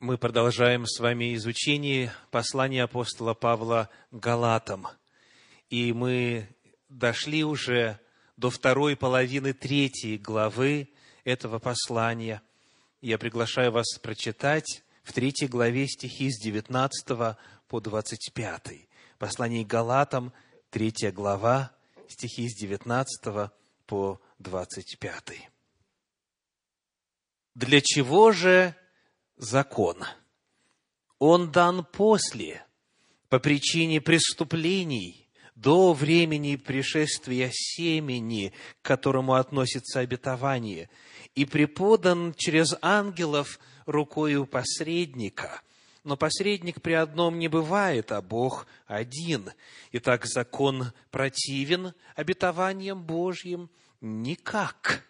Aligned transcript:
Мы 0.00 0.16
продолжаем 0.16 0.86
с 0.86 1.00
вами 1.00 1.34
изучение 1.34 2.12
послания 2.30 2.84
апостола 2.84 3.34
Павла 3.34 3.90
Галатам. 4.12 4.86
И 5.70 5.92
мы 5.92 6.48
дошли 6.88 7.42
уже 7.42 7.98
до 8.36 8.48
второй 8.48 8.94
половины 8.94 9.54
третьей 9.54 10.16
главы 10.16 10.88
этого 11.24 11.58
послания. 11.58 12.42
Я 13.00 13.18
приглашаю 13.18 13.72
вас 13.72 13.98
прочитать 14.00 14.84
в 15.02 15.12
третьей 15.12 15.48
главе 15.48 15.88
стихи 15.88 16.30
с 16.30 16.40
19 16.40 17.36
по 17.66 17.80
25. 17.80 18.88
Послание 19.18 19.64
Галатам, 19.64 20.32
третья 20.70 21.10
глава, 21.10 21.72
стихи 22.06 22.48
с 22.48 22.54
19 22.54 23.50
по 23.86 24.20
25. 24.38 25.50
Для 27.56 27.80
чего 27.80 28.30
же 28.30 28.76
закон. 29.38 30.04
Он 31.18 31.50
дан 31.50 31.84
после, 31.84 32.64
по 33.28 33.38
причине 33.38 34.00
преступлений, 34.00 35.28
до 35.54 35.92
времени 35.92 36.54
пришествия 36.54 37.50
семени, 37.52 38.52
к 38.80 38.86
которому 38.86 39.34
относится 39.34 40.00
обетование, 40.00 40.88
и 41.34 41.44
преподан 41.44 42.32
через 42.34 42.76
ангелов 42.80 43.58
рукою 43.86 44.46
посредника. 44.46 45.62
Но 46.04 46.16
посредник 46.16 46.80
при 46.80 46.92
одном 46.92 47.38
не 47.38 47.48
бывает, 47.48 48.12
а 48.12 48.22
Бог 48.22 48.66
один. 48.86 49.50
Итак, 49.92 50.26
закон 50.26 50.92
противен 51.10 51.92
обетованиям 52.14 53.02
Божьим? 53.02 53.68
Никак. 54.00 55.07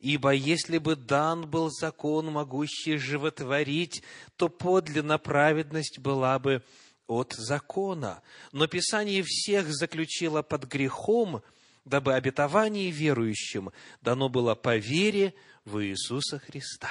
Ибо 0.00 0.30
если 0.30 0.78
бы 0.78 0.94
дан 0.94 1.48
был 1.48 1.70
закон, 1.70 2.26
могущий 2.30 2.96
животворить, 2.96 4.02
то 4.36 4.48
подлинно 4.48 5.18
праведность 5.18 5.98
была 5.98 6.38
бы 6.38 6.62
от 7.06 7.32
закона. 7.32 8.22
Но 8.52 8.66
Писание 8.66 9.22
всех 9.24 9.68
заключило 9.72 10.42
под 10.42 10.64
грехом, 10.64 11.42
дабы 11.84 12.14
обетование 12.14 12.90
верующим 12.90 13.70
дано 14.02 14.28
было 14.28 14.54
по 14.54 14.76
вере 14.76 15.34
в 15.64 15.82
Иисуса 15.82 16.38
Христа. 16.38 16.90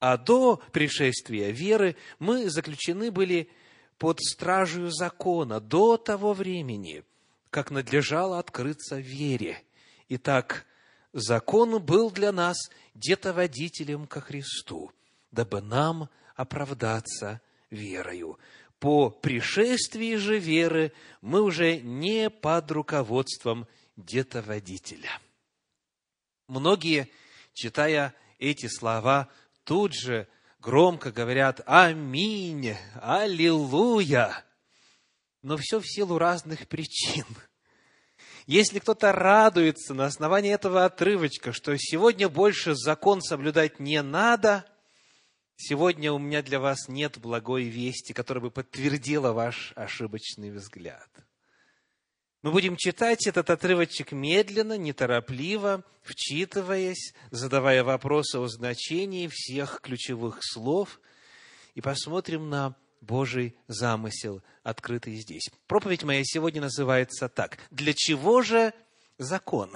А 0.00 0.16
до 0.16 0.62
пришествия 0.72 1.50
веры 1.50 1.96
мы 2.18 2.50
заключены 2.50 3.10
были 3.10 3.50
под 3.98 4.20
стражей 4.20 4.90
закона 4.90 5.60
до 5.60 5.96
того 5.96 6.32
времени, 6.34 7.04
как 7.50 7.70
надлежало 7.70 8.38
открыться 8.38 8.98
вере. 8.98 9.60
Итак, 10.08 10.66
закон 11.12 11.82
был 11.82 12.10
для 12.10 12.32
нас 12.32 12.56
детоводителем 12.94 14.06
ко 14.06 14.20
Христу, 14.20 14.92
дабы 15.30 15.60
нам 15.60 16.08
оправдаться 16.34 17.40
верою. 17.70 18.38
По 18.78 19.10
пришествии 19.10 20.16
же 20.16 20.38
веры 20.38 20.92
мы 21.20 21.42
уже 21.42 21.78
не 21.80 22.30
под 22.30 22.70
руководством 22.70 23.66
детоводителя. 23.96 25.20
Многие, 26.46 27.08
читая 27.52 28.14
эти 28.38 28.66
слова, 28.66 29.28
тут 29.64 29.94
же 29.94 30.28
громко 30.60 31.10
говорят 31.10 31.60
«Аминь! 31.66 32.76
Аллилуйя!» 32.94 34.44
Но 35.42 35.56
все 35.56 35.80
в 35.80 35.86
силу 35.86 36.18
разных 36.18 36.68
причин– 36.68 37.24
если 38.48 38.78
кто-то 38.78 39.12
радуется 39.12 39.92
на 39.92 40.06
основании 40.06 40.54
этого 40.54 40.86
отрывочка, 40.86 41.52
что 41.52 41.76
сегодня 41.76 42.30
больше 42.30 42.74
закон 42.74 43.20
соблюдать 43.20 43.78
не 43.78 44.00
надо, 44.00 44.64
сегодня 45.56 46.14
у 46.14 46.18
меня 46.18 46.42
для 46.42 46.58
вас 46.58 46.88
нет 46.88 47.18
благой 47.18 47.64
вести, 47.64 48.14
которая 48.14 48.44
бы 48.44 48.50
подтвердила 48.50 49.32
ваш 49.32 49.74
ошибочный 49.76 50.50
взгляд. 50.50 51.10
Мы 52.40 52.50
будем 52.50 52.76
читать 52.78 53.26
этот 53.26 53.50
отрывочек 53.50 54.12
медленно, 54.12 54.78
неторопливо, 54.78 55.84
вчитываясь, 56.00 57.12
задавая 57.30 57.84
вопросы 57.84 58.38
о 58.38 58.46
значении 58.46 59.28
всех 59.30 59.82
ключевых 59.82 60.38
слов, 60.40 61.00
и 61.74 61.82
посмотрим 61.82 62.48
на 62.48 62.74
Божий 63.00 63.56
замысел, 63.66 64.42
открытый 64.62 65.14
здесь. 65.16 65.50
Проповедь 65.66 66.04
моя 66.04 66.22
сегодня 66.24 66.60
называется 66.60 67.28
так. 67.28 67.58
Для 67.70 67.92
чего 67.94 68.42
же 68.42 68.72
закон? 69.18 69.70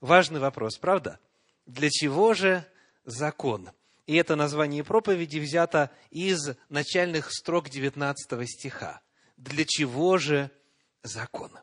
Важный 0.00 0.40
вопрос, 0.40 0.78
правда? 0.78 1.18
Для 1.66 1.90
чего 1.90 2.34
же 2.34 2.64
закон? 3.04 3.70
И 4.06 4.14
это 4.14 4.36
название 4.36 4.84
проповеди 4.84 5.38
взято 5.38 5.90
из 6.10 6.56
начальных 6.68 7.32
строк 7.32 7.68
19 7.68 8.48
стиха. 8.48 9.00
Для 9.36 9.64
чего 9.66 10.16
же 10.18 10.50
закон? 11.02 11.58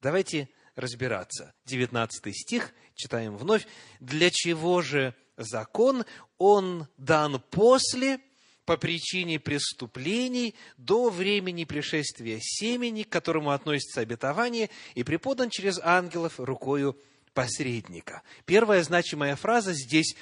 Давайте 0.00 0.48
разбираться. 0.74 1.54
19 1.66 2.34
стих, 2.34 2.72
читаем 2.94 3.36
вновь. 3.36 3.66
Для 4.00 4.30
чего 4.30 4.80
же 4.80 5.14
закон? 5.36 6.04
Он 6.38 6.86
дан 6.96 7.42
после 7.50 8.20
по 8.66 8.76
причине 8.76 9.38
преступлений 9.38 10.56
до 10.76 11.08
времени 11.08 11.64
пришествия 11.64 12.40
семени, 12.42 13.04
к 13.04 13.08
которому 13.08 13.52
относится 13.52 14.00
обетование, 14.00 14.68
и 14.94 15.04
преподан 15.04 15.50
через 15.50 15.78
ангелов 15.78 16.40
рукою 16.40 17.00
посредника. 17.32 18.22
Первая 18.44 18.82
значимая 18.82 19.36
фраза 19.36 19.72
здесь 19.72 20.16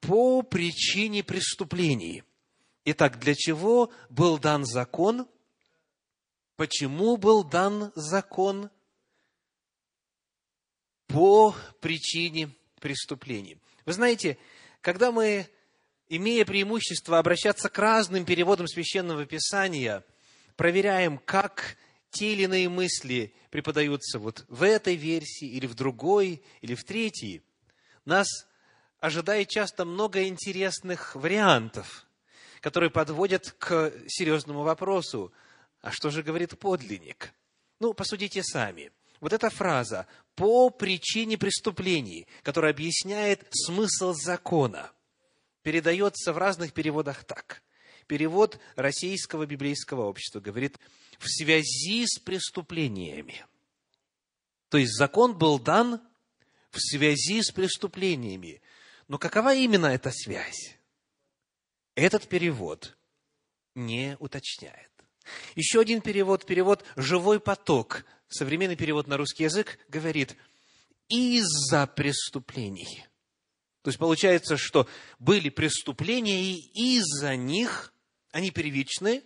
«по 0.00 0.42
причине 0.42 1.24
преступлений». 1.24 2.22
Итак, 2.84 3.18
для 3.18 3.34
чего 3.34 3.92
был 4.08 4.38
дан 4.38 4.64
закон? 4.64 5.28
Почему 6.56 7.16
был 7.16 7.42
дан 7.42 7.92
закон? 7.96 8.70
По 11.08 11.54
причине 11.80 12.50
преступлений. 12.80 13.58
Вы 13.84 13.92
знаете, 13.92 14.38
когда 14.82 15.10
мы 15.10 15.48
имея 16.08 16.44
преимущество 16.44 17.18
обращаться 17.18 17.68
к 17.68 17.78
разным 17.78 18.24
переводам 18.24 18.66
священного 18.66 19.26
писания, 19.26 20.04
проверяем, 20.56 21.18
как 21.18 21.76
те 22.10 22.32
или 22.32 22.44
иные 22.44 22.68
мысли 22.68 23.34
преподаются 23.50 24.18
вот 24.18 24.44
в 24.48 24.62
этой 24.62 24.96
версии, 24.96 25.46
или 25.46 25.66
в 25.66 25.74
другой, 25.74 26.42
или 26.62 26.74
в 26.74 26.84
третьей, 26.84 27.42
нас 28.04 28.26
ожидает 29.00 29.48
часто 29.48 29.84
много 29.84 30.26
интересных 30.26 31.14
вариантов, 31.14 32.06
которые 32.60 32.90
подводят 32.90 33.52
к 33.58 33.92
серьезному 34.08 34.62
вопросу, 34.62 35.32
а 35.80 35.92
что 35.92 36.10
же 36.10 36.22
говорит 36.22 36.58
подлинник? 36.58 37.32
Ну, 37.78 37.94
посудите 37.94 38.42
сами. 38.42 38.90
Вот 39.20 39.32
эта 39.32 39.50
фраза 39.50 40.06
«по 40.34 40.70
причине 40.70 41.36
преступлений», 41.38 42.26
которая 42.42 42.72
объясняет 42.72 43.46
смысл 43.50 44.14
закона– 44.14 44.90
передается 45.68 46.32
в 46.32 46.38
разных 46.38 46.72
переводах 46.72 47.24
так. 47.24 47.62
Перевод 48.06 48.58
Российского 48.74 49.44
библейского 49.44 50.06
общества 50.06 50.40
говорит 50.40 50.78
«в 51.18 51.28
связи 51.28 52.06
с 52.06 52.18
преступлениями». 52.18 53.44
То 54.70 54.78
есть 54.78 54.96
закон 54.96 55.36
был 55.36 55.58
дан 55.58 56.00
в 56.70 56.80
связи 56.80 57.42
с 57.42 57.50
преступлениями. 57.50 58.62
Но 59.08 59.18
какова 59.18 59.54
именно 59.54 59.88
эта 59.88 60.10
связь? 60.10 60.78
Этот 61.94 62.26
перевод 62.28 62.96
не 63.74 64.16
уточняет. 64.20 64.90
Еще 65.54 65.82
один 65.82 66.00
перевод, 66.00 66.46
перевод 66.46 66.82
«живой 66.96 67.40
поток», 67.40 68.06
современный 68.28 68.76
перевод 68.76 69.06
на 69.06 69.18
русский 69.18 69.44
язык, 69.44 69.78
говорит 69.90 70.34
«из-за 71.10 71.86
преступлений». 71.86 73.07
То 73.82 73.88
есть 73.88 73.98
получается, 73.98 74.56
что 74.56 74.88
были 75.18 75.48
преступления, 75.48 76.52
и 76.52 76.98
из-за 76.98 77.36
них 77.36 77.92
они 78.32 78.50
первичны, 78.50 79.22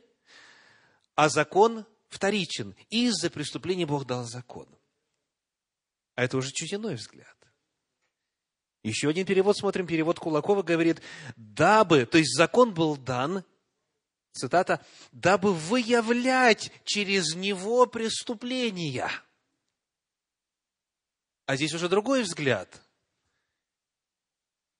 а 1.14 1.28
закон 1.28 1.86
вторичен. 2.08 2.74
Из-за 2.90 3.30
преступлений 3.30 3.84
Бог 3.84 4.06
дал 4.06 4.24
закон. 4.24 4.68
А 6.14 6.24
это 6.24 6.36
уже 6.36 6.50
чуть 6.52 6.74
иной 6.74 6.96
взгляд. 6.96 7.36
Еще 8.82 9.08
один 9.08 9.24
перевод, 9.24 9.56
смотрим, 9.56 9.86
перевод 9.86 10.18
Кулакова 10.18 10.62
говорит, 10.62 11.00
дабы, 11.36 12.04
то 12.04 12.18
есть 12.18 12.36
закон 12.36 12.74
был 12.74 12.96
дан, 12.96 13.44
цитата, 14.32 14.84
дабы 15.12 15.54
выявлять 15.54 16.72
через 16.84 17.34
него 17.34 17.86
преступления. 17.86 19.10
А 21.46 21.56
здесь 21.56 21.74
уже 21.74 21.88
другой 21.88 22.22
взгляд. 22.22 22.82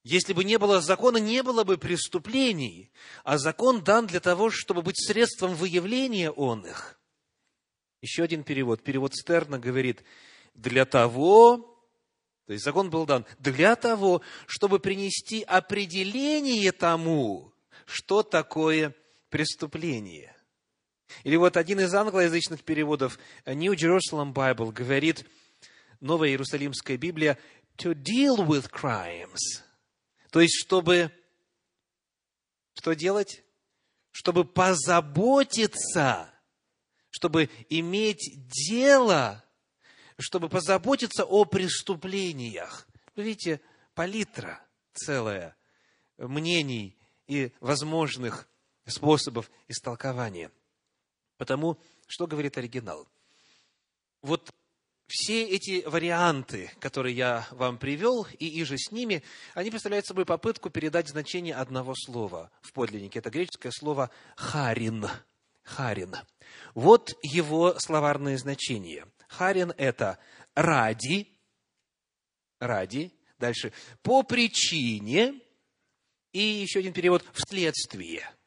Если 0.04 0.32
бы 0.32 0.43
не 0.43 0.58
было 0.58 0.81
закона, 0.81 1.19
не 1.19 1.43
было 1.43 1.62
бы 1.62 1.78
преступлений, 1.78 2.90
а 3.22 3.38
закон 3.38 3.84
дан 3.84 4.06
для 4.06 4.19
того, 4.19 4.50
чтобы 4.50 4.82
быть 4.82 4.99
средством 4.99 5.54
выявления 5.54 6.31
он 6.31 6.66
их. 6.66 7.00
Еще 8.00 8.25
один 8.25 8.43
перевод, 8.43 8.82
перевод 8.82 9.14
Стерна 9.14 9.60
говорит, 9.60 10.02
для 10.54 10.84
того, 10.84 11.87
то 12.46 12.52
есть 12.52 12.64
закон 12.64 12.90
был 12.90 13.06
дан 13.06 13.25
для 13.38 13.76
того, 13.76 14.22
чтобы 14.46 14.81
принести 14.81 15.43
определение 15.43 16.72
тому, 16.72 17.52
что 17.87 18.25
такое 18.25 18.96
преступление. 19.28 20.37
Или 21.22 21.37
вот 21.37 21.56
один 21.56 21.78
из 21.78 21.94
англоязычных 21.94 22.64
переводов 22.64 23.20
New 23.46 23.72
Jerusalem 23.75 24.32
Bible 24.32 24.72
говорит, 24.72 25.25
Новая 26.00 26.31
Иерусалимская 26.31 26.96
Библия, 26.96 27.38
to 27.76 27.94
deal 27.94 28.44
with 28.44 28.69
crimes. 28.69 29.62
То 30.32 30.40
есть, 30.40 30.58
чтобы 30.58 31.12
что 32.75 32.94
делать? 32.94 33.44
Чтобы 34.12 34.46
позаботиться, 34.46 36.32
чтобы 37.11 37.50
иметь 37.69 38.32
дело, 38.49 39.44
чтобы 40.19 40.49
позаботиться 40.49 41.26
о 41.26 41.44
преступлениях. 41.44 42.88
Вы 43.14 43.25
видите, 43.25 43.61
палитра 43.94 44.67
целая 44.94 45.55
мнений 46.17 46.96
и 47.26 47.52
возможных 47.61 48.49
способов 48.87 49.50
истолкования. 49.69 50.50
Потому, 51.37 51.78
что 52.06 52.26
говорит 52.26 52.56
оригинал? 52.56 53.06
Вот 54.23 54.50
все 55.12 55.44
эти 55.44 55.82
варианты, 55.87 56.73
которые 56.79 57.14
я 57.14 57.47
вам 57.50 57.76
привел, 57.76 58.26
и 58.38 58.62
иже 58.62 58.79
с 58.79 58.91
ними, 58.91 59.23
они 59.53 59.69
представляют 59.69 60.06
собой 60.06 60.25
попытку 60.25 60.70
передать 60.70 61.06
значение 61.09 61.55
одного 61.55 61.94
слова 61.94 62.50
в 62.62 62.73
подлиннике. 62.73 63.19
Это 63.19 63.29
греческое 63.29 63.73
слово 63.73 64.11
«харин». 64.37 65.06
Харин. 65.64 66.17
Вот 66.75 67.12
его 67.23 67.79
словарное 67.79 68.38
значение. 68.38 69.06
Харин– 69.29 69.75
это 69.76 70.19
ради, 70.55 71.29
ради, 72.59 73.12
дальше, 73.38 73.73
по 74.03 74.23
причине, 74.23 75.41
и 76.32 76.41
еще 76.41 76.79
один 76.79 76.94
перевод– 76.94 77.23
вследствие– 77.35 78.29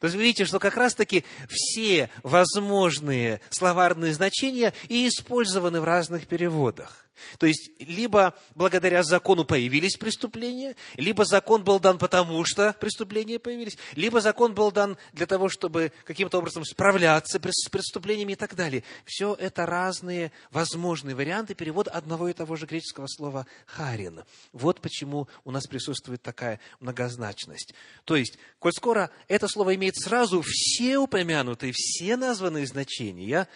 то 0.00 0.06
есть 0.06 0.16
вы 0.16 0.22
видите, 0.22 0.44
что 0.44 0.58
как 0.58 0.76
раз-таки 0.76 1.24
все 1.48 2.10
возможные 2.22 3.40
словарные 3.50 4.14
значения 4.14 4.72
и 4.88 5.08
использованы 5.08 5.80
в 5.80 5.84
разных 5.84 6.26
переводах. 6.26 7.07
То 7.38 7.46
есть, 7.46 7.70
либо 7.78 8.34
благодаря 8.54 9.02
закону 9.02 9.44
появились 9.44 9.96
преступления, 9.96 10.76
либо 10.96 11.24
закон 11.24 11.64
был 11.64 11.80
дан 11.80 11.98
потому, 11.98 12.44
что 12.44 12.74
преступления 12.74 13.38
появились, 13.38 13.78
либо 13.94 14.20
закон 14.20 14.54
был 14.54 14.70
дан 14.70 14.96
для 15.12 15.26
того, 15.26 15.48
чтобы 15.48 15.92
каким-то 16.04 16.38
образом 16.38 16.64
справляться 16.64 17.38
с 17.38 17.68
преступлениями 17.68 18.32
и 18.32 18.36
так 18.36 18.54
далее. 18.54 18.84
Все 19.04 19.34
это 19.34 19.66
разные 19.66 20.32
возможные 20.50 21.14
варианты 21.14 21.54
перевода 21.54 21.90
одного 21.90 22.28
и 22.28 22.32
того 22.32 22.56
же 22.56 22.66
греческого 22.66 23.06
слова 23.06 23.46
«харин». 23.66 24.24
Вот 24.52 24.80
почему 24.80 25.28
у 25.44 25.50
нас 25.50 25.66
присутствует 25.66 26.22
такая 26.22 26.60
многозначность. 26.80 27.74
То 28.04 28.16
есть, 28.16 28.38
коль 28.58 28.72
скоро 28.72 29.10
это 29.28 29.48
слово 29.48 29.74
имеет 29.74 29.96
сразу 29.96 30.42
все 30.44 30.98
упомянутые, 30.98 31.72
все 31.74 32.16
названные 32.16 32.66
значения, 32.66 33.48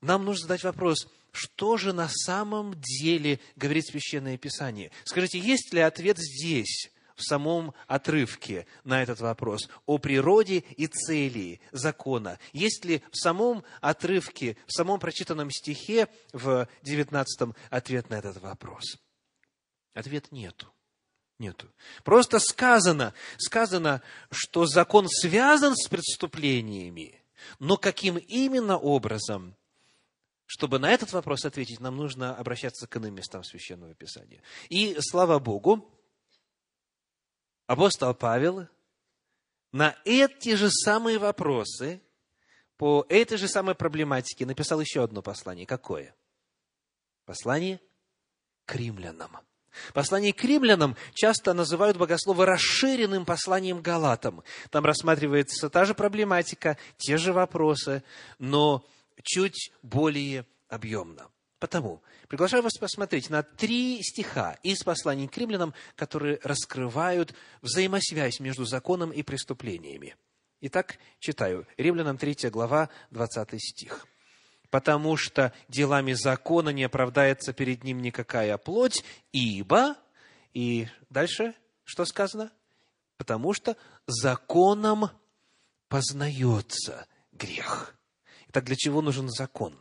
нам 0.00 0.24
нужно 0.24 0.42
задать 0.42 0.64
вопрос– 0.64 1.06
что 1.32 1.76
же 1.76 1.92
на 1.92 2.08
самом 2.08 2.74
деле 2.76 3.40
говорит 3.56 3.86
Священное 3.86 4.36
Писание? 4.36 4.90
Скажите, 5.04 5.38
есть 5.38 5.72
ли 5.72 5.80
ответ 5.80 6.18
здесь, 6.18 6.92
в 7.16 7.22
самом 7.22 7.74
отрывке 7.86 8.66
на 8.84 9.02
этот 9.02 9.20
вопрос 9.20 9.68
о 9.86 9.98
природе 9.98 10.58
и 10.76 10.86
цели 10.86 11.60
закона? 11.70 12.38
Есть 12.52 12.84
ли 12.84 13.02
в 13.10 13.16
самом 13.16 13.64
отрывке, 13.80 14.56
в 14.66 14.72
самом 14.72 15.00
прочитанном 15.00 15.50
стихе 15.50 16.08
в 16.32 16.68
19 16.82 17.54
ответ 17.70 18.10
на 18.10 18.14
этот 18.16 18.40
вопрос? 18.40 18.98
Ответ 19.94 20.32
нету. 20.32 20.72
Нету. 21.38 21.72
Просто 22.04 22.38
сказано, 22.38 23.14
сказано, 23.36 24.02
что 24.30 24.66
закон 24.66 25.08
связан 25.08 25.74
с 25.76 25.88
преступлениями, 25.88 27.20
но 27.58 27.76
каким 27.76 28.16
именно 28.16 28.78
образом, 28.78 29.56
чтобы 30.52 30.78
на 30.78 30.92
этот 30.92 31.14
вопрос 31.14 31.46
ответить, 31.46 31.80
нам 31.80 31.96
нужно 31.96 32.36
обращаться 32.36 32.86
к 32.86 32.94
иным 32.98 33.14
местам 33.14 33.42
Священного 33.42 33.94
Писания. 33.94 34.42
И, 34.68 34.94
слава 35.00 35.38
Богу, 35.38 35.90
апостол 37.66 38.12
Павел 38.12 38.68
на 39.72 39.96
эти 40.04 40.54
же 40.54 40.70
самые 40.70 41.18
вопросы, 41.18 42.02
по 42.76 43.06
этой 43.08 43.38
же 43.38 43.48
самой 43.48 43.74
проблематике 43.74 44.44
написал 44.44 44.78
еще 44.82 45.02
одно 45.02 45.22
послание. 45.22 45.64
Какое? 45.64 46.14
Послание 47.24 47.80
к 48.66 48.74
римлянам. 48.74 49.38
Послание 49.94 50.34
к 50.34 50.44
римлянам 50.44 50.98
часто 51.14 51.54
называют 51.54 51.96
богословы 51.96 52.44
расширенным 52.44 53.24
посланием 53.24 53.80
галатам. 53.80 54.42
Там 54.68 54.84
рассматривается 54.84 55.70
та 55.70 55.86
же 55.86 55.94
проблематика, 55.94 56.76
те 56.98 57.16
же 57.16 57.32
вопросы, 57.32 58.04
но 58.38 58.84
чуть 59.22 59.72
более 59.82 60.46
объемно. 60.68 61.28
Потому 61.58 62.02
приглашаю 62.26 62.64
вас 62.64 62.76
посмотреть 62.76 63.30
на 63.30 63.44
три 63.44 64.02
стиха 64.02 64.58
из 64.64 64.82
посланий 64.82 65.28
к 65.28 65.36
римлянам, 65.38 65.74
которые 65.94 66.40
раскрывают 66.42 67.34
взаимосвязь 67.60 68.40
между 68.40 68.64
законом 68.64 69.12
и 69.12 69.22
преступлениями. 69.22 70.16
Итак, 70.60 70.98
читаю. 71.20 71.66
Римлянам 71.76 72.18
3 72.18 72.50
глава, 72.50 72.88
20 73.10 73.60
стих. 73.60 74.06
«Потому 74.70 75.16
что 75.16 75.52
делами 75.68 76.14
закона 76.14 76.70
не 76.70 76.84
оправдается 76.84 77.52
перед 77.52 77.84
ним 77.84 78.00
никакая 78.00 78.56
плоть, 78.58 79.04
ибо...» 79.32 79.96
И 80.54 80.88
дальше 81.10 81.54
что 81.84 82.04
сказано? 82.04 82.50
«Потому 83.18 83.52
что 83.52 83.76
законом 84.06 85.10
познается 85.88 87.06
грех». 87.32 87.94
Так 88.52 88.64
для 88.64 88.76
чего 88.76 89.00
нужен 89.00 89.28
закон? 89.30 89.74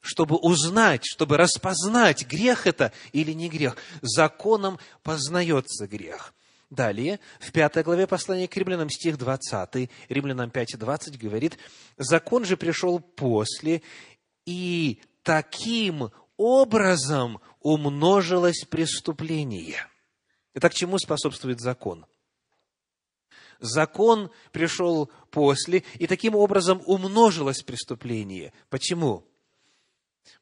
Чтобы 0.00 0.36
узнать, 0.36 1.02
чтобы 1.04 1.36
распознать, 1.36 2.26
грех 2.26 2.66
это 2.66 2.92
или 3.12 3.32
не 3.32 3.48
грех. 3.48 3.76
Законом 4.00 4.78
познается 5.02 5.86
грех. 5.86 6.32
Далее, 6.70 7.20
в 7.38 7.52
пятой 7.52 7.84
главе 7.84 8.06
послания 8.08 8.48
к 8.48 8.56
римлянам, 8.56 8.90
стих 8.90 9.18
20, 9.18 9.88
римлянам 10.08 10.50
5, 10.50 10.78
20 10.78 11.18
говорит, 11.18 11.58
«Закон 11.96 12.44
же 12.44 12.56
пришел 12.56 12.98
после, 12.98 13.82
и 14.46 15.00
таким 15.22 16.10
образом 16.36 17.40
умножилось 17.60 18.64
преступление». 18.68 19.86
Итак, 20.54 20.74
чему 20.74 20.98
способствует 20.98 21.60
закон? 21.60 22.06
Закон 23.60 24.30
пришел 24.52 25.10
после, 25.30 25.84
и 25.94 26.06
таким 26.06 26.34
образом 26.34 26.82
умножилось 26.86 27.62
преступление. 27.62 28.52
Почему? 28.68 29.26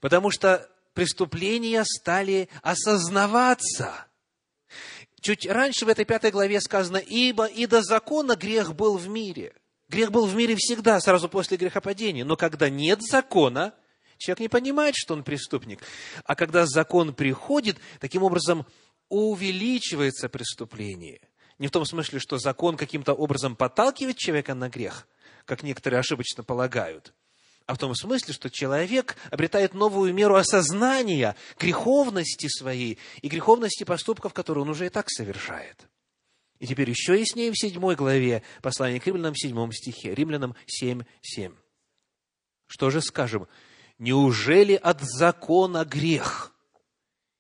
Потому 0.01 0.31
что 0.31 0.69
преступления 0.95 1.85
стали 1.85 2.49
осознаваться. 2.63 4.07
Чуть 5.21 5.47
раньше 5.47 5.87
в 5.87 5.89
этой 5.89 6.05
пятой 6.05 6.31
главе 6.31 6.61
сказано, 6.61 6.99
ибо 6.99 7.47
и 7.47 7.67
до 7.67 7.83
закона 7.83 8.37
грех 8.37 8.75
был 8.75 8.97
в 8.97 9.09
мире. 9.09 9.55
Грех 9.89 10.11
был 10.11 10.27
в 10.27 10.35
мире 10.35 10.57
всегда, 10.57 11.01
сразу 11.01 11.29
после 11.29 11.57
грехопадения. 11.57 12.25
Но 12.25 12.37
когда 12.37 12.69
нет 12.69 13.01
закона, 13.03 13.75
человек 14.19 14.41
не 14.41 14.49
понимает, 14.49 14.95
что 14.97 15.15
он 15.15 15.23
преступник. 15.23 15.81
А 16.25 16.35
когда 16.35 16.67
закон 16.67 17.15
приходит, 17.15 17.79
таким 18.01 18.23
образом 18.23 18.67
увеличивается 19.09 20.29
преступление– 20.29 21.21
не 21.65 21.69
в 21.69 21.71
том 21.71 21.87
смысле, 21.87 22.19
что 22.19 22.37
закон 22.37 22.77
каким-то 22.77 23.15
образом 23.15 23.57
подталкивает 23.57 24.19
человека 24.19 24.55
на 24.55 24.69
грех, 24.69 25.09
как 25.47 25.63
некоторые 25.63 25.99
ошибочно 25.99 26.45
полагают, 26.45 27.15
а 27.65 27.75
в 27.75 27.79
том 27.79 27.95
смысле, 27.95 28.35
что 28.35 28.51
человек 28.51 29.17
обретает 29.31 29.73
новую 29.73 30.13
меру 30.13 30.35
осознания 30.35 31.37
греховности 31.59 32.49
своей 32.49 32.99
и 33.23 33.29
греховности 33.29 33.85
поступков, 33.85 34.35
которые 34.35 34.65
он 34.65 34.69
уже 34.69 34.85
и 34.85 34.89
так 34.91 35.09
совершает. 35.09 35.89
И 36.59 36.67
теперь 36.67 36.91
еще 36.91 37.19
яснее 37.19 37.51
в 37.51 37.59
седьмой 37.59 37.97
главе 37.97 38.43
послания 38.61 39.01
к 39.01 39.07
римлянам, 39.07 39.35
седьмом 39.35 39.73
стихе, 39.73 40.15
римлянам 40.15 40.55
7, 40.67 41.05
7. 41.23 41.55
Что 42.67 42.91
же 42.91 43.01
скажем? 43.01 43.49
Неужели 43.97 44.75
от 44.75 45.01
закона 45.01 45.87
грех? 45.87 46.55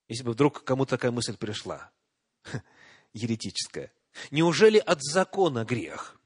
Если 0.09 0.25
бы 0.25 0.33
вдруг 0.33 0.65
кому-то 0.65 0.97
такая 0.97 1.11
мысль 1.11 1.37
пришла, 1.37 1.91
еретическая– 3.13 3.93
Неужели 4.31 4.79
от 4.79 5.03
закона 5.03 5.65
грех? 5.65 6.21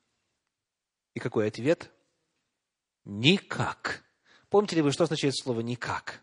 И 1.14 1.20
какой 1.20 1.48
ответ? 1.48 1.90
Никак. 3.04 4.04
Помните 4.50 4.76
ли 4.76 4.82
вы, 4.82 4.92
что 4.92 5.04
означает 5.04 5.36
слово 5.36 5.60
«никак»? 5.60 6.22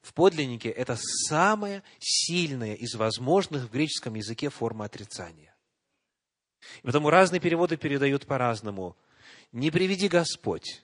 В 0.00 0.14
подлиннике 0.14 0.68
это 0.68 0.98
самая 1.28 1.84
сильная 2.00 2.74
из 2.74 2.94
возможных 2.96 3.64
в 3.64 3.70
греческом 3.70 4.14
языке 4.14 4.50
форма 4.50 4.84
отрицания. 4.84 5.54
И 6.82 6.86
потому 6.86 7.08
разные 7.08 7.40
переводы 7.40 7.76
передают 7.76 8.26
по-разному. 8.26 8.96
«Не 9.52 9.70
приведи 9.70 10.08
Господь», 10.08 10.82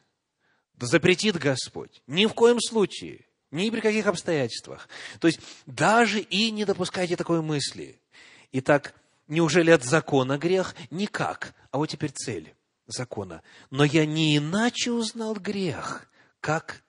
«Да 0.74 0.86
запретит 0.86 1.36
Господь», 1.36 2.02
«Ни 2.06 2.26
в 2.26 2.34
коем 2.34 2.60
случае», 2.60 3.26
«Ни 3.50 3.70
при 3.70 3.80
каких 3.80 4.06
обстоятельствах». 4.06 4.88
То 5.20 5.26
есть, 5.26 5.40
даже 5.66 6.20
и 6.20 6.50
не 6.50 6.64
допускайте 6.64 7.16
такой 7.16 7.42
мысли– 7.42 8.00
Итак, 8.52 8.94
Неужели 9.28 9.70
от 9.70 9.84
закона 9.84 10.38
грех? 10.38 10.74
Никак. 10.90 11.54
А 11.70 11.76
вот 11.78 11.86
теперь 11.88 12.10
цель 12.10 12.54
закона. 12.86 13.42
Но 13.70 13.84
я 13.84 14.06
не 14.06 14.38
иначе 14.38 14.90
узнал 14.90 15.34
грех, 15.34 16.10
как 16.40 16.82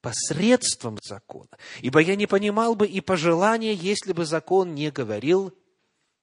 посредством 0.00 0.98
закона. 1.02 1.50
Ибо 1.80 2.00
я 2.00 2.16
не 2.16 2.26
понимал 2.26 2.74
бы 2.74 2.86
и 2.86 3.02
пожелания, 3.02 3.74
если 3.74 4.12
бы 4.12 4.24
закон 4.24 4.74
не 4.74 4.90
говорил 4.90 5.54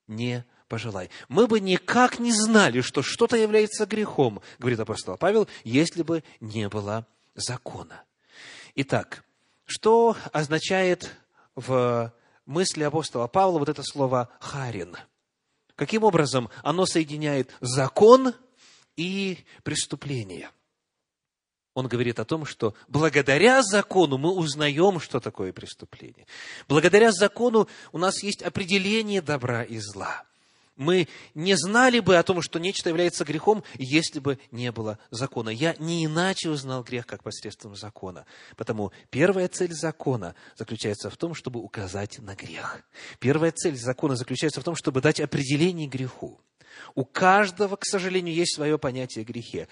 «не 0.08 0.44
пожелай». 0.68 1.12
Мы 1.28 1.48
бы 1.48 1.60
никак 1.60 2.20
не 2.20 2.34
знали, 2.34 2.82
что 2.82 3.04
что-то 3.04 3.38
является 3.38 3.86
грехом, 3.86 4.42
говорит 4.58 4.80
апостол 4.80 5.18
Павел, 5.18 5.48
если 5.64 6.02
бы 6.02 6.24
не 6.40 6.68
было 6.68 7.06
закона. 7.36 8.04
Итак, 8.74 9.24
что 9.66 10.18
означает 10.34 11.16
в 11.56 12.12
мысли 12.50 12.84
апостола 12.84 13.28
Павла 13.28 13.60
вот 13.60 13.70
это 13.70 13.84
слово 13.84 14.30
«харин»? 14.40 14.98
Каким 15.76 16.04
образом 16.04 16.50
оно 16.64 16.86
соединяет 16.86 17.56
закон 17.62 18.34
и 18.98 19.46
преступление? 19.64 20.50
Он 21.74 21.88
говорит 21.88 22.20
о 22.20 22.26
том, 22.26 22.46
что 22.46 22.74
благодаря 22.90 23.62
закону 23.62 24.18
мы 24.18 24.32
узнаем, 24.32 25.00
что 25.00 25.22
такое 25.22 25.54
преступление. 25.54 26.26
Благодаря 26.68 27.12
закону 27.12 27.70
у 27.94 27.98
нас 27.98 28.22
есть 28.24 28.42
определение 28.42 29.22
добра 29.22 29.64
и 29.64 29.78
зла 29.78 30.26
мы 30.80 31.10
не 31.36 31.56
знали 31.56 32.00
бы 32.00 32.16
о 32.16 32.24
том, 32.24 32.42
что 32.42 32.58
нечто 32.58 32.88
является 32.88 33.26
грехом, 33.26 33.64
если 33.78 34.20
бы 34.20 34.40
не 34.50 34.72
было 34.72 34.98
закона. 35.12 35.50
Я 35.50 35.76
не 35.78 36.06
иначе 36.06 36.50
узнал 36.50 36.84
грех, 36.84 37.06
как 37.06 37.22
посредством 37.22 37.76
закона. 37.76 38.26
Потому 38.56 38.94
первая 39.10 39.50
цель 39.50 39.74
закона 39.74 40.36
заключается 40.56 41.10
в 41.10 41.18
том, 41.18 41.36
чтобы 41.36 41.60
указать 41.60 42.20
на 42.20 42.34
грех. 42.34 42.82
Первая 43.20 43.52
цель 43.52 43.76
закона 43.76 44.16
заключается 44.16 44.62
в 44.62 44.64
том, 44.64 44.76
чтобы 44.76 45.02
дать 45.02 45.20
определение 45.20 45.88
греху. 45.88 46.40
У 46.96 47.04
каждого, 47.04 47.76
к 47.76 47.86
сожалению, 47.86 48.34
есть 48.34 48.56
свое 48.56 48.80
понятие 48.80 49.24
о 49.24 49.26
грехе. 49.26 49.68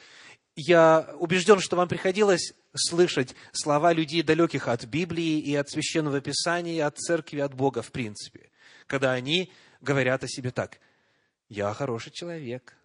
Я 0.58 1.16
убежден, 1.20 1.62
что 1.62 1.78
вам 1.78 1.88
приходилось 1.88 2.54
слышать 2.76 3.34
слова 3.54 3.94
людей, 3.94 4.24
далеких 4.24 4.68
от 4.68 4.84
Библии 4.84 5.40
и 5.40 5.56
от 5.56 5.70
Священного 5.70 6.20
Писания, 6.20 6.74
и 6.74 6.80
от 6.80 6.98
Церкви, 6.98 7.40
от 7.40 7.54
Бога 7.54 7.82
в 7.82 7.94
принципе, 7.94 8.50
когда 8.88 9.14
они 9.14 9.54
говорят 9.80 10.26
о 10.26 10.28
себе 10.28 10.52
так 10.52 10.80
я 11.50 11.74
хороший 11.74 12.12
человек. 12.12 12.76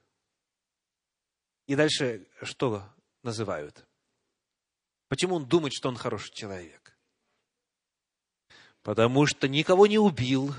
И 1.66 1.74
дальше 1.74 2.26
что 2.42 2.82
называют? 3.22 3.84
Почему 5.08 5.36
он 5.36 5.46
думает, 5.46 5.72
что 5.72 5.88
он 5.88 5.96
хороший 5.96 6.32
человек? 6.32 6.96
Потому 8.82 9.26
что 9.26 9.48
никого 9.48 9.86
не 9.86 9.98
убил. 9.98 10.54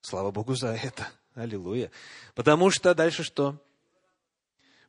Слава 0.00 0.30
Богу 0.30 0.54
за 0.54 0.74
это. 0.74 1.08
Аллилуйя. 1.34 1.90
Потому 2.34 2.70
что 2.70 2.94
дальше 2.94 3.22
что? 3.22 3.56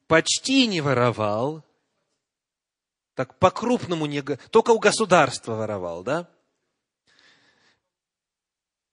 Почти 0.07 0.67
не 0.67 0.81
воровал. 0.81 1.63
Так 3.13 3.37
по-крупному 3.37 4.05
не... 4.05 4.21
Только 4.21 4.71
у 4.71 4.79
государства 4.79 5.53
воровал, 5.53 6.03
да? 6.03 6.29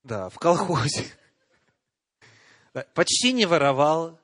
Да, 0.02 0.28
в 0.28 0.38
колхозе 0.38 1.17
почти 2.94 3.32
не 3.32 3.46
воровал, 3.46 4.18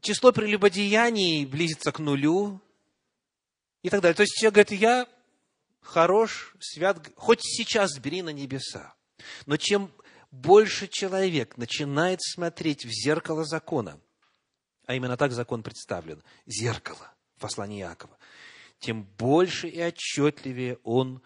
число 0.00 0.32
прелюбодеяний 0.32 1.44
близится 1.46 1.92
к 1.92 1.98
нулю 1.98 2.60
и 3.82 3.90
так 3.90 4.00
далее. 4.00 4.14
То 4.14 4.22
есть 4.22 4.34
человек 4.34 4.54
говорит, 4.54 4.72
я 4.80 5.08
хорош, 5.80 6.54
свят, 6.60 7.10
хоть 7.16 7.40
сейчас 7.42 7.98
бери 7.98 8.22
на 8.22 8.30
небеса. 8.30 8.94
Но 9.46 9.56
чем 9.56 9.92
больше 10.30 10.88
человек 10.88 11.56
начинает 11.56 12.22
смотреть 12.22 12.84
в 12.84 12.90
зеркало 12.90 13.44
закона, 13.44 14.00
а 14.86 14.94
именно 14.94 15.16
так 15.16 15.32
закон 15.32 15.62
представлен, 15.62 16.22
зеркало 16.46 17.12
в 17.36 17.40
послании 17.40 17.80
Иакова, 17.80 18.16
тем 18.78 19.04
больше 19.18 19.68
и 19.68 19.80
отчетливее 19.80 20.78
он 20.84 21.22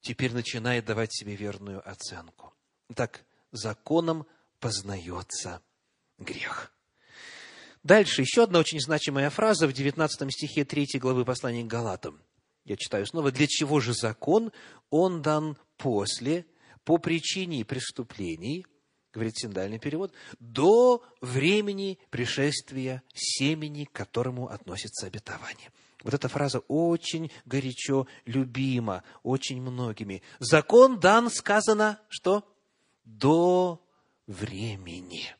теперь 0.00 0.32
начинает 0.32 0.84
давать 0.84 1.12
себе 1.14 1.36
верную 1.36 1.88
оценку. 1.88 2.52
Итак, 2.90 3.24
законом 3.52 4.26
познается 4.58 5.62
грех. 6.18 6.72
Дальше 7.82 8.22
еще 8.22 8.44
одна 8.44 8.60
очень 8.60 8.80
значимая 8.80 9.30
фраза 9.30 9.66
в 9.66 9.72
19 9.72 10.32
стихе 10.32 10.64
3 10.64 10.98
главы 10.98 11.24
послания 11.24 11.64
к 11.64 11.66
Галатам. 11.66 12.22
Я 12.64 12.76
читаю 12.76 13.06
снова. 13.06 13.32
«Для 13.32 13.46
чего 13.48 13.80
же 13.80 13.92
закон? 13.92 14.52
Он 14.90 15.20
дан 15.20 15.56
после, 15.76 16.46
по 16.84 16.98
причине 16.98 17.64
преступлений, 17.64 18.66
говорит 19.12 19.36
синдальный 19.36 19.80
перевод, 19.80 20.12
до 20.38 21.04
времени 21.20 21.98
пришествия 22.10 23.02
семени, 23.14 23.84
к 23.84 23.92
которому 23.92 24.48
относится 24.48 25.06
обетование». 25.06 25.70
Вот 26.04 26.14
эта 26.14 26.28
фраза 26.28 26.60
очень 26.68 27.30
горячо 27.44 28.06
любима 28.26 29.04
очень 29.22 29.60
многими. 29.60 30.22
Закон 30.40 30.98
дан, 30.98 31.30
сказано, 31.30 32.00
что? 32.08 32.44
До 33.04 33.84
времени. 34.26 35.34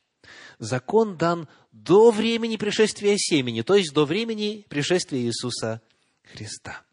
Закон 0.59 1.17
дан 1.17 1.47
до 1.71 2.11
времени 2.11 2.57
пришествия 2.57 3.17
семени, 3.17 3.61
то 3.61 3.75
есть 3.75 3.93
до 3.93 4.05
времени 4.05 4.65
пришествия 4.69 5.21
Иисуса 5.21 5.81
Христа. 6.23 6.83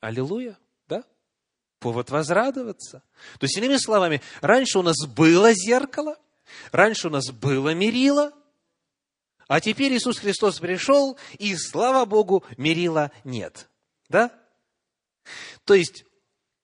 Аллилуйя, 0.00 0.58
да? 0.88 1.04
Повод 1.78 2.10
возрадоваться. 2.10 3.02
То 3.38 3.44
есть, 3.44 3.56
иными 3.56 3.76
словами, 3.76 4.20
раньше 4.40 4.78
у 4.78 4.82
нас 4.82 5.06
было 5.06 5.52
зеркало, 5.52 6.16
раньше 6.70 7.08
у 7.08 7.10
нас 7.10 7.30
было 7.30 7.74
мерило, 7.74 8.32
а 9.48 9.60
теперь 9.60 9.92
Иисус 9.94 10.18
Христос 10.18 10.58
пришел, 10.58 11.18
и, 11.38 11.56
слава 11.56 12.04
Богу, 12.04 12.44
мерила 12.56 13.12
нет. 13.24 13.68
Да? 14.08 14.32
То 15.64 15.74
есть, 15.74 16.04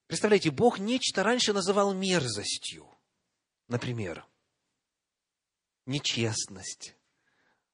представляете, 0.06 0.50
Бог 0.50 0.78
нечто 0.78 1.22
раньше 1.22 1.52
называл 1.52 1.94
мерзостью. 1.94 2.88
Например, 3.72 4.22
нечестность, 5.86 6.94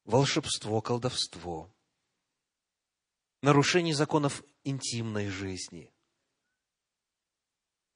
волшебство, 0.05 0.81
колдовство, 0.81 1.75
нарушение 3.43 3.97
законов 3.97 4.45
интимной 4.63 5.29
жизни. 5.29 5.93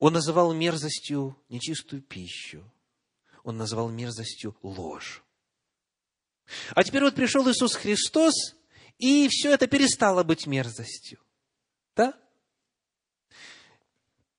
Он 0.00 0.14
называл 0.14 0.52
мерзостью 0.52 1.40
нечистую 1.48 2.02
пищу. 2.02 2.68
Он 3.44 3.56
называл 3.56 3.88
мерзостью 3.88 4.56
ложь. 4.64 5.22
А 6.70 6.82
теперь 6.82 7.04
вот 7.04 7.14
пришел 7.14 7.48
Иисус 7.48 7.76
Христос, 7.76 8.34
и 8.98 9.28
все 9.30 9.52
это 9.52 9.68
перестало 9.68 10.24
быть 10.24 10.48
мерзостью. 10.48 11.20
Да? 11.94 12.20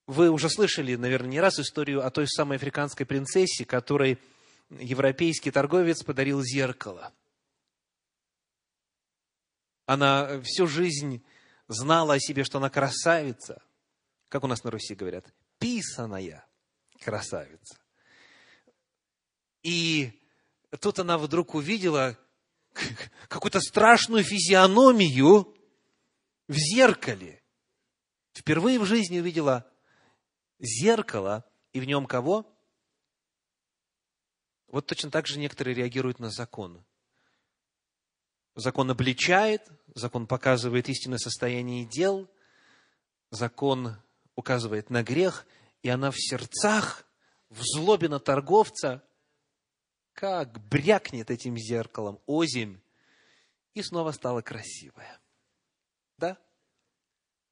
Вы 0.05 0.29
уже 0.29 0.49
слышали, 0.49 0.95
наверное, 0.95 1.29
не 1.29 1.39
раз 1.39 1.59
историю 1.59 2.05
о 2.05 2.11
той 2.11 2.27
самой 2.27 2.57
африканской 2.57 3.05
принцессе, 3.05 3.65
которой 3.65 4.19
европейский 4.69 5.51
торговец 5.51 6.03
подарил 6.03 6.41
зеркало. 6.43 7.13
Она 9.85 10.41
всю 10.41 10.67
жизнь 10.67 11.23
знала 11.67 12.15
о 12.15 12.19
себе, 12.19 12.43
что 12.43 12.57
она 12.57 12.69
красавица. 12.69 13.61
Как 14.29 14.43
у 14.43 14.47
нас 14.47 14.63
на 14.63 14.71
Руси 14.71 14.95
говорят, 14.95 15.25
писаная 15.59 16.45
красавица. 16.99 17.79
И 19.61 20.19
тут 20.81 20.99
она 20.99 21.17
вдруг 21.17 21.55
увидела 21.55 22.17
какую-то 23.29 23.61
страшную 23.61 24.23
физиономию 24.23 25.55
в 26.47 26.55
зеркале. 26.55 27.41
Впервые 28.33 28.79
в 28.79 28.85
жизни 28.85 29.19
увидела 29.19 29.69
зеркало, 30.63 31.45
и 31.73 31.79
в 31.79 31.85
нем 31.85 32.05
кого? 32.05 32.49
Вот 34.67 34.87
точно 34.87 35.11
так 35.11 35.27
же 35.27 35.37
некоторые 35.37 35.75
реагируют 35.75 36.19
на 36.19 36.31
закон. 36.31 36.83
Закон 38.55 38.89
обличает, 38.89 39.67
закон 39.93 40.25
показывает 40.25 40.89
истинное 40.89 41.17
состояние 41.17 41.85
дел, 41.85 42.29
закон 43.29 43.97
указывает 44.35 44.89
на 44.89 45.03
грех, 45.03 45.45
и 45.81 45.89
она 45.89 46.11
в 46.11 46.15
сердцах, 46.17 47.05
в 47.49 47.61
злобе 47.61 48.09
на 48.09 48.19
торговца, 48.19 49.03
как 50.13 50.59
брякнет 50.69 51.29
этим 51.29 51.57
зеркалом 51.57 52.19
озимь, 52.25 52.79
и 53.73 53.81
снова 53.81 54.11
стала 54.11 54.41
красивая. 54.41 55.19
Да? 56.17 56.37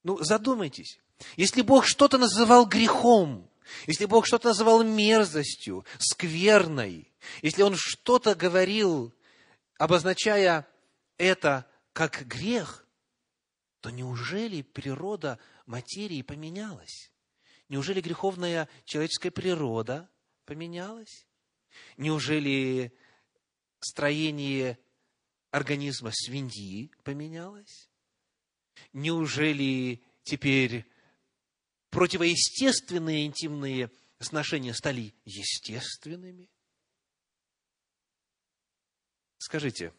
Ну, 0.03 0.17
задумайтесь. 0.23 0.99
Если 1.35 1.61
Бог 1.61 1.85
что-то 1.85 2.17
называл 2.17 2.65
грехом, 2.65 3.49
если 3.87 4.05
Бог 4.05 4.27
что-то 4.27 4.49
называл 4.49 4.83
мерзостью, 4.83 5.85
скверной, 5.97 7.11
если 7.41 7.61
Он 7.61 7.75
что-то 7.77 8.35
говорил, 8.35 9.13
обозначая 9.77 10.67
это 11.17 11.65
как 11.93 12.27
грех, 12.27 12.85
то 13.79 13.89
неужели 13.89 14.61
природа 14.61 15.39
материи 15.65 16.21
поменялась? 16.21 17.11
Неужели 17.69 18.01
греховная 18.01 18.67
человеческая 18.85 19.31
природа 19.31 20.09
поменялась? 20.45 21.25
Неужели 21.97 22.93
строение 23.79 24.77
организма 25.51 26.11
свиньи 26.13 26.91
поменялось? 27.03 27.89
Неужели 28.93 30.03
теперь 30.23 30.85
противоестественные 31.91 33.27
интимные 33.27 33.91
сношения 34.19 34.73
стали 34.73 35.13
естественными? 35.25 36.49
Скажите, 39.37 39.93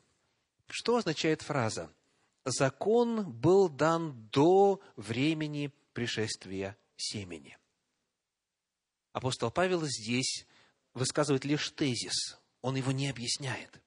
что 0.68 0.96
означает 0.96 1.42
фраза 1.42 1.92
«закон 2.44 3.30
был 3.30 3.68
дан 3.68 4.28
до 4.32 4.80
времени 4.96 5.72
пришествия 5.92 6.76
семени»? 6.96 7.56
Апостол 9.12 9.50
Павел 9.50 9.82
здесь 9.84 10.46
высказывает 10.94 11.44
лишь 11.44 11.70
тезис, 11.70 12.38
он 12.62 12.76
его 12.76 12.92
не 12.92 13.10
объясняет. 13.10 13.80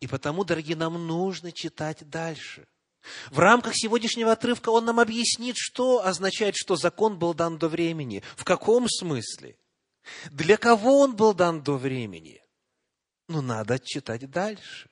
И 0.00 0.06
потому, 0.06 0.44
дорогие, 0.44 0.76
нам 0.76 1.06
нужно 1.06 1.52
читать 1.52 2.08
дальше. 2.08 2.66
В 3.30 3.38
рамках 3.38 3.74
сегодняшнего 3.76 4.32
отрывка 4.32 4.70
он 4.70 4.84
нам 4.84 5.00
объяснит, 5.00 5.56
что 5.58 6.04
означает, 6.04 6.54
что 6.56 6.76
закон 6.76 7.18
был 7.18 7.34
дан 7.34 7.58
до 7.58 7.68
времени, 7.68 8.22
в 8.36 8.44
каком 8.44 8.88
смысле, 8.88 9.56
для 10.30 10.56
кого 10.56 11.00
он 11.00 11.16
был 11.16 11.34
дан 11.34 11.62
до 11.62 11.76
времени. 11.76 12.42
Но 13.28 13.40
надо 13.40 13.78
читать 13.78 14.30
дальше. 14.30 14.88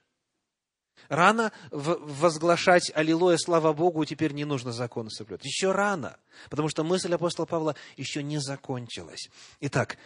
Рано 1.08 1.52
возглашать 1.70 2.90
«Аллилуйя, 2.94 3.36
слава 3.36 3.72
Богу, 3.72 4.04
теперь 4.04 4.32
не 4.32 4.44
нужно 4.44 4.72
закон 4.72 5.10
соблюдать». 5.10 5.44
Еще 5.44 5.72
рано, 5.72 6.16
потому 6.48 6.68
что 6.68 6.84
мысль 6.84 7.12
апостола 7.12 7.44
Павла 7.44 7.76
еще 7.96 8.22
не 8.22 8.38
закончилась. 8.38 9.28
Итак, 9.60 9.98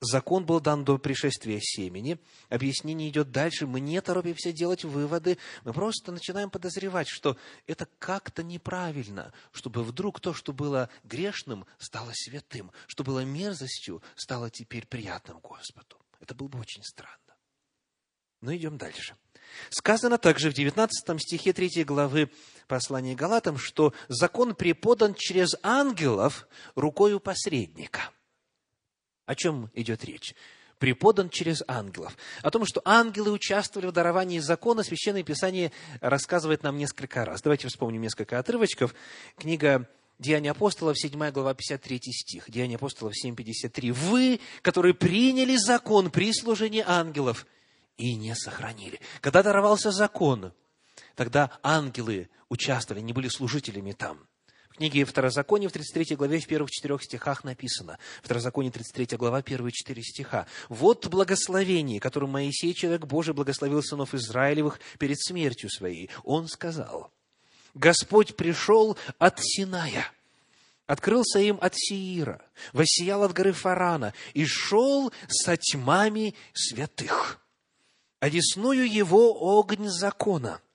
закон 0.00 0.46
был 0.46 0.60
дан 0.60 0.84
до 0.84 0.98
пришествия 0.98 1.60
семени. 1.60 2.18
Объяснение 2.48 3.08
идет 3.08 3.30
дальше. 3.30 3.66
Мы 3.66 3.80
не 3.80 4.00
торопимся 4.00 4.52
делать 4.52 4.84
выводы. 4.84 5.38
Мы 5.64 5.72
просто 5.72 6.12
начинаем 6.12 6.50
подозревать, 6.50 7.08
что 7.08 7.36
это 7.66 7.86
как-то 7.98 8.42
неправильно, 8.42 9.32
чтобы 9.52 9.82
вдруг 9.82 10.20
то, 10.20 10.34
что 10.34 10.52
было 10.52 10.88
грешным, 11.04 11.66
стало 11.78 12.12
святым, 12.14 12.70
что 12.86 13.04
было 13.04 13.24
мерзостью, 13.24 14.02
стало 14.14 14.50
теперь 14.50 14.86
приятным 14.86 15.40
Господу. 15.40 15.96
Это 16.20 16.34
было 16.34 16.48
бы 16.48 16.58
очень 16.58 16.82
странно. 16.84 17.16
Но 18.40 18.54
идем 18.54 18.78
дальше. 18.78 19.16
Сказано 19.70 20.18
также 20.18 20.50
в 20.50 20.54
19 20.54 21.20
стихе 21.20 21.52
3 21.52 21.84
главы 21.84 22.30
послания 22.68 23.14
Галатам, 23.14 23.56
что 23.56 23.94
закон 24.08 24.54
преподан 24.54 25.14
через 25.14 25.56
ангелов 25.62 26.46
рукою 26.74 27.18
посредника– 27.18 28.10
о 29.28 29.34
чем 29.34 29.70
идет 29.74 30.04
речь? 30.04 30.34
преподан 30.78 31.28
через 31.28 31.64
ангелов. 31.66 32.16
О 32.40 32.52
том, 32.52 32.64
что 32.64 32.80
ангелы 32.84 33.32
участвовали 33.32 33.88
в 33.88 33.92
даровании 33.92 34.38
закона, 34.38 34.84
Священное 34.84 35.24
Писание 35.24 35.72
рассказывает 36.00 36.62
нам 36.62 36.78
несколько 36.78 37.24
раз. 37.24 37.42
Давайте 37.42 37.66
вспомним 37.66 38.02
несколько 38.02 38.38
отрывочков. 38.38 38.94
Книга 39.36 39.88
Деяния 40.20 40.52
апостолов, 40.52 40.96
7 40.96 41.30
глава, 41.32 41.52
53 41.52 42.00
стих. 42.12 42.50
Деяния 42.50 42.76
апостолов 42.76 43.12
7, 43.16 43.34
53. 43.34 43.90
«Вы, 43.90 44.40
которые 44.62 44.94
приняли 44.94 45.56
закон 45.56 46.12
при 46.12 46.32
служении 46.32 46.84
ангелов 46.86 47.44
и 47.96 48.14
не 48.14 48.36
сохранили». 48.36 49.00
Когда 49.20 49.42
даровался 49.42 49.90
закон, 49.90 50.52
тогда 51.16 51.58
ангелы 51.64 52.28
участвовали, 52.48 53.02
не 53.02 53.12
были 53.12 53.26
служителями 53.26 53.90
там 53.90 54.28
книге 54.78 55.04
Второзакония 55.04 55.68
в 55.68 55.72
33 55.72 56.14
главе 56.14 56.38
в 56.38 56.46
первых 56.46 56.70
четырех 56.70 57.02
стихах 57.02 57.42
написано. 57.42 57.98
Второзаконие 58.22 58.70
33 58.70 59.16
глава, 59.16 59.42
первые 59.42 59.72
четыре 59.72 60.02
стиха. 60.02 60.46
«Вот 60.68 61.08
благословение, 61.08 61.98
которым 61.98 62.30
Моисей, 62.30 62.74
человек 62.74 63.06
Божий, 63.06 63.34
благословил 63.34 63.82
сынов 63.82 64.14
Израилевых 64.14 64.78
перед 64.98 65.20
смертью 65.20 65.68
своей. 65.68 66.10
Он 66.22 66.46
сказал, 66.46 67.10
Господь 67.74 68.36
пришел 68.36 68.96
от 69.18 69.40
Синая, 69.40 70.06
открылся 70.86 71.40
им 71.40 71.58
от 71.60 71.74
Сиира, 71.76 72.40
воссиял 72.72 73.24
от 73.24 73.32
горы 73.32 73.52
Фарана 73.52 74.14
и 74.32 74.46
шел 74.46 75.12
со 75.28 75.56
тьмами 75.56 76.34
святых. 76.54 77.40
Одесную 78.20 78.90
его 78.90 79.58
огонь 79.58 79.88
закона– 79.88 80.60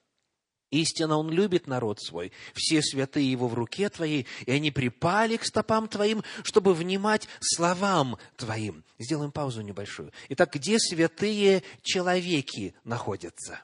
Истинно 0.70 1.18
Он 1.18 1.30
любит 1.30 1.66
народ 1.66 2.00
свой. 2.00 2.32
Все 2.54 2.82
святые 2.82 3.30
Его 3.30 3.48
в 3.48 3.54
руке 3.54 3.88
Твоей, 3.88 4.26
и 4.46 4.50
они 4.50 4.70
припали 4.70 5.36
к 5.36 5.44
стопам 5.44 5.88
Твоим, 5.88 6.22
чтобы 6.42 6.74
внимать 6.74 7.28
словам 7.40 8.18
Твоим. 8.36 8.84
Сделаем 8.98 9.30
паузу 9.30 9.60
небольшую. 9.60 10.12
Итак, 10.30 10.54
где 10.54 10.78
святые 10.78 11.62
человеки 11.82 12.74
находятся? 12.84 13.62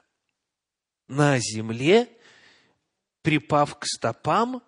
На 1.07 1.39
земле, 1.39 2.07
припав 3.21 3.77
к 3.77 3.85
стопам, 3.85 4.63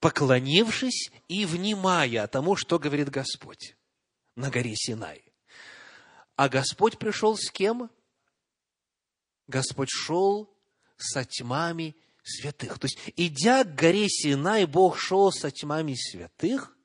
поклонившись 0.00 1.10
и 1.28 1.44
внимая 1.44 2.26
тому, 2.26 2.56
что 2.56 2.78
говорит 2.78 3.10
Господь 3.10 3.76
на 4.34 4.50
горе 4.50 4.74
Синай. 4.74 5.22
А 6.36 6.48
Господь 6.48 6.98
пришел 6.98 7.36
с 7.36 7.50
кем? 7.50 7.90
Господь 9.46 9.90
шел 9.90 10.52
со 11.02 11.24
тьмами 11.24 11.96
святых. 12.22 12.78
То 12.78 12.86
есть, 12.86 12.98
идя 13.16 13.64
к 13.64 13.74
горе 13.74 14.08
Синай, 14.08 14.66
Бог 14.66 14.98
шел 14.98 15.32
со 15.32 15.50
тьмами 15.50 15.94
святых, 15.94 16.76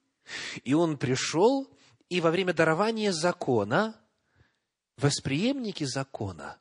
и 0.64 0.74
Он 0.74 0.98
пришел, 0.98 1.70
и 2.10 2.22
во 2.22 2.32
время 2.32 2.54
дарования 2.54 3.12
закона, 3.12 4.00
восприемники 4.98 5.84
закона, 5.84 6.58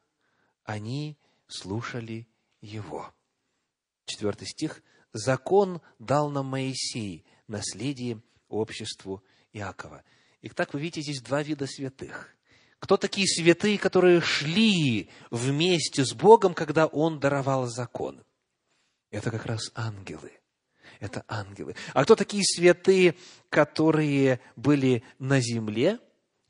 они 0.65 1.19
слушали 1.47 2.29
Его. 2.61 3.13
Четвертый 4.07 4.47
стих. 4.47 4.83
«Закон 5.13 5.81
дал 6.01 6.29
нам 6.29 6.47
Моисей, 6.47 7.25
наследие 7.47 8.21
обществу 8.49 9.23
Иакова». 9.53 10.03
И 10.45 10.49
так 10.51 10.75
вы 10.75 10.81
видите 10.81 11.01
здесь 11.01 11.23
два 11.23 11.43
вида 11.43 11.67
святых. 11.67 12.37
Кто 12.85 12.99
такие 12.99 13.27
святые, 13.27 13.79
которые 13.79 14.21
шли 14.21 15.09
вместе 15.31 16.05
с 16.05 16.13
Богом, 16.13 16.53
когда 16.53 16.85
Он 16.85 17.19
даровал 17.19 17.67
закон? 17.67 18.23
Это 19.11 19.31
как 19.31 19.47
раз 19.47 19.73
ангелы. 19.75 20.33
Это 21.01 21.25
ангелы. 21.27 21.77
А 21.95 22.05
кто 22.05 22.15
такие 22.15 22.43
святые, 22.45 23.15
которые 23.49 24.39
были 24.55 25.03
на 25.19 25.41
земле 25.41 25.99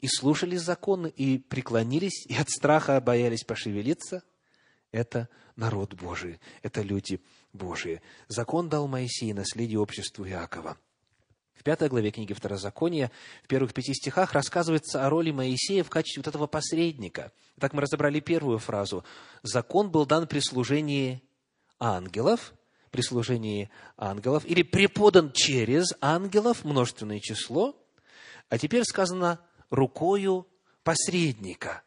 и 0.01 0.09
слушали 0.09 0.57
законы, 0.57 1.07
и 1.07 1.39
преклонились, 1.39 2.27
и 2.27 2.35
от 2.35 2.51
страха 2.51 3.01
боялись 3.01 3.45
пошевелиться? 3.45 4.25
Это 4.91 5.29
народ 5.55 5.95
Божий, 5.95 6.41
это 6.63 6.83
люди 6.83 7.21
Божии. 7.53 8.03
Закон 8.27 8.69
дал 8.69 8.89
Моисей, 8.89 9.33
наследие 9.35 9.79
обществу 9.79 10.27
Иакова. 10.27 10.79
В 11.55 11.63
пятой 11.63 11.89
главе 11.89 12.11
книги 12.11 12.33
Второзакония, 12.33 13.11
в 13.43 13.47
первых 13.47 13.73
пяти 13.73 13.95
стихах 13.95 14.33
рассказывается 14.33 15.07
о 15.07 15.11
роли 15.11 15.31
Моисея 15.31 15.85
в 15.85 15.91
качестве 15.91 16.21
вот 16.21 16.29
этого 16.29 16.47
посредника. 16.47 17.33
Так 17.59 17.73
мы 17.73 17.83
разобрали 17.83 18.21
первую 18.21 18.59
фразу. 18.59 19.05
Закон 19.43 19.91
был 19.91 20.05
дан 20.05 20.27
при 20.27 20.41
служении 20.41 21.23
ангелов, 21.79 22.55
при 22.91 23.03
служении 23.03 23.71
ангелов, 23.97 24.45
или 24.45 24.63
преподан 24.63 25.33
через 25.33 25.95
ангелов, 26.01 26.65
множественное 26.65 27.21
число. 27.21 27.77
А 28.49 28.59
теперь 28.59 28.85
сказано 28.85 29.41
рукою 29.71 30.47
посредника, 30.83 31.83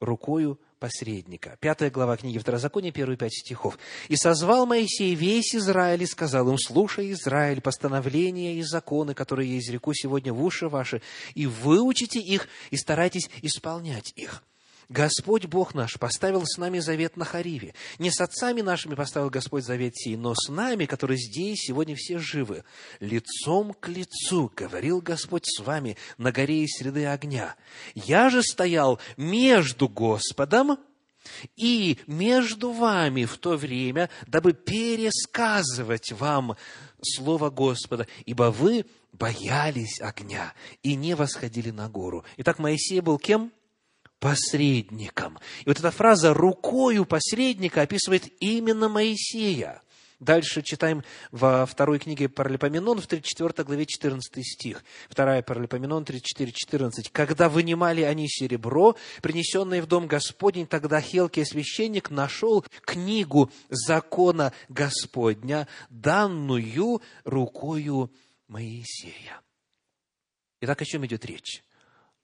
рукою 0.00 0.60
посредника. 0.78 1.56
Пятая 1.60 1.90
глава 1.90 2.16
книги 2.16 2.38
Второзакония, 2.38 2.92
первые 2.92 3.16
пять 3.16 3.34
стихов. 3.34 3.78
«И 4.08 4.16
созвал 4.16 4.66
Моисей 4.66 5.14
весь 5.14 5.54
Израиль 5.54 6.02
и 6.02 6.06
сказал 6.06 6.48
им, 6.50 6.58
слушай, 6.58 7.12
Израиль, 7.12 7.60
постановления 7.60 8.56
и 8.56 8.62
законы, 8.62 9.14
которые 9.14 9.52
я 9.52 9.58
изреку 9.58 9.92
сегодня 9.94 10.32
в 10.32 10.42
уши 10.42 10.68
ваши, 10.68 11.02
и 11.34 11.46
выучите 11.46 12.20
их, 12.20 12.48
и 12.70 12.76
старайтесь 12.76 13.30
исполнять 13.42 14.12
их». 14.16 14.42
Господь 14.88 15.46
Бог 15.46 15.74
наш 15.74 15.98
поставил 15.98 16.44
с 16.44 16.58
нами 16.58 16.78
завет 16.78 17.16
на 17.16 17.24
Хариве. 17.24 17.74
Не 17.98 18.10
с 18.10 18.20
отцами 18.20 18.60
нашими 18.60 18.94
поставил 18.94 19.30
Господь 19.30 19.64
завет 19.64 19.96
сей, 19.96 20.16
но 20.16 20.34
с 20.34 20.48
нами, 20.48 20.86
которые 20.86 21.18
здесь 21.18 21.60
сегодня 21.60 21.96
все 21.96 22.18
живы. 22.18 22.64
Лицом 23.00 23.74
к 23.74 23.88
лицу 23.88 24.52
говорил 24.54 25.00
Господь 25.00 25.44
с 25.46 25.60
вами 25.60 25.96
на 26.18 26.32
горе 26.32 26.64
из 26.64 26.76
среды 26.76 27.06
огня. 27.06 27.56
Я 27.94 28.30
же 28.30 28.42
стоял 28.42 29.00
между 29.16 29.88
Господом 29.88 30.78
и 31.56 31.98
между 32.06 32.70
вами 32.70 33.24
в 33.24 33.38
то 33.38 33.56
время, 33.56 34.10
дабы 34.26 34.52
пересказывать 34.52 36.12
вам 36.12 36.56
Слово 37.02 37.50
Господа, 37.50 38.06
ибо 38.26 38.50
вы 38.50 38.86
боялись 39.12 40.00
огня 40.00 40.52
и 40.82 40.94
не 40.94 41.14
восходили 41.14 41.70
на 41.70 41.88
гору. 41.88 42.24
Итак, 42.36 42.58
Моисей 42.58 43.00
был 43.00 43.18
кем? 43.18 43.52
Посредником. 44.24 45.38
И 45.66 45.68
вот 45.68 45.78
эта 45.78 45.90
фраза 45.90 46.32
«рукою 46.32 47.04
посредника» 47.04 47.82
описывает 47.82 48.32
именно 48.40 48.88
Моисея. 48.88 49.82
Дальше 50.18 50.62
читаем 50.62 51.04
во 51.30 51.66
второй 51.66 51.98
книге 51.98 52.30
Паралипоменон, 52.30 53.02
в 53.02 53.06
34 53.06 53.66
главе 53.66 53.84
14 53.84 54.42
стих. 54.42 54.82
Вторая 55.10 55.42
Паралипоменон 55.42 56.06
34, 56.06 56.52
14. 56.52 57.10
«Когда 57.10 57.50
вынимали 57.50 58.00
они 58.00 58.26
серебро, 58.26 58.96
принесенное 59.20 59.82
в 59.82 59.86
дом 59.86 60.06
Господень, 60.06 60.66
тогда 60.66 61.02
Хелкий 61.02 61.44
священник 61.44 62.08
нашел 62.08 62.64
книгу 62.80 63.50
закона 63.68 64.54
Господня, 64.70 65.68
данную 65.90 67.02
рукою 67.24 68.10
Моисея». 68.48 69.42
Итак, 70.62 70.80
о 70.80 70.84
чем 70.86 71.04
идет 71.04 71.26
речь? 71.26 71.62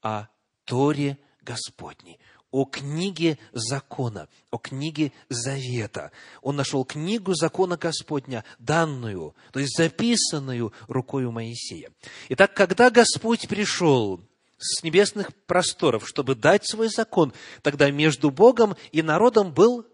О 0.01 0.29
Торе 0.65 1.19
Господней, 1.43 2.19
о 2.51 2.65
книге 2.65 3.39
закона, 3.53 4.29
о 4.51 4.59
книге 4.59 5.13
завета. 5.29 6.11
Он 6.43 6.57
нашел 6.57 6.85
книгу 6.85 7.35
закона 7.35 7.77
Господня, 7.77 8.45
данную, 8.59 9.35
то 9.53 9.61
есть 9.61 9.77
записанную 9.77 10.73
рукою 10.89 11.31
Моисея. 11.31 11.91
Итак, 12.29 12.55
когда 12.55 12.91
Господь 12.91 13.49
пришел 13.49 14.21
с 14.59 14.83
небесных 14.83 15.35
просторов, 15.47 16.07
чтобы 16.07 16.35
дать 16.35 16.67
свой 16.67 16.89
закон, 16.89 17.33
тогда 17.63 17.91
между 17.91 18.31
Богом 18.31 18.77
и 18.93 19.01
народом 19.01 19.53
был 19.53 19.87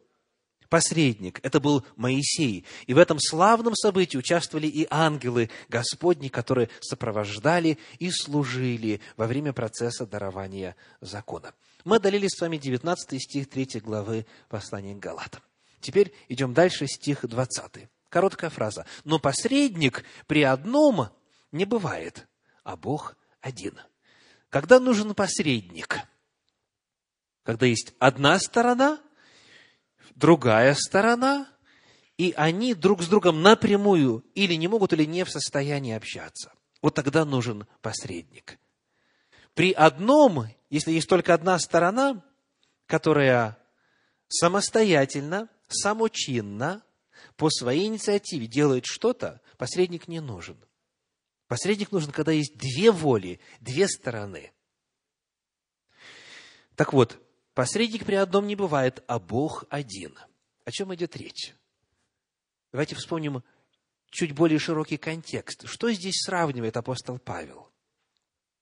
посредник. 0.69 1.41
Это 1.43 1.61
был 1.61 1.85
Моисей. 1.97 2.65
И 2.87 2.95
в 2.95 2.99
этом 2.99 3.19
славном 3.21 3.75
событии 3.75 4.17
участвовали 4.17 4.67
и 4.67 4.87
ангелы 4.91 5.51
Господни, 5.69 6.29
которые 6.29 6.69
сопровождали 6.81 7.79
и 7.99 8.11
служили 8.11 9.01
во 9.17 9.27
время 9.27 9.53
процесса 9.53 10.07
дарования 10.07 10.77
закона. 11.01 11.55
Мы 11.85 11.97
одолели 11.97 12.29
с 12.29 12.41
вами 12.41 12.57
19 12.57 13.23
стих 13.23 13.49
3 13.49 13.81
главы 13.81 14.27
послания 14.49 14.95
к 14.95 14.99
Галатам. 14.99 15.43
Теперь 15.81 16.13
идем 16.29 16.55
дальше, 16.55 16.87
стих 16.87 17.27
20. 17.27 17.89
Короткая 18.09 18.51
фраза. 18.51 18.87
«Но 19.05 19.19
посредник 19.19 20.05
при 20.27 20.43
одном 20.43 21.11
не 21.53 21.65
бывает, 21.65 22.27
а 22.65 22.77
Бог 22.77 23.17
один». 23.41 23.79
Когда 24.49 24.81
нужен 24.81 25.15
посредник? 25.15 25.99
Когда 27.43 27.67
есть 27.67 27.95
одна 27.99 28.39
сторона 28.39 28.99
другая 30.17 30.75
сторона, 30.75 31.49
и 32.19 32.35
они 32.37 32.75
друг 32.75 33.03
с 33.03 33.09
другом 33.09 33.43
напрямую 33.43 34.25
или 34.35 34.55
не 34.55 34.67
могут, 34.67 34.93
или 34.93 35.05
не 35.05 35.25
в 35.25 35.31
состоянии 35.31 35.95
общаться. 35.95 36.53
Вот 36.83 36.95
тогда 36.95 37.25
нужен 37.25 37.67
посредник. 37.83 38.59
При 39.55 39.73
одном, 39.73 40.47
если 40.71 40.93
есть 40.93 41.09
только 41.09 41.35
одна 41.35 41.59
сторона, 41.59 42.25
которая 42.87 43.59
самостоятельно, 44.29 45.49
самочинно, 45.69 46.83
по 47.37 47.51
своей 47.51 47.87
инициативе 47.87 48.47
делает 48.47 48.85
что-то, 48.87 49.41
посредник 49.59 50.09
не 50.09 50.21
нужен. 50.21 50.57
Посредник 51.49 51.93
нужен, 51.93 52.13
когда 52.13 52.33
есть 52.33 52.57
две 52.57 52.91
воли, 52.91 53.41
две 53.61 53.89
стороны. 53.89 54.53
Так 56.75 56.93
вот, 56.93 57.19
Посредник 57.57 58.05
при 58.05 58.17
одном 58.17 58.47
не 58.47 58.55
бывает, 58.55 59.03
а 59.09 59.19
Бог 59.19 59.65
один. 59.71 60.19
О 60.67 60.71
чем 60.71 60.95
идет 60.95 61.17
речь? 61.17 61.55
Давайте 62.71 62.95
вспомним 62.97 63.43
чуть 64.11 64.33
более 64.33 64.59
широкий 64.59 64.99
контекст. 64.99 65.67
Что 65.67 65.91
здесь 65.91 66.21
сравнивает 66.21 66.77
апостол 66.77 67.19
Павел? 67.19 67.73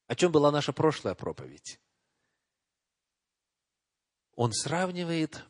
О 0.06 0.14
чем 0.14 0.30
была 0.30 0.52
наша 0.52 0.72
прошлая 0.72 1.16
проповедь? 1.16 1.80
Он 4.36 4.52
сравнивает, 4.52 5.44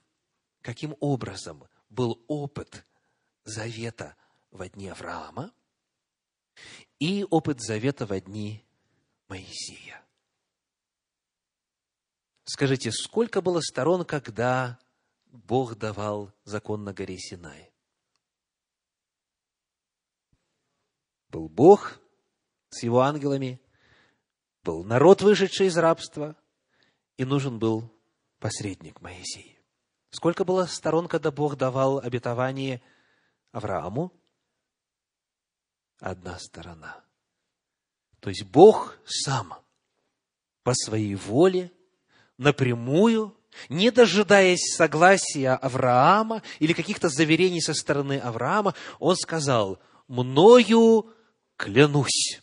каким 0.62 0.96
образом 1.00 1.68
был 1.90 2.24
опыт 2.28 2.86
завета 3.44 4.16
в 4.52 4.66
дни 4.70 4.88
Авраама 4.88 5.52
и 6.98 7.26
опыт 7.28 7.60
завета 7.60 8.06
в 8.06 8.18
дни 8.22 8.64
Моисея. 9.28 10.03
Скажите, 12.44 12.92
сколько 12.92 13.40
было 13.40 13.60
сторон, 13.60 14.04
когда 14.04 14.78
Бог 15.26 15.76
давал 15.76 16.32
закон 16.44 16.84
на 16.84 16.92
горе 16.92 17.18
Синай? 17.18 17.72
Был 21.28 21.48
Бог 21.48 21.98
с 22.68 22.82
его 22.82 23.00
ангелами, 23.00 23.60
был 24.62 24.84
народ, 24.84 25.22
вышедший 25.22 25.66
из 25.66 25.76
рабства, 25.76 26.36
и 27.16 27.24
нужен 27.24 27.58
был 27.58 27.90
посредник 28.38 29.00
Моисей. 29.00 29.58
Сколько 30.10 30.44
было 30.44 30.66
сторон, 30.66 31.08
когда 31.08 31.30
Бог 31.30 31.56
давал 31.56 31.98
обетование 31.98 32.82
Аврааму? 33.52 34.12
Одна 35.98 36.38
сторона. 36.38 37.04
То 38.20 38.28
есть 38.30 38.44
Бог 38.44 38.96
сам 39.06 39.54
по 40.62 40.72
своей 40.74 41.14
воле 41.14 41.72
напрямую, 42.38 43.36
не 43.68 43.90
дожидаясь 43.90 44.74
согласия 44.74 45.50
Авраама 45.50 46.42
или 46.58 46.72
каких-то 46.72 47.08
заверений 47.08 47.60
со 47.60 47.74
стороны 47.74 48.18
Авраама, 48.18 48.74
он 48.98 49.16
сказал, 49.16 49.78
«Мною 50.08 51.06
клянусь». 51.56 52.40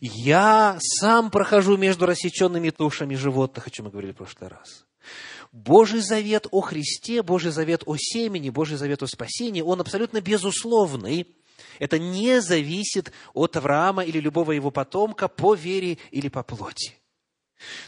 Я 0.00 0.78
сам 0.80 1.30
прохожу 1.30 1.76
между 1.76 2.06
рассеченными 2.06 2.70
тушами 2.70 3.14
животных, 3.14 3.66
о 3.66 3.70
чем 3.70 3.86
мы 3.86 3.90
говорили 3.90 4.12
в 4.12 4.16
прошлый 4.16 4.50
раз. 4.50 4.86
Божий 5.52 6.00
завет 6.00 6.46
о 6.50 6.60
Христе, 6.60 7.22
Божий 7.22 7.50
завет 7.50 7.82
о 7.86 7.96
семени, 7.96 8.50
Божий 8.50 8.76
завет 8.76 9.02
о 9.02 9.06
спасении, 9.06 9.62
он 9.62 9.80
абсолютно 9.80 10.20
безусловный. 10.20 11.26
Это 11.78 11.98
не 11.98 12.40
зависит 12.40 13.12
от 13.32 13.56
Авраама 13.56 14.04
или 14.04 14.20
любого 14.20 14.52
его 14.52 14.70
потомка 14.70 15.28
по 15.28 15.54
вере 15.54 15.98
или 16.10 16.28
по 16.28 16.42
плоти. 16.42 16.94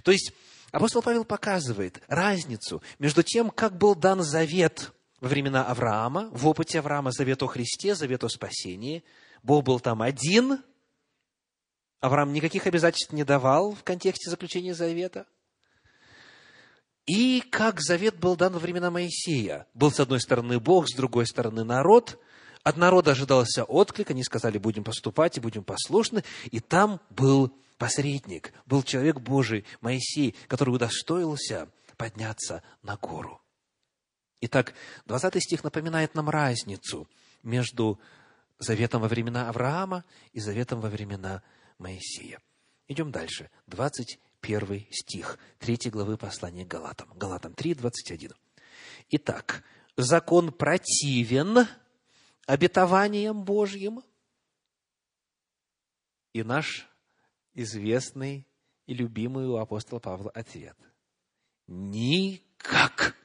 То 0.03 0.13
есть, 0.13 0.33
Апостол 0.73 1.03
Павел 1.03 1.27
показывает 1.27 2.03
разницу 2.09 2.83
между 2.99 3.23
тем, 3.23 3.51
как 3.51 3.77
был 3.77 3.95
дан 3.95 4.23
завет 4.23 4.93
во 5.21 5.29
времена 5.29 5.67
Авраама, 5.67 6.31
в 6.33 6.49
опыте 6.49 6.79
Авраама 6.79 7.13
завет 7.13 7.43
о 7.43 7.47
Христе, 7.47 7.95
завет 7.95 8.25
о 8.25 8.29
спасении. 8.31 9.05
Бог 9.43 9.65
был 9.65 9.81
там 9.81 10.01
один. 10.01 10.63
Авраам 12.01 12.33
никаких 12.33 12.67
обязательств 12.67 13.13
не 13.13 13.23
давал 13.23 13.73
в 13.73 13.85
контексте 13.85 14.31
заключения 14.31 14.75
завета. 14.75 15.27
И 17.07 17.43
как 17.43 17.81
завет 17.81 18.19
был 18.19 18.35
дан 18.35 18.55
во 18.55 18.59
времена 18.59 18.91
Моисея. 18.91 19.67
Был 19.75 19.93
с 19.93 20.01
одной 20.01 20.21
стороны 20.21 20.59
Бог, 20.59 20.89
с 20.89 20.97
другой 20.97 21.27
стороны 21.27 21.65
народ. 21.65 22.19
От 22.63 22.79
народа 22.79 23.11
ожидался 23.11 23.65
отклик, 23.65 24.11
они 24.11 24.25
сказали, 24.25 24.57
будем 24.57 24.85
поступать 24.85 25.37
и 25.37 25.41
будем 25.41 25.65
послушны. 25.65 26.25
И 26.51 26.61
там 26.61 27.01
был 27.11 27.53
посредник, 27.79 28.53
был 28.67 28.83
человек 28.83 29.21
Божий, 29.21 29.65
Моисей, 29.81 30.35
который 30.49 30.71
удостоился 30.75 31.69
подняться 31.97 32.63
на 32.83 32.97
гору. 32.97 33.41
Итак, 34.41 34.75
20 35.07 35.43
стих 35.43 35.65
напоминает 35.65 36.15
нам 36.15 36.29
разницу 36.29 37.09
между 37.43 38.01
заветом 38.59 39.03
во 39.03 39.09
времена 39.09 39.49
Авраама 39.49 40.05
и 40.33 40.41
заветом 40.41 40.81
во 40.81 40.89
времена 40.89 41.43
Моисея. 41.79 42.41
Идем 42.89 43.11
дальше. 43.13 43.51
21 43.69 44.87
стих 44.91 45.39
3 45.61 45.91
главы 45.91 46.17
послания 46.17 46.65
Галатам. 46.65 47.13
Галатам 47.15 47.55
3, 47.55 47.75
21. 47.75 48.33
Итак, 49.11 49.63
закон 49.97 50.53
противен 50.53 51.69
обетованиям 52.47 53.45
Божьим, 53.45 54.03
и 56.33 56.43
наш 56.43 56.89
известный 57.55 58.47
и 58.87 58.95
любимый 58.95 59.47
у 59.47 59.57
апостола 59.57 59.99
Павла 59.99 60.31
ответ. 60.31 60.77
Никак. 61.67 63.17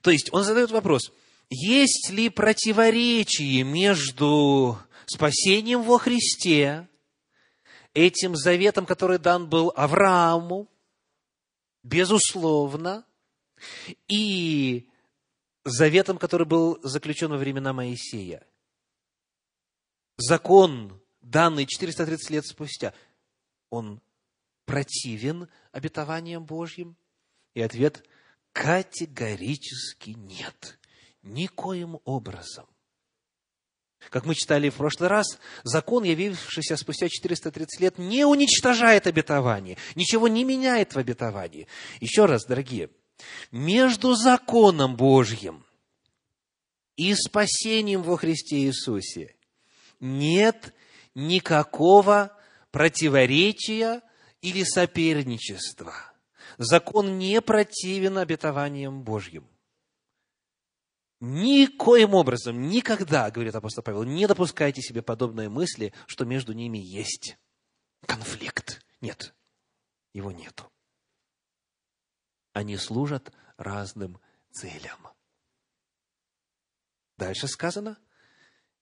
То 0.00 0.10
есть 0.10 0.32
он 0.32 0.44
задает 0.44 0.70
вопрос, 0.70 1.12
есть 1.50 2.10
ли 2.10 2.28
противоречие 2.28 3.62
между 3.64 4.78
спасением 5.06 5.82
во 5.82 5.98
Христе, 5.98 6.88
этим 7.94 8.36
заветом, 8.36 8.86
который 8.86 9.18
дан 9.18 9.48
был 9.48 9.72
Аврааму, 9.76 10.68
безусловно, 11.82 13.06
и 14.08 14.90
заветом, 15.64 16.18
который 16.18 16.46
был 16.46 16.78
заключен 16.82 17.30
во 17.30 17.38
времена 17.38 17.72
Моисея. 17.72 18.46
Закон 20.16 21.00
данный 21.34 21.66
430 21.66 22.30
лет 22.30 22.46
спустя, 22.46 22.94
он 23.68 24.00
противен 24.64 25.48
обетованиям 25.72 26.44
Божьим? 26.44 26.96
И 27.54 27.60
ответ– 27.60 28.04
категорически 28.52 30.10
нет. 30.10 30.78
Никоим 31.22 31.98
образом. 32.04 32.66
Как 34.10 34.26
мы 34.26 34.34
читали 34.34 34.68
в 34.68 34.74
прошлый 34.74 35.08
раз, 35.08 35.38
закон, 35.64 36.04
явившийся 36.04 36.76
спустя 36.76 37.08
430 37.08 37.80
лет, 37.80 37.98
не 37.98 38.24
уничтожает 38.24 39.06
обетование, 39.06 39.76
ничего 39.94 40.28
не 40.28 40.44
меняет 40.44 40.94
в 40.94 40.98
обетовании. 40.98 41.66
Еще 42.00 42.26
раз, 42.26 42.44
дорогие, 42.44 42.90
между 43.50 44.14
законом 44.14 44.94
Божьим 44.96 45.64
и 46.96 47.14
спасением 47.14 48.02
во 48.02 48.16
Христе 48.18 48.58
Иисусе 48.58 49.34
нет 50.00 50.74
никакого 51.14 52.36
противоречия 52.70 54.02
или 54.40 54.64
соперничества. 54.64 55.94
Закон 56.58 57.18
не 57.18 57.40
противен 57.40 58.18
обетованиям 58.18 59.02
Божьим. 59.02 59.48
Никоим 61.20 62.14
образом, 62.14 62.68
никогда, 62.68 63.30
говорит 63.30 63.54
апостол 63.54 63.82
Павел, 63.82 64.02
не 64.02 64.26
допускайте 64.26 64.82
себе 64.82 65.00
подобные 65.00 65.48
мысли, 65.48 65.94
что 66.06 66.24
между 66.24 66.52
ними 66.52 66.78
есть 66.78 67.38
конфликт. 68.06 68.84
Нет, 69.00 69.34
его 70.12 70.32
нету. 70.32 70.70
Они 72.52 72.76
служат 72.76 73.32
разным 73.56 74.20
целям. 74.50 75.08
Дальше 77.16 77.48
сказано, 77.48 77.98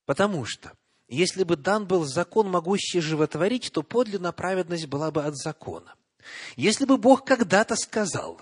потому 0.05 0.45
что 0.45 0.77
если 1.09 1.45
бы 1.45 1.57
дан 1.57 1.87
был 1.87 2.05
закон, 2.05 2.51
могущий 2.51 3.01
животворить, 3.01 3.71
то 3.73 3.83
подлинная 3.83 4.33
праведность 4.33 4.87
была 4.87 5.11
бы 5.11 5.25
от 5.25 5.37
закона. 5.37 5.95
Если 6.57 6.85
бы 6.85 6.97
Бог 6.97 7.25
когда-то 7.25 7.77
сказал, 7.77 8.41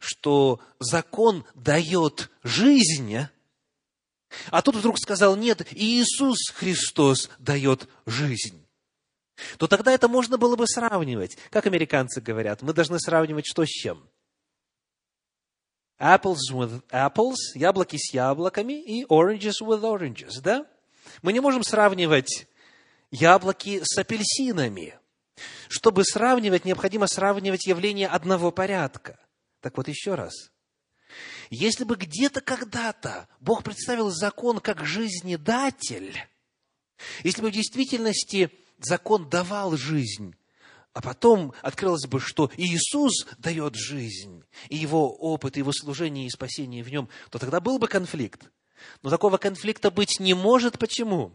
что 0.00 0.60
закон 0.78 1.44
дает 1.54 2.30
жизнь, 2.42 3.18
а 4.50 4.62
тут 4.62 4.76
вдруг 4.76 4.98
сказал, 4.98 5.36
нет, 5.36 5.66
Иисус 5.72 6.50
Христос 6.54 7.30
дает 7.38 7.88
жизнь, 8.06 8.64
то 9.56 9.66
тогда 9.66 9.92
это 9.92 10.08
можно 10.08 10.38
было 10.38 10.56
бы 10.56 10.66
сравнивать. 10.66 11.36
Как 11.50 11.66
американцы 11.66 12.20
говорят, 12.20 12.62
мы 12.62 12.72
должны 12.72 12.98
сравнивать 12.98 13.46
что 13.46 13.64
с 13.64 13.68
чем? 13.68 14.08
Apples 16.00 16.52
with 16.52 16.82
apples, 16.90 17.36
яблоки 17.54 17.96
с 17.96 18.14
яблоками 18.14 18.80
и 18.80 19.04
oranges 19.06 19.60
with 19.60 19.82
oranges, 19.82 20.40
да? 20.42 20.66
Мы 21.22 21.32
не 21.32 21.40
можем 21.40 21.62
сравнивать 21.62 22.46
яблоки 23.10 23.80
с 23.82 23.98
апельсинами. 23.98 24.98
Чтобы 25.68 26.04
сравнивать, 26.04 26.64
необходимо 26.64 27.06
сравнивать 27.06 27.66
явления 27.66 28.08
одного 28.08 28.50
порядка. 28.50 29.18
Так 29.60 29.76
вот 29.76 29.88
еще 29.88 30.14
раз. 30.14 30.50
Если 31.50 31.84
бы 31.84 31.96
где-то 31.96 32.40
когда-то 32.40 33.28
Бог 33.40 33.62
представил 33.62 34.10
закон 34.10 34.60
как 34.60 34.84
жизнедатель, 34.84 36.16
если 37.22 37.42
бы 37.42 37.50
в 37.50 37.54
действительности 37.54 38.50
закон 38.78 39.28
давал 39.28 39.76
жизнь, 39.76 40.34
а 40.92 41.00
потом 41.00 41.54
открылось 41.62 42.06
бы, 42.06 42.20
что 42.20 42.50
Иисус 42.56 43.26
дает 43.38 43.76
жизнь, 43.76 44.44
и 44.68 44.76
его 44.76 45.14
опыт, 45.14 45.56
и 45.56 45.60
его 45.60 45.72
служение 45.72 46.26
и 46.26 46.30
спасение 46.30 46.82
в 46.82 46.90
нем, 46.90 47.08
то 47.30 47.38
тогда 47.38 47.60
был 47.60 47.78
бы 47.78 47.88
конфликт. 47.88 48.50
Но 49.02 49.10
такого 49.10 49.38
конфликта 49.38 49.90
быть 49.90 50.20
не 50.20 50.34
может. 50.34 50.78
Почему? 50.78 51.32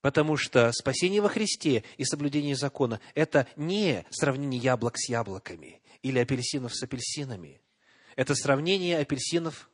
Потому 0.00 0.36
что 0.36 0.70
спасение 0.72 1.20
во 1.20 1.28
Христе 1.28 1.82
и 1.96 2.04
соблюдение 2.04 2.54
закона– 2.54 3.00
это 3.14 3.48
не 3.56 4.04
сравнение 4.10 4.60
яблок 4.60 4.96
с 4.96 5.08
яблоками 5.08 5.80
или 6.02 6.18
апельсинов 6.18 6.74
с 6.74 6.82
апельсинами. 6.82 7.60
Это 8.14 8.34
сравнение 8.34 8.98
апельсинов 8.98 9.68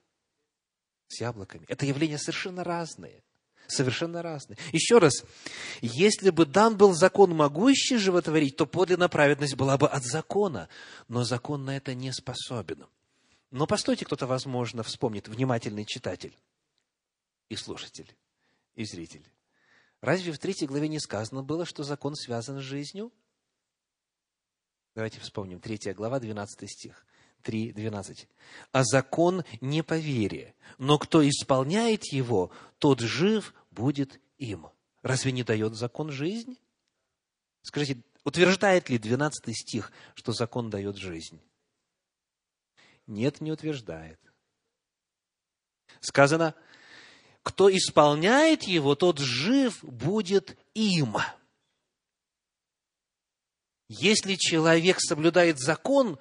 с 1.09 1.21
яблоками. 1.21 1.65
Это 1.69 1.85
явления 1.85 2.19
совершенно 2.19 2.65
разные. 2.65 3.23
Совершенно 3.67 4.23
разные. 4.23 4.59
Еще 4.73 4.99
раз, 4.99 5.25
если 5.81 6.31
бы 6.31 6.47
дан 6.47 6.77
был 6.77 6.95
закон, 6.95 7.35
могущий 7.35 7.97
животворить, 7.97 8.57
то 8.57 8.67
подлинная 8.67 9.09
праведность 9.09 9.55
была 9.55 9.79
бы 9.79 9.89
от 9.89 10.03
закона. 10.03 10.69
Но 11.09 11.25
закон 11.25 11.65
на 11.65 11.77
это 11.77 11.95
не 11.95 12.13
способен. 12.13 12.87
Но 13.53 13.67
постойте, 13.67 14.07
кто-то, 14.07 14.27
возможно, 14.27 14.83
вспомнит, 14.83 15.29
внимательный 15.29 15.85
читатель 15.85 16.35
и 17.51 17.55
слушатель, 17.55 18.11
и 18.75 18.85
зритель. 18.85 19.25
Разве 20.01 20.33
в 20.33 20.39
третьей 20.39 20.67
главе 20.67 20.89
не 20.89 20.99
сказано 20.99 21.43
было, 21.43 21.67
что 21.67 21.85
закон 21.85 22.17
связан 22.17 22.61
с 22.61 22.63
жизнью? 22.63 23.13
Давайте 24.95 25.21
вспомним. 25.21 25.61
Третья 25.61 25.93
глава, 25.93 26.19
12 26.19 26.69
стих. 26.71 27.07
3, 27.43 27.73
12. 27.73 28.29
«А 28.71 28.85
закон 28.85 29.45
не 29.61 29.83
по 29.83 29.99
вере, 29.99 30.55
но 30.79 30.97
кто 30.97 31.29
исполняет 31.29 32.05
его, 32.05 32.53
тот 32.79 33.01
жив 33.01 33.53
будет 33.71 34.21
им». 34.39 34.69
Разве 35.03 35.33
не 35.33 35.43
дает 35.43 35.75
закон 35.75 36.11
жизнь? 36.11 36.57
Скажите, 37.63 38.01
утверждает 38.25 38.89
ли 38.89 38.99
12 38.99 39.55
стих, 39.55 39.93
что 40.15 40.33
закон 40.33 40.71
дает 40.71 40.97
жизнь? 40.97 41.41
Нет, 43.07 43.41
не 43.41 43.53
утверждает. 43.53 44.21
Сказано, 46.01 46.55
кто 47.43 47.75
исполняет 47.75 48.65
его, 48.65 48.95
тот 48.95 49.19
жив 49.19 49.83
будет 49.85 50.57
им. 50.75 51.17
Если 53.89 54.37
человек 54.37 55.01
соблюдает 55.01 55.59
закон, 55.59 56.19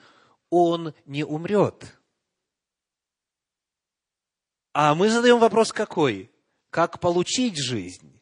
он 0.50 0.94
не 1.06 1.24
умрет. 1.24 1.98
А 4.74 4.96
мы 4.96 5.10
задаем 5.10 5.39
вопрос 5.39 5.72
какой? 5.72 6.32
Как 6.70 7.00
получить 7.00 7.58
жизнь? 7.58 8.21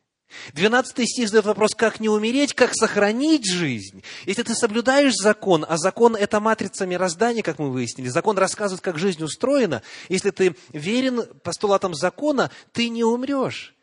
Двенадцатый 0.53 1.07
стих 1.07 1.27
задает 1.27 1.45
вопрос, 1.45 1.71
как 1.75 1.99
не 1.99 2.07
умереть, 2.07 2.53
как 2.53 2.75
сохранить 2.75 3.49
жизнь. 3.49 4.03
Если 4.25 4.43
ты 4.43 4.53
соблюдаешь 4.53 5.13
закон, 5.15 5.65
а 5.67 5.77
закон– 5.77 6.15
это 6.17 6.39
матрица 6.39 6.85
мироздания, 6.85 7.41
как 7.41 7.57
мы 7.57 7.71
выяснили, 7.71 8.09
закон 8.09 8.37
рассказывает, 8.37 8.81
как 8.81 8.99
жизнь 8.99 9.23
устроена, 9.23 9.81
если 10.07 10.29
ты 10.29 10.55
верен 10.69 11.25
постулатам 11.43 11.95
закона, 11.95 12.51
ты 12.71 12.89
не 12.89 13.03
умрешь. 13.03 13.75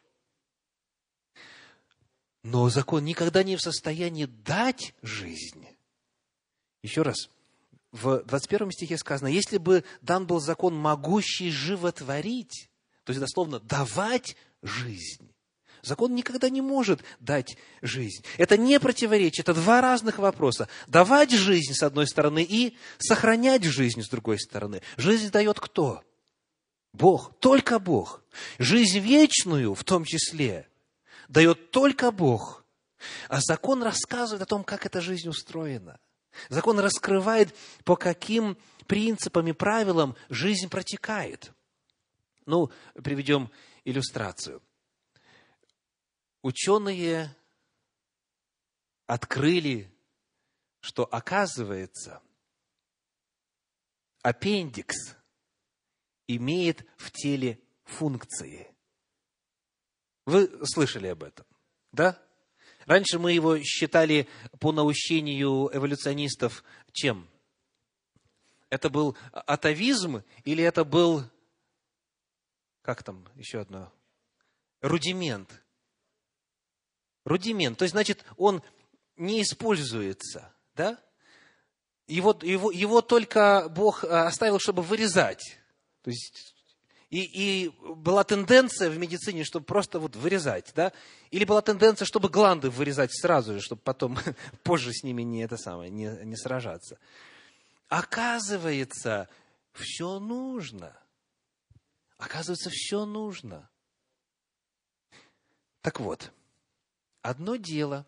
Но 2.44 2.68
закон 2.70 3.04
никогда 3.04 3.42
не 3.42 3.56
в 3.56 3.60
состоянии 3.60 4.26
дать 4.26 4.94
жизнь. 5.02 5.66
Еще 6.82 7.02
раз, 7.02 7.28
в 7.90 8.22
21 8.24 8.70
стихе 8.70 8.98
сказано, 8.98 9.26
если 9.26 9.58
бы 9.58 9.82
дан 10.00 10.28
был 10.28 10.38
закон, 10.38 10.76
могущий 10.76 11.50
животворить, 11.50 12.70
то 13.02 13.10
есть 13.10 13.18
дословно 13.18 13.58
давать 13.58 14.36
жизнь, 14.62 15.28
Закон 15.86 16.16
никогда 16.16 16.50
не 16.50 16.60
может 16.60 17.04
дать 17.20 17.56
жизнь. 17.80 18.24
Это 18.38 18.56
не 18.56 18.80
противоречие, 18.80 19.44
это 19.44 19.54
два 19.54 19.80
разных 19.80 20.18
вопроса. 20.18 20.68
Давать 20.88 21.30
жизнь 21.30 21.74
с 21.74 21.82
одной 21.84 22.08
стороны 22.08 22.42
и 22.42 22.76
сохранять 22.98 23.62
жизнь 23.62 24.02
с 24.02 24.08
другой 24.08 24.40
стороны. 24.40 24.82
Жизнь 24.96 25.30
дает 25.30 25.60
кто? 25.60 26.02
Бог, 26.92 27.38
только 27.38 27.78
Бог. 27.78 28.24
Жизнь 28.58 28.98
вечную 28.98 29.76
в 29.76 29.84
том 29.84 30.04
числе 30.04 30.68
дает 31.28 31.70
только 31.70 32.10
Бог. 32.10 32.64
А 33.28 33.40
закон 33.40 33.84
рассказывает 33.84 34.42
о 34.42 34.46
том, 34.46 34.64
как 34.64 34.86
эта 34.86 35.00
жизнь 35.00 35.28
устроена. 35.28 36.00
Закон 36.48 36.80
раскрывает, 36.80 37.54
по 37.84 37.94
каким 37.94 38.58
принципам 38.88 39.46
и 39.46 39.52
правилам 39.52 40.16
жизнь 40.30 40.68
протекает. 40.68 41.52
Ну, 42.44 42.72
приведем 43.00 43.52
иллюстрацию 43.84 44.60
ученые 46.46 47.36
открыли, 49.06 49.92
что 50.78 51.02
оказывается, 51.02 52.22
аппендикс 54.22 55.16
имеет 56.28 56.86
в 56.98 57.10
теле 57.10 57.60
функции. 57.82 58.72
Вы 60.24 60.64
слышали 60.64 61.08
об 61.08 61.24
этом, 61.24 61.46
да? 61.90 62.22
Раньше 62.84 63.18
мы 63.18 63.32
его 63.32 63.58
считали 63.58 64.28
по 64.60 64.70
наущению 64.70 65.68
эволюционистов 65.76 66.62
чем? 66.92 67.28
Это 68.70 68.88
был 68.88 69.16
атовизм 69.32 70.22
или 70.44 70.62
это 70.62 70.84
был, 70.84 71.24
как 72.82 73.02
там 73.02 73.28
еще 73.34 73.62
одно, 73.62 73.92
рудимент– 74.80 75.60
рудимент. 77.26 77.76
То 77.76 77.82
есть, 77.82 77.92
значит, 77.92 78.24
он 78.38 78.62
не 79.16 79.42
используется, 79.42 80.52
да? 80.74 80.98
Его, 82.06 82.38
его, 82.40 82.70
его 82.70 83.02
только 83.02 83.68
Бог 83.68 84.04
э, 84.04 84.06
оставил, 84.06 84.60
чтобы 84.60 84.82
вырезать. 84.82 85.58
То 86.02 86.10
есть, 86.10 86.54
и, 87.10 87.22
и 87.22 87.68
была 87.80 88.22
тенденция 88.22 88.88
в 88.88 88.96
медицине, 88.96 89.42
чтобы 89.42 89.66
просто 89.66 89.98
вот 89.98 90.14
вырезать, 90.14 90.72
да? 90.74 90.92
Или 91.32 91.44
была 91.44 91.62
тенденция, 91.62 92.06
чтобы 92.06 92.28
гланды 92.28 92.70
вырезать 92.70 93.12
сразу 93.12 93.54
же, 93.54 93.60
чтобы 93.60 93.82
потом 93.82 94.18
позже 94.62 94.92
с 94.92 95.02
ними 95.02 95.22
не 95.22 95.42
это 95.42 95.56
самое, 95.56 95.90
не, 95.90 96.06
не 96.24 96.36
сражаться. 96.36 96.98
Оказывается, 97.88 99.28
все 99.72 100.20
нужно. 100.20 100.96
Оказывается, 102.18 102.70
все 102.70 103.04
нужно. 103.04 103.68
Так 105.80 105.98
вот, 105.98 106.32
Одно 107.26 107.56
дело, 107.56 108.06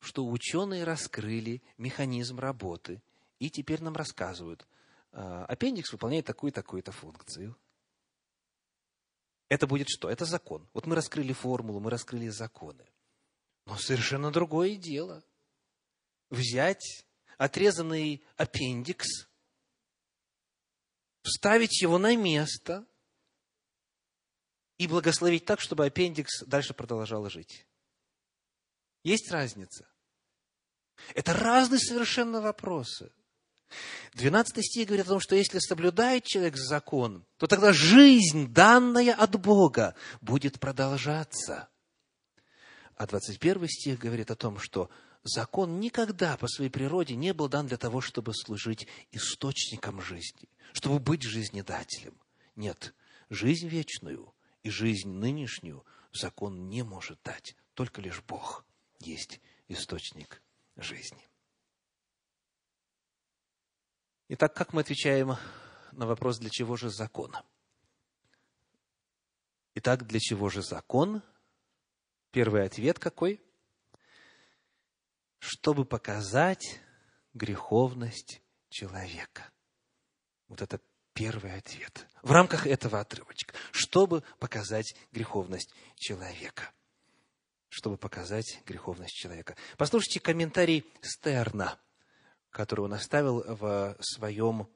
что 0.00 0.26
ученые 0.26 0.82
раскрыли 0.82 1.62
механизм 1.78 2.40
работы, 2.40 3.00
и 3.38 3.50
теперь 3.50 3.80
нам 3.80 3.94
рассказывают, 3.94 4.66
а, 5.12 5.44
аппендикс 5.44 5.92
выполняет 5.92 6.26
такую-такую-то 6.26 6.90
функцию. 6.90 7.56
это 9.48 9.68
будет 9.68 9.88
что? 9.88 10.10
Это 10.10 10.24
закон. 10.24 10.68
Вот 10.72 10.86
мы 10.86 10.96
раскрыли 10.96 11.32
формулу, 11.32 11.78
мы 11.78 11.88
раскрыли 11.88 12.26
законы. 12.26 12.84
Но 13.64 13.76
совершенно 13.76 14.32
другое 14.32 14.74
дело. 14.74 15.22
Взять 16.28 17.06
отрезанный 17.38 18.24
аппендикс, 18.36 19.28
вставить 21.22 21.80
его 21.80 21.96
на 21.98 22.16
место 22.16 22.84
и 24.78 24.88
благословить 24.88 25.44
так, 25.44 25.60
чтобы 25.60 25.86
аппендикс 25.86 26.42
дальше 26.42 26.74
продолжал 26.74 27.30
жить. 27.30 27.68
Есть 29.06 29.30
разница? 29.30 29.86
Это 31.14 31.32
разные 31.32 31.78
совершенно 31.78 32.40
вопросы. 32.40 33.12
12 34.14 34.64
стих 34.64 34.88
говорит 34.88 35.06
о 35.06 35.10
том, 35.10 35.20
что 35.20 35.36
если 35.36 35.60
соблюдает 35.60 36.24
человек 36.24 36.56
закон, 36.56 37.24
то 37.36 37.46
тогда 37.46 37.72
жизнь, 37.72 38.52
данная 38.52 39.14
от 39.14 39.40
Бога, 39.40 39.94
будет 40.20 40.58
продолжаться. 40.58 41.68
А 42.96 43.06
21 43.06 43.68
стих 43.68 44.00
говорит 44.00 44.32
о 44.32 44.34
том, 44.34 44.58
что 44.58 44.90
закон 45.22 45.78
никогда 45.78 46.36
по 46.36 46.48
своей 46.48 46.70
природе 46.70 47.14
не 47.14 47.32
был 47.32 47.48
дан 47.48 47.68
для 47.68 47.76
того, 47.76 48.00
чтобы 48.00 48.34
служить 48.34 48.88
источником 49.12 50.00
жизни, 50.00 50.48
чтобы 50.72 50.98
быть 50.98 51.22
жизнедателем. 51.22 52.20
Нет, 52.56 52.92
жизнь 53.30 53.68
вечную 53.68 54.34
и 54.64 54.70
жизнь 54.70 55.10
нынешнюю 55.10 55.84
закон 56.12 56.68
не 56.68 56.82
может 56.82 57.20
дать. 57.22 57.54
Только 57.74 58.00
лишь 58.00 58.20
Бог 58.24 58.65
есть 59.00 59.40
источник 59.68 60.42
жизни. 60.76 61.22
Итак, 64.28 64.54
как 64.54 64.72
мы 64.72 64.80
отвечаем 64.80 65.36
на 65.92 66.06
вопрос, 66.06 66.38
для 66.38 66.50
чего 66.50 66.76
же 66.76 66.90
закон? 66.90 67.34
Итак, 69.74 70.06
для 70.06 70.18
чего 70.20 70.48
же 70.48 70.62
закон? 70.62 71.22
Первый 72.32 72.64
ответ 72.64 72.98
какой? 72.98 73.40
Чтобы 75.38 75.84
показать 75.84 76.80
греховность 77.34 78.42
человека. 78.68 79.50
Вот 80.48 80.60
это 80.60 80.80
первый 81.12 81.56
ответ. 81.56 82.06
В 82.22 82.32
рамках 82.32 82.66
этого 82.66 83.00
отрывочка. 83.00 83.54
Чтобы 83.70 84.22
показать 84.38 84.94
греховность 85.12 85.72
человека. 85.96 86.72
Чтобы 87.68 87.96
показать 87.96 88.62
греховность 88.66 89.14
человека. 89.14 89.56
Послушайте 89.76 90.20
комментарий 90.20 90.84
Стерна– 91.02 91.78
который 92.56 92.86
он 92.86 92.94
оставил 92.94 93.44
в 93.46 93.96
своем 94.00 94.66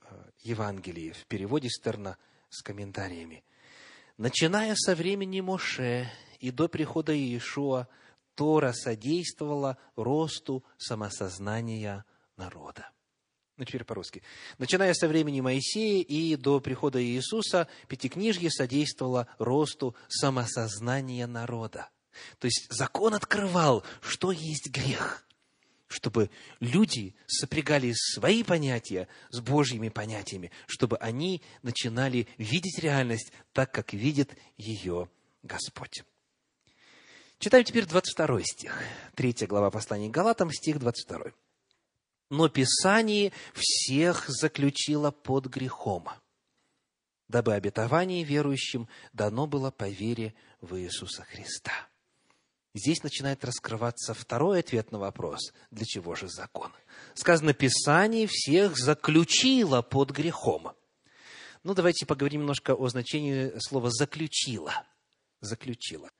э, 0.00 0.30
Евангелии, 0.42 1.10
в 1.10 1.26
переводе 1.26 1.68
Стерна 1.68 2.16
с 2.48 2.62
комментариями. 2.62 3.44
Начиная 4.16 4.76
со 4.76 4.94
времени 4.94 5.40
Моше 5.40 6.08
и 6.38 6.52
до 6.52 6.68
прихода 6.68 7.12
Иешуа, 7.12 7.88
Тора 8.36 8.72
содействовала 8.72 9.76
росту 9.96 10.64
самосознания 10.78 12.04
народа. 12.36 12.92
Ну, 13.56 13.64
теперь 13.64 13.84
по-русски. 13.84 14.22
Начиная 14.58 14.94
со 14.94 15.06
времени 15.06 15.40
Моисея 15.40 16.02
и 16.02 16.34
до 16.34 16.60
прихода 16.60 17.02
Иисуса, 17.02 17.68
Пятикнижье 17.86 18.50
содействовало 18.50 19.28
росту 19.38 19.94
самосознания 20.08 21.26
народа. 21.28 21.88
То 22.38 22.46
есть 22.46 22.66
закон 22.70 23.14
открывал, 23.14 23.84
что 24.00 24.32
есть 24.32 24.70
грех 24.70 25.24
чтобы 25.86 26.28
люди 26.58 27.14
сопрягали 27.28 27.92
свои 27.94 28.42
понятия 28.42 29.06
с 29.30 29.40
Божьими 29.40 29.90
понятиями, 29.90 30.50
чтобы 30.66 30.96
они 30.96 31.40
начинали 31.62 32.26
видеть 32.36 32.80
реальность 32.80 33.32
так, 33.52 33.70
как 33.70 33.92
видит 33.92 34.36
ее 34.56 35.08
Господь. 35.44 36.02
Читаю 37.38 37.62
теперь 37.62 37.86
22 37.86 38.42
стих, 38.42 38.76
3 39.14 39.46
глава 39.46 39.70
послания 39.70 40.08
к 40.08 40.12
Галатам, 40.12 40.50
стих 40.50 40.80
22. 40.80 41.32
«Но 42.30 42.48
Писание 42.48 43.32
всех 43.52 44.24
заключило 44.28 45.10
под 45.10 45.46
грехом, 45.46 46.08
дабы 47.28 47.54
обетование 47.54 48.24
верующим 48.24 48.88
дано 49.12 49.46
было 49.46 49.70
по 49.70 49.88
вере 49.88 50.34
в 50.60 50.76
Иисуса 50.76 51.24
Христа». 51.24 51.72
Здесь 52.76 53.04
начинает 53.04 53.44
раскрываться 53.44 54.14
второй 54.14 54.58
ответ 54.58 54.90
на 54.90 54.98
вопрос, 54.98 55.52
для 55.70 55.84
чего 55.86 56.16
же 56.16 56.28
закон. 56.28 56.72
Сказано, 57.14 57.54
Писание 57.54 58.26
всех 58.28 58.76
заключило 58.76 59.80
под 59.80 60.10
грехом. 60.10 60.72
Ну, 61.62 61.72
давайте 61.72 62.04
поговорим 62.04 62.40
немножко 62.40 62.74
о 62.74 62.88
значении 62.88 63.52
слова 63.60 63.90
«заключило». 63.90 64.84
Заключило. 65.40 66.10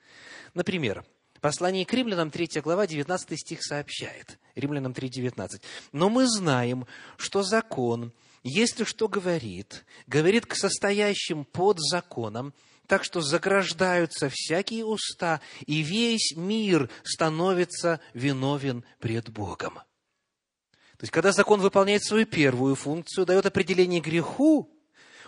Например, 0.55 1.05
Послание 1.45 1.85
к 1.85 1.93
римлянам, 1.93 2.31
3 2.31 2.63
глава, 2.63 2.87
19 2.87 3.39
стих 3.39 3.63
сообщает. 3.63 4.39
Римлянам 4.55 4.95
3, 4.95 5.11
19. 5.11 5.61
«Но 5.93 6.09
мы 6.09 6.27
знаем, 6.27 6.87
что 7.19 7.43
закон, 7.43 8.15
если 8.43 8.85
что 8.85 9.09
говорит, 9.09 9.85
говорит 10.07 10.47
к 10.47 10.55
состоящим 10.55 11.45
под 11.45 11.81
законом, 11.81 12.55
так 12.87 13.05
что 13.05 13.21
заграждаются 13.21 14.31
всякие 14.33 14.87
уста, 14.87 15.43
и 15.67 15.83
весь 15.83 16.33
мир 16.35 16.89
становится 17.03 18.01
виновен 18.15 18.83
пред 18.99 19.29
Богом. 19.29 19.75
То 19.75 21.03
есть, 21.03 21.13
когда 21.13 21.31
закон 21.31 21.61
выполняет 21.61 22.03
свою 22.05 22.25
первую 22.25 22.75
функцию, 22.75 23.27
дает 23.27 23.45
определение 23.45 24.01
греху, 24.01 24.75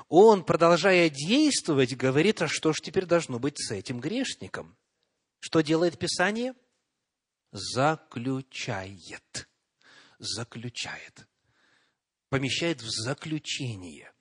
он, 0.08 0.44
продолжая 0.44 1.10
действовать, 1.10 1.94
говорит, 1.94 2.40
а 2.40 2.48
что 2.48 2.72
же 2.72 2.80
теперь 2.82 3.04
должно 3.04 3.38
быть 3.38 3.58
с 3.58 3.70
этим 3.70 4.00
грешником? 4.00 4.78
Что 5.40 5.60
делает 5.60 5.98
Писание? 5.98 6.54
Заключает. 7.52 9.48
Заключает. 10.18 11.26
Помещает 12.28 12.82
в 12.82 12.88
заключение. 12.88 14.12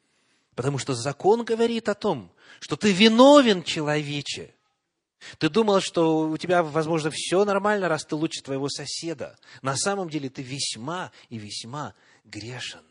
Потому 0.56 0.78
что 0.78 0.94
закон 0.94 1.44
говорит 1.44 1.90
о 1.90 1.96
том, 1.96 2.34
что 2.60 2.78
ты 2.78 2.94
виновен, 2.94 3.64
человече. 3.64 4.56
Ты 5.38 5.50
думал, 5.50 5.82
что 5.82 6.30
у 6.30 6.38
тебя, 6.38 6.64
возможно, 6.64 7.10
все 7.12 7.44
нормально, 7.46 7.90
раз 7.90 8.06
ты 8.06 8.16
лучше 8.16 8.42
твоего 8.42 8.70
соседа. 8.70 9.38
На 9.62 9.76
самом 9.76 10.10
деле 10.10 10.30
ты 10.30 10.42
весьма 10.44 11.12
и 11.30 11.38
весьма 11.38 11.94
грешен. 12.24 12.86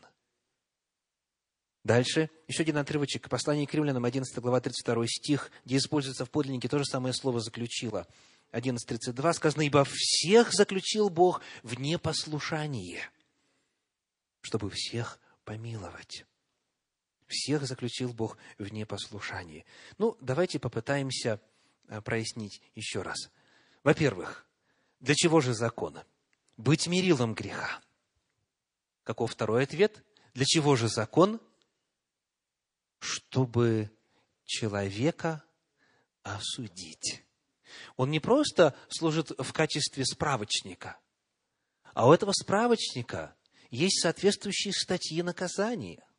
Дальше, 1.85 2.31
еще 2.47 2.63
один 2.63 2.77
отрывочек, 2.77 3.29
послание 3.29 3.67
к 3.67 3.73
римлянам, 3.75 4.05
11 4.05 4.39
глава, 4.39 4.59
32 4.59 5.05
стих, 5.05 5.51
где 5.65 5.77
используется 5.77 6.25
в 6.25 6.31
подлиннике 6.31 6.67
то 6.67 6.79
же 6.79 6.83
самое 6.83 7.13
слово 7.13 7.39
«заключило». 7.39 8.07
11.32 8.53 9.33
сказано, 9.33 9.61
«Ибо 9.61 9.85
всех 9.87 10.51
заключил 10.51 11.11
Бог 11.11 11.41
в 11.61 11.79
непослушание, 11.79 13.07
чтобы 14.41 14.71
всех 14.71 15.19
помиловать». 15.43 16.25
Всех 17.27 17.67
заключил 17.67 18.13
Бог 18.13 18.39
в 18.57 18.73
непослушании. 18.73 19.63
Ну, 19.99 20.17
давайте 20.21 20.57
попытаемся 20.57 21.39
э, 21.87 22.01
прояснить 22.01 22.63
еще 22.73 23.03
раз. 23.03 23.29
Во-первых, 23.83 24.47
для 25.01 25.13
чего 25.13 25.39
же 25.39 25.53
закон? 25.53 25.99
Быть 26.57 26.87
мерилом 26.87 27.35
греха. 27.35 27.79
Каков 29.03 29.31
второй 29.31 29.63
ответ? 29.63 30.03
Для 30.33 30.45
чего 30.45 30.75
же 30.75 30.87
закон? 30.87 31.39
Чтобы 33.05 33.91
человека 34.45 35.43
осудить. 36.23 37.23
Он 37.97 38.09
не 38.09 38.19
просто 38.19 38.75
служит 38.89 39.31
в 39.37 39.53
качестве 39.53 40.05
справочника, 40.05 40.97
а 41.93 42.07
у 42.07 42.13
этого 42.13 42.31
справочника 42.31 43.35
есть 43.69 44.01
соответствующие 44.01 44.73
статьи 44.73 45.21
наказания– 45.21 46.03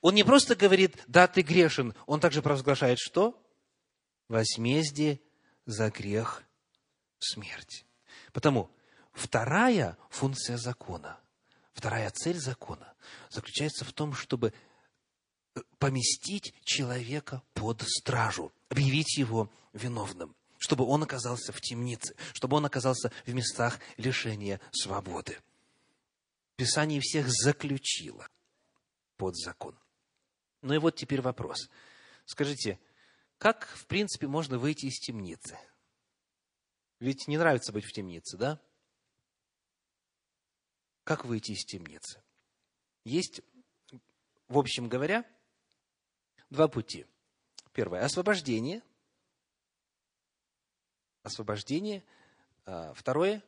он 0.00 0.14
не 0.14 0.24
просто 0.24 0.54
говорит, 0.54 1.02
да, 1.06 1.26
ты 1.26 1.42
грешен, 1.42 1.94
он 2.06 2.20
также 2.20 2.42
провозглашает 2.42 2.98
что? 2.98 3.40
Возмездие 4.28 5.20
за 5.66 5.90
грех– 5.90 6.42
смерть. 7.18 7.86
Потому 8.32 8.70
вторая 9.12 9.96
функция 10.10 10.56
закона, 10.56 11.20
вторая 11.72 12.10
цель 12.10 12.38
закона 12.38 12.94
заключается 13.30 13.84
в 13.84 13.92
том, 13.92 14.14
чтобы 14.14 14.52
поместить 15.78 16.54
человека 16.64 17.42
под 17.54 17.82
стражу, 17.82 18.52
объявить 18.68 19.16
его 19.16 19.50
виновным, 19.72 20.34
чтобы 20.58 20.84
он 20.84 21.02
оказался 21.02 21.52
в 21.52 21.60
темнице, 21.60 22.14
чтобы 22.32 22.56
он 22.56 22.64
оказался 22.64 23.12
в 23.26 23.34
местах 23.34 23.78
лишения 23.96 24.60
свободы. 24.72 25.38
Писание 26.56 27.00
всех 27.00 27.28
заключило– 27.28 28.28
под 29.22 29.36
закон. 29.36 29.78
Ну 30.62 30.74
и 30.74 30.78
вот 30.78 30.96
теперь 30.96 31.20
вопрос. 31.20 31.70
Скажите, 32.24 32.80
как, 33.38 33.68
в 33.68 33.86
принципе, 33.86 34.26
можно 34.26 34.58
выйти 34.58 34.86
из 34.86 34.98
темницы? 34.98 35.56
Ведь 36.98 37.28
не 37.28 37.38
нравится 37.38 37.70
быть 37.70 37.84
в 37.84 37.92
темнице, 37.92 38.36
да? 38.36 38.60
Как 41.04 41.24
выйти 41.24 41.52
из 41.52 41.64
темницы? 41.64 42.20
Есть, 43.04 43.42
в 44.48 44.58
общем 44.58 44.88
говоря, 44.88 45.24
два 46.52 46.68
пути. 46.68 47.06
Первое– 47.72 48.04
освобождение. 48.04 48.82
Освобождение. 51.22 52.04
А, 52.66 52.92
второе 52.94 53.42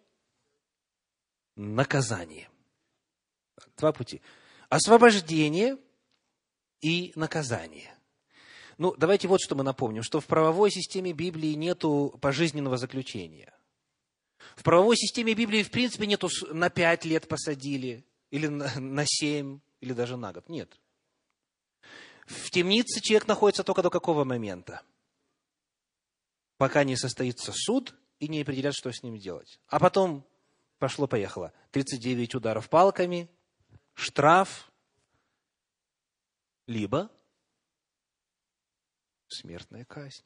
–наказание. 1.57 2.49
Два 3.77 3.93
пути. 3.93 4.23
Освобождение 4.71 5.79
и 6.81 7.13
наказание. 7.15 7.95
Ну, 8.79 8.95
давайте 8.97 9.29
вот 9.29 9.41
что 9.41 9.55
мы 9.55 9.63
напомним, 9.63 10.03
что 10.03 10.21
в 10.21 10.27
правовой 10.27 10.71
системе 10.71 11.13
Библии 11.13 11.55
нету 11.55 12.19
пожизненного 12.21 12.77
заключения. 12.77 13.53
В 14.57 14.63
правовой 14.63 14.97
системе 14.97 15.35
Библии, 15.35 15.63
в 15.63 15.71
принципе, 15.71 16.07
нету 16.07 16.29
на 16.51 16.71
пять 16.71 17.05
лет 17.05 17.29
посадили, 17.29 18.05
или 18.31 18.49
на 18.49 19.05
семь, 19.07 19.61
или 19.81 19.93
даже 19.93 20.17
на 20.17 20.33
год. 20.33 20.49
Нет. 20.49 20.77
В 22.27 22.51
темнице 22.51 23.01
человек 23.01 23.29
находится 23.29 23.65
только 23.65 23.83
до 23.83 23.91
какого 23.91 24.25
момента? 24.25 24.83
Пока 26.57 26.85
не 26.85 26.97
состоится 26.97 27.53
суд 27.53 27.95
и 28.19 28.29
не 28.29 28.43
определят, 28.43 28.75
что 28.75 28.91
с 28.91 29.03
ним 29.03 29.19
делать. 29.19 29.61
А 29.69 29.79
потом 29.79 30.27
пошло-поехало. 30.79 31.53
39 31.73 32.35
ударов 32.37 32.69
палками, 32.69 33.29
штраф, 33.95 34.71
либо 36.67 37.11
смертная 39.29 39.85
казнь. 39.85 40.25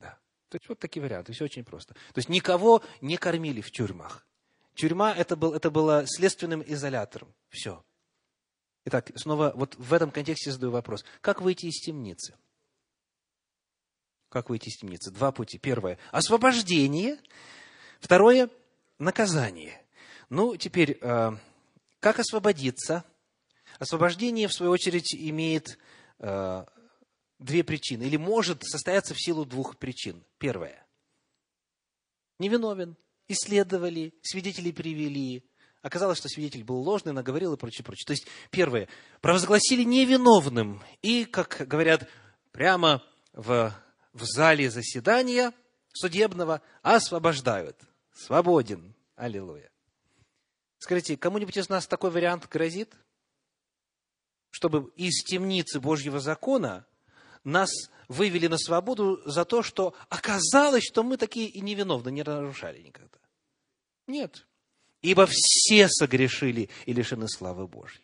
Да. 0.00 0.18
То 0.48 0.56
есть 0.56 0.68
вот 0.68 0.78
такие 0.78 1.02
варианты, 1.02 1.32
все 1.32 1.44
очень 1.44 1.64
просто. 1.64 1.94
То 1.94 2.18
есть 2.18 2.28
никого 2.28 2.82
не 3.00 3.16
кормили 3.16 3.60
в 3.60 3.70
тюрьмах. 3.70 4.26
Тюрьма 4.74 5.14
это, 5.14 5.36
был, 5.36 5.54
это 5.54 5.70
было 5.70 6.04
следственным 6.06 6.62
изолятором. 6.66 7.32
Все. 7.48 7.84
Итак, 8.86 9.10
снова 9.16 9.52
вот 9.54 9.76
в 9.76 9.92
этом 9.94 10.10
контексте 10.10 10.52
задаю 10.52 10.72
вопрос. 10.72 11.04
Как 11.20 11.40
выйти 11.40 11.66
из 11.66 11.80
темницы? 11.80 12.34
Как 14.28 14.50
выйти 14.50 14.68
из 14.68 14.76
темницы? 14.76 15.10
Два 15.10 15.32
пути. 15.32 15.58
Первое– 15.58 15.98
освобождение. 16.12 17.18
Второе– 18.00 18.50
наказание. 18.98 19.80
Ну, 20.28 20.56
теперь, 20.56 20.98
э, 21.00 21.30
как 22.00 22.18
освободиться? 22.18 23.04
Освобождение, 23.78 24.48
в 24.48 24.52
свою 24.52 24.72
очередь, 24.72 25.14
имеет 25.14 25.78
э, 26.18 26.64
две 27.38 27.64
причины, 27.64 28.02
или 28.02 28.16
может 28.16 28.62
состояться 28.64 29.14
в 29.14 29.20
силу 29.20 29.44
двух 29.46 29.78
причин. 29.78 30.22
Первое. 30.38 30.86
Невиновен. 32.38 32.96
Исследовали, 33.28 34.12
свидетелей 34.20 34.72
привели, 34.72 35.42
Оказалось, 35.84 36.16
что 36.16 36.30
свидетель 36.30 36.64
был 36.64 36.76
ложный, 36.76 37.12
наговорил 37.12 37.52
и 37.52 37.58
прочее, 37.58 37.84
прочее. 37.84 38.06
То 38.06 38.12
есть, 38.12 38.26
первое, 38.50 38.88
провозгласили 39.20 39.82
невиновным. 39.82 40.82
И, 41.02 41.26
как 41.26 41.66
говорят, 41.68 42.08
прямо 42.52 43.02
в, 43.34 43.70
в 44.14 44.24
зале 44.24 44.70
заседания 44.70 45.52
судебного 45.92 46.62
освобождают. 46.80 47.78
Свободен. 48.14 48.94
Аллилуйя. 49.14 49.70
Скажите, 50.78 51.18
кому-нибудь 51.18 51.58
из 51.58 51.68
нас 51.68 51.86
такой 51.86 52.10
вариант 52.10 52.48
грозит? 52.48 52.94
Чтобы 54.48 54.90
из 54.96 55.22
темницы 55.22 55.80
Божьего 55.80 56.18
закона 56.18 56.86
нас 57.44 57.68
вывели 58.08 58.46
на 58.46 58.56
свободу 58.56 59.20
за 59.26 59.44
то, 59.44 59.62
что 59.62 59.94
оказалось, 60.08 60.84
что 60.84 61.02
мы 61.02 61.18
такие 61.18 61.50
и 61.50 61.60
невиновны, 61.60 62.08
не 62.08 62.22
нарушали 62.22 62.80
никогда. 62.80 63.18
Нет 64.06 64.46
ибо 65.04 65.26
все 65.28 65.86
согрешили 65.88 66.70
и 66.86 66.94
лишены 66.94 67.28
славы 67.28 67.68
Божьей. 67.68 68.02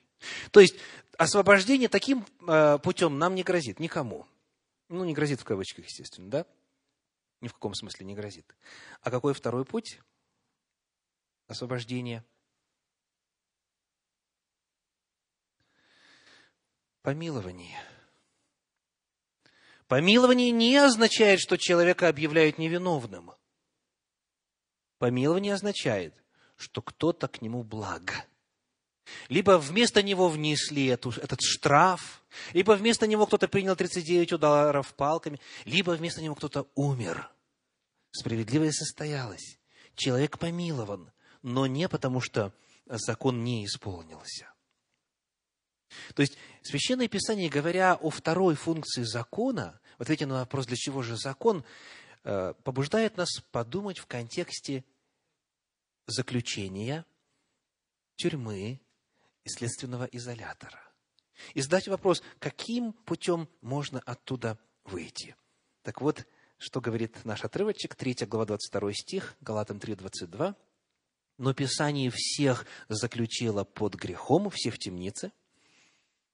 То 0.51 0.61
есть, 0.61 0.77
освобождение 1.17 1.89
таким 1.89 2.27
э, 2.47 2.79
путем 2.83 3.19
нам 3.19 3.35
не 3.35 3.43
грозит, 3.43 3.81
никому. 3.81 4.27
Ну, 4.91 5.05
не 5.05 5.15
грозит 5.15 5.41
в 5.41 5.45
кавычках, 5.45 5.87
естественно, 5.87 6.29
да? 6.29 6.47
Ни 7.41 7.49
в 7.49 7.55
каком 7.55 7.73
смысле 7.75 8.05
не 8.05 8.15
грозит. 8.15 8.55
А 9.01 9.11
какой 9.11 9.33
второй 9.33 9.65
путь 9.65 9.99
освобождения? 11.47 12.23
Помилование. 17.01 17.83
Помилование 19.89 20.51
не 20.51 20.77
означает, 20.77 21.41
что 21.41 21.57
человека 21.57 22.09
объявляют 22.09 22.59
невиновным. 22.59 23.33
Помилование 24.99 25.55
означает, 25.55 26.20
что 26.61 26.83
кто-то 26.83 27.29
к 27.29 27.43
нему 27.43 27.63
благ. 27.63 28.29
Либо 29.29 29.59
вместо 29.59 30.03
него 30.03 30.29
внесли 30.29 30.87
эту, 30.87 31.11
этот 31.11 31.41
штраф, 31.41 32.23
либо 32.53 32.73
вместо 32.73 33.07
него 33.07 33.27
кто-то 33.27 33.49
принял 33.49 33.75
39 33.75 34.35
ударов 34.35 34.95
палками, 34.95 35.41
либо 35.65 35.93
вместо 35.93 36.23
него 36.23 36.35
кто-то 36.35 36.69
умер. 36.75 37.31
Справедливое 38.13 38.73
состоялось. 38.73 39.59
Человек 39.95 40.39
помилован, 40.39 41.11
но 41.43 41.67
не 41.67 41.89
потому, 41.89 42.21
что 42.21 42.53
закон 42.87 43.43
не 43.43 43.65
исполнился. 43.65 44.53
То 46.15 46.23
есть, 46.23 46.37
Священное 46.63 47.09
Писание, 47.09 47.49
говоря 47.49 47.95
о 47.95 48.11
второй 48.11 48.55
функции 48.55 49.03
закона, 49.03 49.81
в 49.99 50.03
ответе 50.03 50.27
на 50.27 50.35
вопрос, 50.35 50.67
для 50.67 50.77
чего 50.77 51.03
же 51.03 51.17
закон, 51.17 51.65
э, 52.23 52.55
побуждает 52.63 53.17
нас 53.17 53.41
подумать 53.51 53.99
в 53.99 54.07
контексте 54.07 54.85
заключения, 56.11 57.05
тюрьмы 58.17 58.81
и 59.45 59.49
следственного 59.49 60.05
изолятора. 60.05 60.81
И 61.55 61.61
задать 61.61 61.89
вопрос, 61.89 62.23
каким 62.39 62.93
путем 62.93 63.49
можно 63.61 64.01
оттуда 64.01 64.59
выйти. 64.85 65.37
Так 65.83 66.01
вот, 66.01 66.27
что 66.59 66.81
говорит 66.81 67.25
наш 67.25 67.45
отрывочек, 67.45 67.95
3 67.95 68.27
глава 68.27 68.47
22 68.47 68.93
стих, 68.93 69.37
Галатам 69.41 69.81
3, 69.81 69.95
22. 69.95 70.55
«Но 71.39 71.55
Писание 71.55 72.11
всех 72.13 72.67
заключило 72.89 73.65
под 73.65 73.95
грехом, 73.95 74.51
все 74.51 74.71
в 74.71 74.79
темнице, 74.79 75.33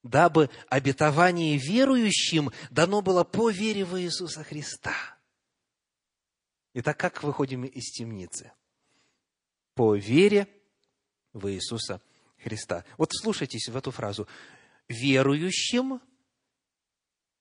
дабы 0.02 0.50
обетование 0.68 1.56
верующим 1.56 2.50
дано 2.70 3.02
было 3.02 3.22
по 3.22 3.50
вере 3.50 3.84
в 3.84 4.00
Иисуса 4.00 4.42
Христа». 4.42 4.94
Итак, 6.74 6.98
как 6.98 7.22
выходим 7.22 7.64
из 7.64 7.92
темницы? 7.92 8.52
По 9.76 9.94
вере 9.94 10.48
в 11.34 11.48
Иисуса 11.52 12.00
Христа. 12.42 12.84
Вот 12.96 13.10
слушайтесь 13.12 13.68
в 13.68 13.76
эту 13.76 13.92
фразу. 13.92 14.26
Верующим 14.88 16.00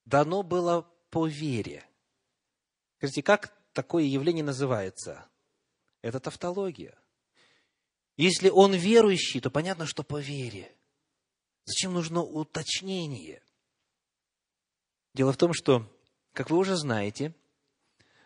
дано 0.04 0.44
было 0.44 0.82
по 1.10 1.28
вере. 1.28 1.88
Скажите, 2.98 3.24
как 3.24 3.58
такое 3.72 4.04
явление 4.04 4.44
называется? 4.44 5.26
Это 6.02 6.20
тавтология. 6.20 6.98
Если 8.18 8.50
он 8.50 8.74
верующий, 8.74 9.40
то 9.40 9.50
понятно, 9.50 9.86
что 9.86 10.04
по 10.04 10.20
вере. 10.20 10.76
Зачем 11.64 11.94
нужно 11.94 12.22
уточнение? 12.22 13.42
Дело 15.14 15.32
в 15.32 15.38
том, 15.38 15.54
что, 15.54 15.90
как 16.34 16.50
вы 16.50 16.58
уже 16.58 16.76
знаете, 16.76 17.34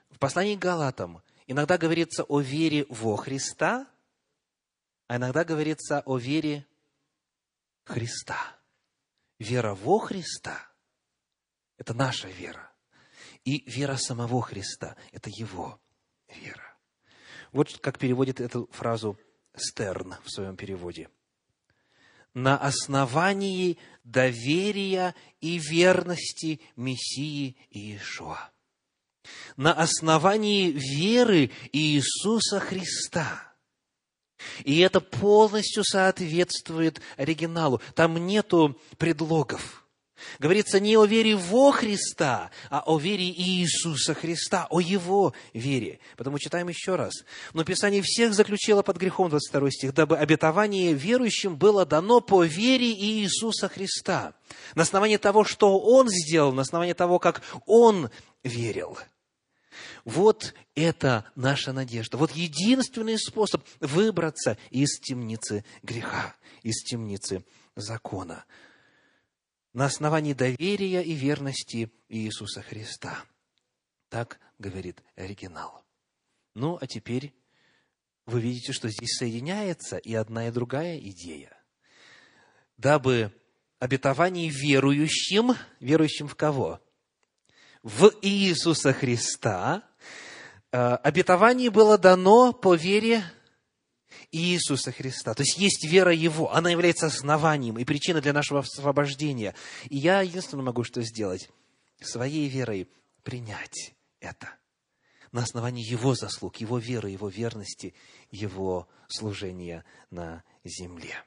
в 0.09 0.17
послании 0.17 0.55
к 0.55 0.59
Галатам 0.59 1.21
иногда 1.45 1.77
говорится 1.77 2.23
о 2.23 2.39
вере 2.39 2.87
во 2.89 3.15
Христа– 3.15 3.87
а 5.09 5.17
иногда 5.17 5.43
говорится 5.43 6.03
о 6.05 6.17
вере 6.17 6.67
Христа. 7.83 8.37
Вера 9.39 9.73
во 9.73 9.97
Христа– 9.97 10.71
это 11.77 11.95
наша 11.95 12.27
вера. 12.27 12.71
И 13.43 13.67
вера 13.67 13.95
самого 13.95 14.43
Христа– 14.43 14.95
это 15.11 15.31
Его 15.31 15.81
вера. 16.27 16.77
Вот 17.51 17.79
как 17.79 17.97
переводит 17.97 18.39
эту 18.39 18.67
фразу 18.67 19.17
Стерн 19.55 20.13
в 20.23 20.29
своем 20.29 20.55
переводе. 20.55 21.09
На 22.35 22.55
основании 22.55 23.79
доверия 24.03 25.15
и 25.41 25.57
верности 25.57 26.61
Мессии 26.75 27.57
Иешуа. 27.71 28.51
На 29.57 29.73
основании 29.73 30.69
веры 30.69 31.49
Иисуса 31.71 32.59
Христа– 32.59 33.47
и 34.63 34.79
это 34.79 35.01
полностью 35.01 35.83
соответствует 35.83 37.01
оригиналу. 37.17 37.81
Там 37.95 38.17
нету 38.25 38.77
предлогов. 38.97 39.85
Говорится 40.37 40.79
не 40.79 40.97
о 40.97 41.05
вере 41.05 41.35
во 41.35 41.71
Христа, 41.71 42.51
а 42.69 42.83
о 42.85 42.97
вере 42.97 43.29
Иисуса 43.29 44.13
Христа, 44.13 44.67
о 44.69 44.79
Его 44.79 45.33
вере. 45.53 45.99
Потому 46.17 46.39
читаем 46.39 46.67
еще 46.67 46.95
раз. 46.95 47.23
Но 47.53 47.63
Писание 47.63 48.01
всех 48.01 48.33
заключило 48.33 48.81
под 48.81 48.97
грехом, 48.97 49.29
22 49.29 49.71
стих, 49.71 49.93
дабы 49.93 50.17
обетование 50.17 50.93
верующим 50.93 51.55
было 51.55 51.85
дано 51.85 52.19
по 52.21 52.43
вере 52.43 52.91
Иисуса 52.91 53.69
Христа. 53.69 54.33
На 54.75 54.83
основании 54.83 55.17
того, 55.17 55.43
что 55.43 55.79
Он 55.79 56.09
сделал, 56.09 56.51
на 56.51 56.63
основании 56.63 56.93
того, 56.93 57.19
как 57.19 57.41
Он 57.65 58.09
верил– 58.43 58.97
вот 60.05 60.53
это 60.75 61.25
наша 61.35 61.73
надежда. 61.73 62.17
Вот 62.17 62.31
единственный 62.31 63.17
способ 63.17 63.65
выбраться 63.79 64.57
из 64.69 64.99
темницы 64.99 65.63
греха, 65.83 66.35
из 66.63 66.83
темницы 66.83 67.43
закона. 67.75 68.45
на 69.73 69.85
основании 69.85 70.33
доверия 70.33 71.01
и 71.01 71.13
верности 71.13 71.91
Иисуса 72.09 72.61
Христа. 72.61 73.23
Так 74.09 74.39
говорит 74.57 75.03
оригинал. 75.15 75.85
Ну, 76.55 76.77
а 76.81 76.87
теперь 76.87 77.33
вы 78.25 78.41
видите, 78.41 78.73
что 78.73 78.89
здесь 78.89 79.17
соединяется 79.17 79.97
и 79.97 80.13
одна, 80.13 80.47
и 80.47 80.51
другая 80.51 80.99
идея. 80.99 81.55
Дабы 82.77 83.31
обетование 83.79 84.49
верующим, 84.49 85.53
верующим 85.79 86.27
в 86.27 86.35
кого? 86.35 86.81
В 87.83 88.11
Иисуса 88.21 88.93
Христа, 88.93 89.83
э, 90.71 90.77
обетование 90.77 91.69
было 91.69 91.97
дано 91.97 92.51
по 92.51 92.75
вере 92.75 93.23
Иисуса 94.31 94.91
Христа. 94.91 95.33
То 95.33 95.43
есть 95.43 95.57
есть 95.57 95.85
вера 95.85 96.13
Его, 96.13 96.53
она 96.53 96.69
является 96.69 97.07
основанием 97.07 97.77
и 97.77 97.85
причиной 97.85 98.21
для 98.21 98.33
нашего 98.33 98.59
освобождения. 98.59 99.55
И 99.89 99.97
я 99.97 100.21
единственное 100.21 100.63
могу 100.63 100.83
что 100.83 101.01
сделать? 101.01 101.49
Своей 102.01 102.47
верой 102.49 102.89
принять 103.23 103.93
это 104.19 104.49
на 105.31 105.43
основании 105.43 105.83
Его 105.83 106.15
заслуг, 106.15 106.57
Его 106.57 106.79
веры, 106.79 107.09
Его 107.09 107.29
верности, 107.29 107.93
Его 108.31 108.87
служения 109.07 109.85
на 110.11 110.43
земле. 110.63 111.23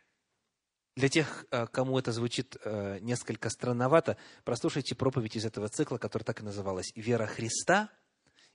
Для 0.94 1.08
тех, 1.08 1.46
э, 1.50 1.66
кому 1.68 1.98
это 1.98 2.12
звучит 2.12 2.56
э, 2.64 2.98
несколько 3.00 3.48
странновато, 3.48 4.18
прослушайте 4.44 4.94
проповедь 4.94 5.36
из 5.36 5.46
этого 5.46 5.68
цикла, 5.68 5.96
которая 5.96 6.24
так 6.24 6.40
и 6.40 6.44
называлась 6.44 6.92
«Вера 6.94 7.26
Христа» 7.26 7.88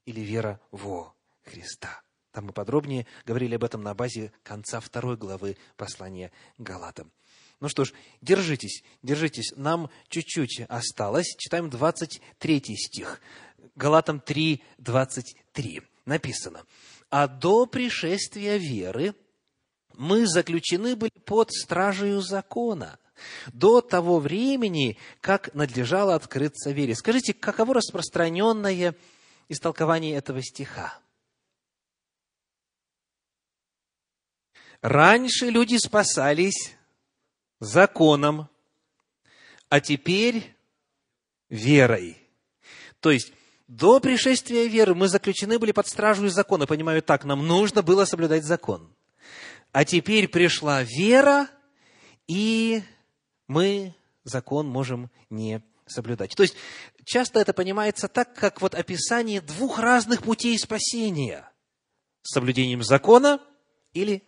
или 0.05 0.21
«Вера 0.21 0.59
во 0.69 1.15
Христа». 1.43 2.03
Там 2.31 2.45
мы 2.45 2.53
подробнее 2.53 3.07
говорили 3.25 3.55
об 3.55 3.63
этом 3.63 3.81
на 3.81 3.95
базе 3.95 4.31
конца 4.43 4.79
второй 4.79 5.17
главы 5.17 5.57
послания 5.75 6.31
Галатам. 6.59 7.11
Ну 7.59 7.69
что 7.69 7.85
ж, 7.85 7.93
держитесь, 8.21 8.83
держитесь. 9.01 9.53
Нам 9.55 9.89
чуть-чуть 10.09 10.61
осталось. 10.69 11.35
Читаем 11.39 11.71
23 11.71 12.61
стих. 12.75 13.19
Галатам 13.75 14.19
3, 14.19 14.61
23. 14.77 15.81
Написано. 16.05 16.63
«А 17.09 17.27
до 17.27 17.65
пришествия 17.65 18.57
веры 18.57 19.15
мы 19.97 20.27
заключены 20.27 20.95
были 20.95 21.11
под 21.25 21.51
стражей 21.51 22.21
закона, 22.21 22.99
до 23.51 23.81
того 23.81 24.19
времени, 24.19 24.97
как 25.21 25.53
надлежало 25.53 26.15
открыться 26.15 26.71
вере». 26.71 26.95
Скажите, 26.95 27.33
каково 27.33 27.75
распространенное 27.75 28.95
истолкование 29.49 30.15
этого 30.15 30.41
стиха? 30.41 30.99
Раньше 34.81 35.49
люди 35.49 35.77
спасались 35.77 36.75
законом, 37.59 38.47
а 39.69 39.81
теперь 39.81 40.55
верой. 41.49 42.17
То 42.99 43.11
есть, 43.11 43.33
до 43.67 43.99
пришествия 43.99 44.67
веры 44.67 44.95
мы 44.95 45.07
заключены 45.07 45.59
были 45.59 45.71
под 45.71 45.87
стражу 45.87 46.29
закона. 46.29 46.67
Понимаю 46.67 47.01
так, 47.01 47.25
нам 47.25 47.45
нужно 47.45 47.81
было 47.81 48.05
соблюдать 48.05 48.45
закон. 48.45 48.93
А 49.71 49.85
теперь 49.85 50.27
пришла 50.27 50.83
вера, 50.83 51.49
и 52.27 52.83
мы 53.47 53.93
закон 54.23 54.67
можем 54.67 55.09
не 55.29 55.61
соблюдать. 55.85 56.35
То 56.35 56.43
есть, 56.43 56.55
часто 57.05 57.39
это 57.39 57.53
понимается 57.53 58.07
так, 58.07 58.33
как 58.35 58.61
вот 58.61 58.75
описание 58.75 59.41
двух 59.41 59.79
разных 59.79 60.23
путей 60.23 60.57
спасения. 60.59 61.49
С 62.21 62.33
соблюдением 62.33 62.83
закона 62.83 63.39
или 63.93 64.23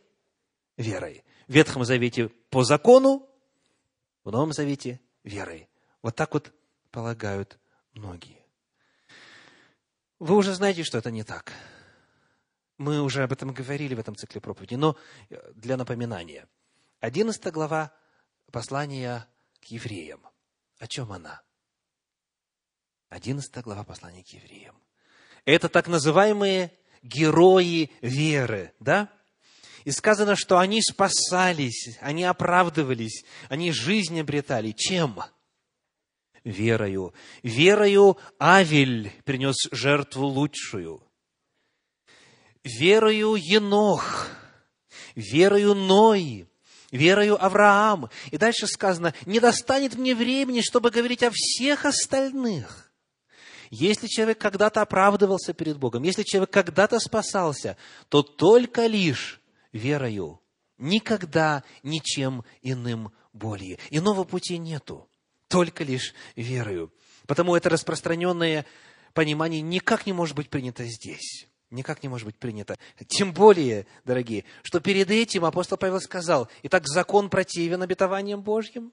верой. 0.77 1.23
В 1.47 1.53
Ветхом 1.53 1.83
Завете 1.83 2.29
по 2.49 2.63
закону, 2.63 3.27
в 4.23 4.31
Новом 4.31 4.53
Завете 4.53 5.01
верой. 5.23 5.67
Вот 6.01 6.15
так 6.15 6.33
вот 6.33 6.53
полагают 6.91 7.59
многие. 7.93 8.39
Вы 10.19 10.35
уже 10.35 10.53
знаете, 10.53 10.83
что 10.83 10.97
это 10.97 11.11
не 11.11 11.23
так. 11.23 11.53
Мы 12.79 13.01
уже 13.01 13.23
об 13.23 13.31
этом 13.31 13.53
говорили 13.53 13.93
в 13.93 13.99
этом 13.99 14.15
цикле 14.15 14.41
проповеди, 14.41 14.75
но 14.75 14.95
э, 15.29 15.35
для 15.53 15.77
напоминания. 15.77 16.47
11 17.01 17.53
глава 17.53 17.93
послания 18.51 19.27
к 19.61 19.65
евреям. 19.65 20.21
О 20.79 20.87
чем 20.87 21.11
она? 21.11 21.41
11 23.09 23.63
глава 23.63 23.83
послания 23.83 24.23
к 24.23 24.29
евреям. 24.29 24.81
Это 25.43 25.69
так 25.69 25.87
называемые 25.87 26.71
герои 27.03 27.91
веры, 28.01 28.73
да? 28.79 29.09
И 29.83 29.91
сказано, 29.91 30.35
что 30.35 30.57
они 30.57 30.81
спасались, 30.81 31.97
они 32.01 32.23
оправдывались, 32.23 33.25
они 33.49 33.71
жизнь 33.71 34.19
обретали. 34.19 34.71
Чем? 34.71 35.21
верою. 36.45 37.13
Верою 37.43 38.17
Авель 38.39 39.11
принес 39.25 39.67
жертву 39.71 40.25
лучшую. 40.25 41.03
Верою 42.63 43.35
Енох, 43.35 44.27
верою 45.15 45.73
Ной, 45.75 46.47
верою 46.91 47.43
Авраам. 47.43 48.09
И 48.31 48.37
дальше 48.37 48.67
сказано, 48.67 49.13
не 49.25 49.39
достанет 49.39 49.95
мне 49.95 50.15
времени, 50.15 50.61
чтобы 50.61 50.91
говорить 50.91 51.23
о 51.23 51.31
всех 51.33 51.85
остальных. 51.85 52.91
Если 53.69 54.07
человек 54.07 54.39
когда-то 54.39 54.81
оправдывался 54.81 55.53
перед 55.53 55.77
Богом, 55.77 56.03
если 56.03 56.23
человек 56.23 56.49
когда-то 56.49 56.99
спасался, 56.99 57.77
то 58.09 58.23
только 58.23 58.87
лишь 58.87 59.39
верою, 59.71 60.41
никогда 60.77 61.63
ничем 61.83 62.43
иным 62.63 63.11
более. 63.31 63.77
Иного 63.91 64.23
пути 64.23 64.57
нету 64.57 65.07
только 65.47 65.83
лишь 65.83 66.13
верою. 66.35 66.91
Потому 67.27 67.55
это 67.55 67.69
распространенное 67.69 68.65
понимание 69.13 69.61
никак 69.61 70.07
не 70.07 70.13
может 70.13 70.35
быть 70.35 70.49
принято 70.49 70.83
здесь. 70.85 71.47
Никак 71.71 72.01
не 72.01 72.09
может 72.09 72.25
быть 72.25 72.37
принято. 72.37 72.77
Тем 73.07 73.31
более, 73.31 73.85
дорогие, 74.03 74.45
что 74.63 74.79
перед 74.79 75.11
этим 75.11 75.45
апостол 75.45 75.77
Павел 75.77 75.99
сказал, 76.01 76.49
итак, 76.63 76.87
закон 76.87 77.29
противен 77.29 77.83
обетованиям 77.83 78.41
Божьим, 78.41 78.91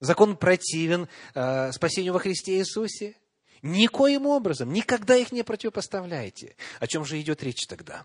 закон 0.00 0.36
противен 0.36 1.08
э, 1.34 1.72
спасению 1.72 2.12
во 2.12 2.18
Христе 2.18 2.58
Иисусе. 2.58 3.16
Никоим 3.62 4.26
образом, 4.26 4.72
никогда 4.72 5.16
их 5.16 5.32
не 5.32 5.42
противопоставляйте. 5.42 6.56
О 6.80 6.86
чем 6.86 7.04
же 7.04 7.20
идет 7.20 7.42
речь 7.42 7.66
тогда? 7.66 8.04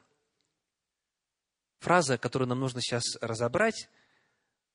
Фраза, 1.80 2.18
которую 2.18 2.48
нам 2.48 2.60
нужно 2.60 2.82
сейчас 2.82 3.04
разобрать, 3.20 3.90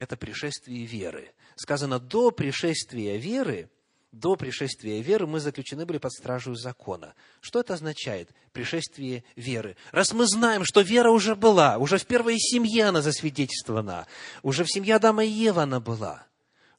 это 0.00 0.16
пришествие 0.16 0.84
веры. 0.84 1.32
Сказано, 1.54 1.98
до 1.98 2.30
пришествия 2.32 3.16
веры, 3.16 3.70
до 4.18 4.36
пришествия 4.36 5.02
веры 5.02 5.26
мы 5.26 5.40
заключены 5.40 5.84
были 5.84 5.98
под 5.98 6.12
стражу 6.12 6.54
закона. 6.54 7.14
Что 7.40 7.60
это 7.60 7.74
означает, 7.74 8.30
пришествие 8.52 9.24
веры? 9.36 9.76
Раз 9.92 10.12
мы 10.12 10.26
знаем, 10.26 10.64
что 10.64 10.80
вера 10.80 11.10
уже 11.10 11.36
была, 11.36 11.76
уже 11.78 11.98
в 11.98 12.06
первой 12.06 12.38
семье 12.38 12.86
она 12.86 13.02
засвидетельствована, 13.02 14.06
уже 14.42 14.64
в 14.64 14.72
семье 14.72 14.96
Адама 14.96 15.24
и 15.24 15.28
Ева 15.28 15.64
она 15.64 15.80
была, 15.80 16.26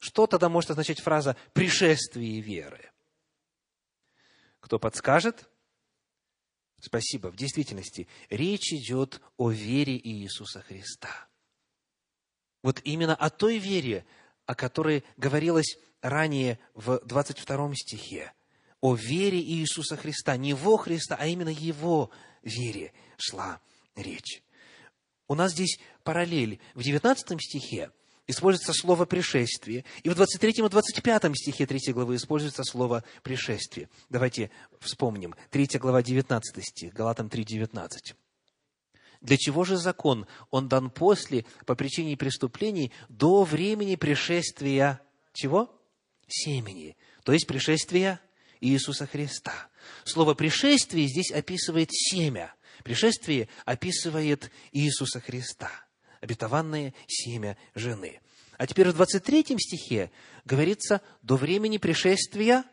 что 0.00 0.26
тогда 0.26 0.48
может 0.48 0.70
означать 0.70 1.00
фраза 1.00 1.36
«пришествие 1.52 2.40
веры»? 2.40 2.90
Кто 4.60 4.78
подскажет? 4.78 5.48
Спасибо. 6.80 7.28
В 7.28 7.36
действительности 7.36 8.08
речь 8.30 8.72
идет 8.72 9.20
о 9.36 9.50
вере 9.50 9.96
Иисуса 9.96 10.60
Христа– 10.62 11.28
вот 12.62 12.80
именно 12.84 13.14
о 13.14 13.30
той 13.30 13.58
вере, 13.58 14.04
о 14.48 14.54
которой 14.54 15.04
говорилось 15.18 15.78
ранее 16.00 16.58
в 16.74 17.00
22 17.04 17.74
стихе. 17.74 18.32
О 18.80 18.94
вере 18.94 19.38
Иисуса 19.40 19.96
Христа. 19.96 20.38
Не 20.38 20.54
во 20.54 20.78
Христа, 20.78 21.16
а 21.20 21.26
именно 21.26 21.50
Его 21.50 22.10
вере 22.42 22.94
шла 23.18 23.60
речь. 23.94 24.42
У 25.28 25.34
нас 25.34 25.52
здесь 25.52 25.78
параллель. 26.02 26.60
В 26.74 26.82
19 26.82 27.38
стихе 27.42 27.90
используется 28.26 28.72
слово 28.72 29.04
«пришествие», 29.04 29.84
и 30.02 30.08
в 30.08 30.14
23 30.14 30.50
и 30.52 30.68
25 30.68 31.36
стихе 31.36 31.66
3 31.66 31.92
главы 31.92 32.16
используется 32.16 32.64
слово 32.64 33.04
«пришествие». 33.22 33.90
Давайте 34.08 34.50
вспомним. 34.80 35.34
3 35.50 35.78
глава, 35.78 36.02
19 36.02 36.64
стих, 36.64 36.94
Галатам 36.94 37.28
3, 37.28 37.44
19. 37.44 38.14
Для 39.20 39.36
чего 39.36 39.64
же 39.64 39.76
закон? 39.76 40.26
Он 40.50 40.68
дан 40.68 40.90
после, 40.90 41.44
по 41.66 41.74
причине 41.74 42.16
преступлений, 42.16 42.92
до 43.08 43.42
времени 43.42 43.96
пришествия 43.96 45.00
чего? 45.32 45.74
Семени, 46.28 46.96
то 47.24 47.32
есть 47.32 47.46
пришествия 47.46 48.20
Иисуса 48.60 49.06
Христа. 49.06 49.52
Слово 50.04 50.34
«пришествие» 50.34 51.06
здесь 51.08 51.30
описывает 51.30 51.88
семя. 51.90 52.54
Пришествие 52.84 53.48
описывает 53.64 54.50
Иисуса 54.72 55.20
Христа, 55.20 55.70
обетованное 56.20 56.94
семя 57.06 57.56
жены. 57.74 58.20
А 58.56 58.66
теперь 58.66 58.88
в 58.88 58.94
23 58.94 59.56
стихе 59.58 60.10
говорится 60.44 61.00
«до 61.22 61.36
времени 61.36 61.78
пришествия 61.78 62.64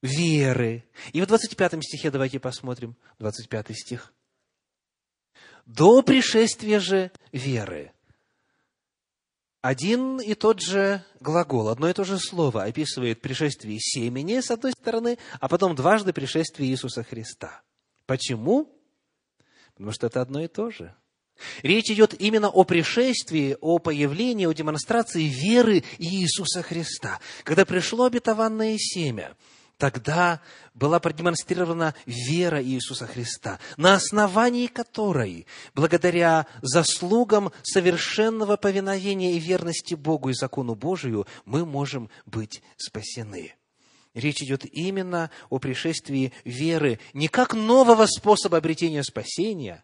веры». 0.00 0.84
И 1.12 1.20
в 1.20 1.26
25 1.26 1.84
стихе 1.84 2.10
давайте 2.10 2.40
посмотрим, 2.40 2.96
25 3.18 3.76
стих– 3.76 4.12
до 5.66 6.02
пришествия 6.02 6.80
же 6.80 7.10
веры. 7.32 7.92
один 9.60 10.20
и 10.20 10.34
тот 10.34 10.60
же 10.60 11.04
глагол, 11.20 11.68
одно 11.68 11.88
и 11.88 11.92
то 11.92 12.02
же 12.02 12.18
слово 12.18 12.64
описывает 12.64 13.20
пришествие 13.20 13.78
семени, 13.78 14.40
с 14.40 14.50
одной 14.50 14.72
стороны, 14.72 15.18
а 15.40 15.48
потом 15.48 15.76
дважды 15.76 16.12
пришествие 16.12 16.70
Иисуса 16.70 17.04
Христа. 17.04 17.62
Почему? 18.06 18.76
Потому 19.74 19.92
что 19.92 20.08
это 20.08 20.20
одно 20.20 20.42
и 20.42 20.48
то 20.48 20.70
же. 20.70 20.94
Речь 21.62 21.90
идет 21.90 22.20
именно 22.20 22.48
о 22.48 22.64
пришествии, 22.64 23.56
о 23.60 23.78
появлении, 23.78 24.46
о 24.46 24.52
демонстрации 24.52 25.24
веры 25.24 25.84
Иисуса 25.98 26.62
Христа. 26.62 27.20
Когда 27.44 27.64
пришло 27.64 28.04
обетованное 28.04 28.76
семя– 28.78 29.36
Тогда 29.82 30.40
была 30.74 31.00
продемонстрирована 31.00 31.96
вера 32.06 32.62
Иисуса 32.62 33.08
Христа, 33.08 33.58
на 33.76 33.94
основании 33.94 34.68
которой, 34.68 35.44
благодаря 35.74 36.46
заслугам 36.60 37.50
совершенного 37.64 38.56
повиновения 38.56 39.32
и 39.32 39.40
верности 39.40 39.94
Богу 39.94 40.28
и 40.28 40.34
закону 40.34 40.76
Божию, 40.76 41.26
мы 41.46 41.66
можем 41.66 42.10
быть 42.26 42.62
спасены. 42.76 43.56
Речь 44.14 44.40
идет 44.42 44.64
именно 44.66 45.32
о 45.50 45.58
пришествии 45.58 46.32
веры 46.44 47.00
не 47.12 47.26
как 47.26 47.52
нового 47.52 48.06
способа 48.06 48.58
обретения 48.58 49.02
спасения, 49.02 49.82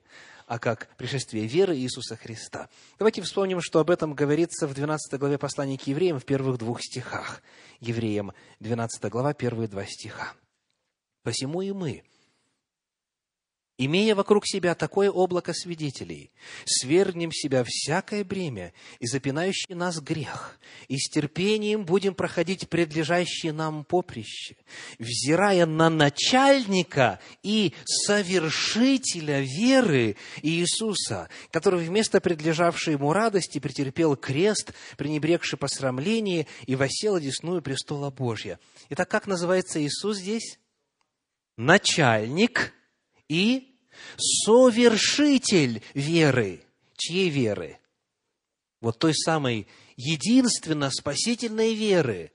а 0.49 0.59
как 0.59 0.89
пришествие 0.97 1.47
веры 1.47 1.77
Иисуса 1.77 2.17
Христа. 2.17 2.71
Давайте 2.99 3.21
вспомним, 3.21 3.61
что 3.61 3.81
об 3.81 3.91
этом 3.91 4.15
говорится 4.15 4.67
в 4.67 4.73
12 4.73 5.21
главе 5.21 5.37
послания 5.37 5.77
к 5.77 5.87
евреям 5.87 6.19
в 6.19 6.25
первых 6.25 6.57
двух 6.57 6.81
стихах. 6.83 7.43
Евреям 7.81 8.33
12 8.61 9.05
глава, 9.11 9.35
первые 9.35 9.69
два 9.69 9.85
стиха. 9.85 10.33
«Посему 11.23 11.61
и 11.61 11.73
мы, 11.73 12.03
имея 13.79 14.17
вокруг 14.17 14.47
себя 14.47 14.75
такое 14.75 15.11
облако 15.11 15.55
свидетелей, 15.55 16.33
свергнем 16.65 17.31
себя 17.33 17.65
всякое 17.65 18.25
бремя 18.25 18.73
и 18.99 19.07
запинающий 19.07 19.75
нас 19.75 20.01
грех, 20.01 20.59
и 20.89 20.99
с 20.99 21.09
терпением 21.09 21.85
будем 21.85 22.15
проходить 22.15 22.69
предлежащие 22.69 23.53
нам 23.53 23.85
поприще, 23.85 24.57
взирая 24.99 25.65
на 25.65 25.89
начальника 25.89 27.21
и 27.43 27.73
совершителя 27.85 29.41
веры 29.41 30.17
Иисуса, 30.43 31.29
который 31.53 31.87
вместо 31.87 32.21
предлежавшей 32.21 32.95
ему 32.95 33.13
радости 33.13 33.61
претерпел 33.61 34.17
крест, 34.17 34.73
пренебрегший 34.97 35.59
посрамление 35.59 36.49
и 36.67 36.75
восел 36.75 37.15
одесную 37.15 37.63
престола 37.63 38.11
Божья. 38.11 38.59
Итак, 38.91 39.09
как 39.09 39.29
называется 39.29 39.81
Иисус 39.81 40.19
здесь? 40.19 40.59
Начальник 41.57 42.73
и 43.29 43.75
совершитель 44.17 45.83
веры. 45.95 46.63
Чьей 46.97 47.29
веры? 47.29 47.79
Вот 48.81 48.99
той 48.99 49.15
самой 49.15 49.67
единственно 49.97 50.91
спасительной 50.91 51.75
веры, 51.75 52.33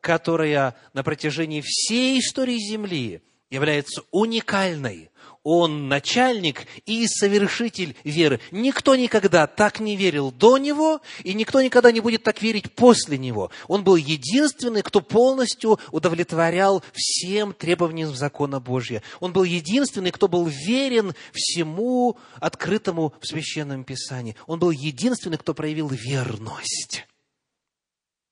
которая 0.00 0.76
на 0.92 1.02
протяжении 1.02 1.62
всей 1.64 2.20
истории 2.20 2.58
Земли 2.58 3.22
является 3.54 4.02
уникальной, 4.10 5.10
он 5.44 5.88
начальник 5.88 6.66
и 6.86 7.06
совершитель 7.06 7.94
веры. 8.02 8.40
Никто 8.50 8.96
никогда 8.96 9.46
так 9.46 9.78
не 9.78 9.94
верил 9.94 10.32
до 10.32 10.56
него, 10.56 11.02
и 11.22 11.34
никто 11.34 11.60
никогда 11.60 11.92
не 11.92 12.00
будет 12.00 12.22
так 12.22 12.40
верить 12.40 12.72
после 12.72 13.18
него. 13.18 13.50
Он 13.68 13.84
был 13.84 13.96
единственный, 13.96 14.82
кто 14.82 15.02
полностью 15.02 15.78
удовлетворял 15.92 16.82
всем 16.92 17.52
требованиям 17.52 18.14
закона 18.14 18.58
Божьего. 18.58 19.02
Он 19.20 19.34
был 19.34 19.44
единственный, 19.44 20.12
кто 20.12 20.28
был 20.28 20.46
верен 20.46 21.14
всему 21.32 22.16
открытому 22.40 23.12
в 23.20 23.26
Священном 23.26 23.84
Писании. 23.84 24.36
Он 24.46 24.58
был 24.58 24.70
единственный, 24.70 25.36
кто 25.36 25.52
проявил 25.52 25.88
верность. 25.88 27.06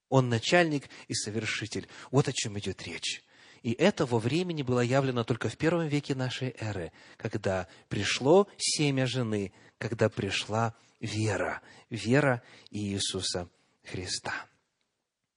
Он 0.09 0.29
начальник 0.29 0.89
и 1.07 1.13
совершитель. 1.13 1.87
Вот 2.09 2.27
о 2.27 2.33
чем 2.33 2.57
идет 2.57 2.81
речь. 2.83 3.23
И 3.63 3.71
это 3.71 4.05
во 4.05 4.19
времени 4.19 4.61
было 4.61 4.81
явлено 4.81 5.23
только 5.23 5.47
в 5.47 5.57
первом 5.57 5.87
веке 5.87 6.15
нашей 6.15 6.53
эры, 6.59 6.91
когда 7.15 7.67
пришло 7.87 8.47
семя 8.57 9.07
жены, 9.07 9.53
когда 9.77 10.09
пришла 10.09 10.75
вера, 10.99 11.61
вера 11.89 12.43
Иисуса 12.71 13.49
Христа. 13.85 14.33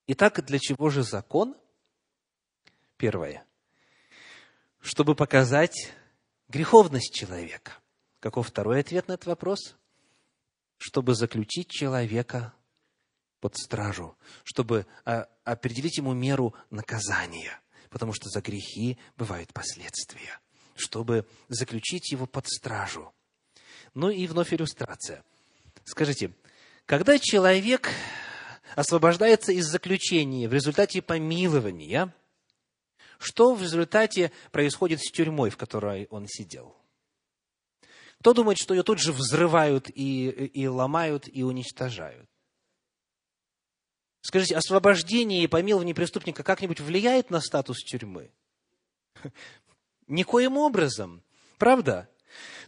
Итак, 0.09 0.45
для 0.45 0.59
чего 0.59 0.91
же 0.91 1.05
закон? 1.05 1.57
Первое. 2.97 3.45
Чтобы 4.81 5.15
показать 5.15 5.93
греховность 6.49 7.15
человека. 7.15 7.75
Каков 8.19 8.49
второй 8.49 8.81
ответ 8.81 9.07
на 9.07 9.13
этот 9.13 9.27
вопрос? 9.27 9.77
Чтобы 10.79 11.15
заключить 11.15 11.71
человека 11.71 12.53
под 13.41 13.57
стражу, 13.57 14.17
чтобы 14.43 14.85
а, 15.05 15.29
определить 15.45 15.99
ему 15.99 16.13
меру 16.13 16.57
наказания– 16.71 17.61
потому 17.91 18.13
что 18.13 18.29
за 18.29 18.41
грехи 18.41 18.99
бывают 19.17 19.53
последствия, 19.53 20.41
чтобы 20.75 21.27
заключить 21.49 22.13
его 22.13 22.27
под 22.27 22.47
стражу. 22.49 23.13
Ну 23.95 24.11
и 24.11 24.27
вновь 24.27 24.53
иллюстрация. 24.53 25.25
Скажите, 25.85 26.35
когда 26.85 27.19
человек 27.19 27.91
освобождается 28.75 29.53
из 29.53 29.67
заключения 29.67 30.49
в 30.49 30.53
результате 30.53 31.03
помилования, 31.03 32.15
что 33.19 33.55
в 33.55 33.63
результате 33.63 34.33
происходит 34.53 35.01
с 35.01 35.11
тюрьмой, 35.11 35.51
в 35.51 35.57
которой 35.57 36.07
он 36.11 36.27
сидел? 36.29 36.77
Кто 38.21 38.33
думает, 38.33 38.59
что 38.59 38.75
ее 38.75 38.83
тут 38.83 38.99
же 38.99 39.13
взрывают 39.13 39.89
и, 39.89 40.29
и 40.29 40.67
ломают 40.67 41.29
и 41.29 41.43
уничтожают? 41.43 42.29
Скажите, 44.27 44.57
освобождение 44.57 45.45
и 45.45 45.47
помилование 45.47 45.95
преступника 45.95 46.43
как-нибудь 46.43 46.81
влияет 46.81 47.31
на 47.31 47.41
статус 47.41 47.79
тюрьмы? 47.85 48.33
Никоим 50.09 50.57
образом. 50.57 51.23
Правда? 51.59 52.11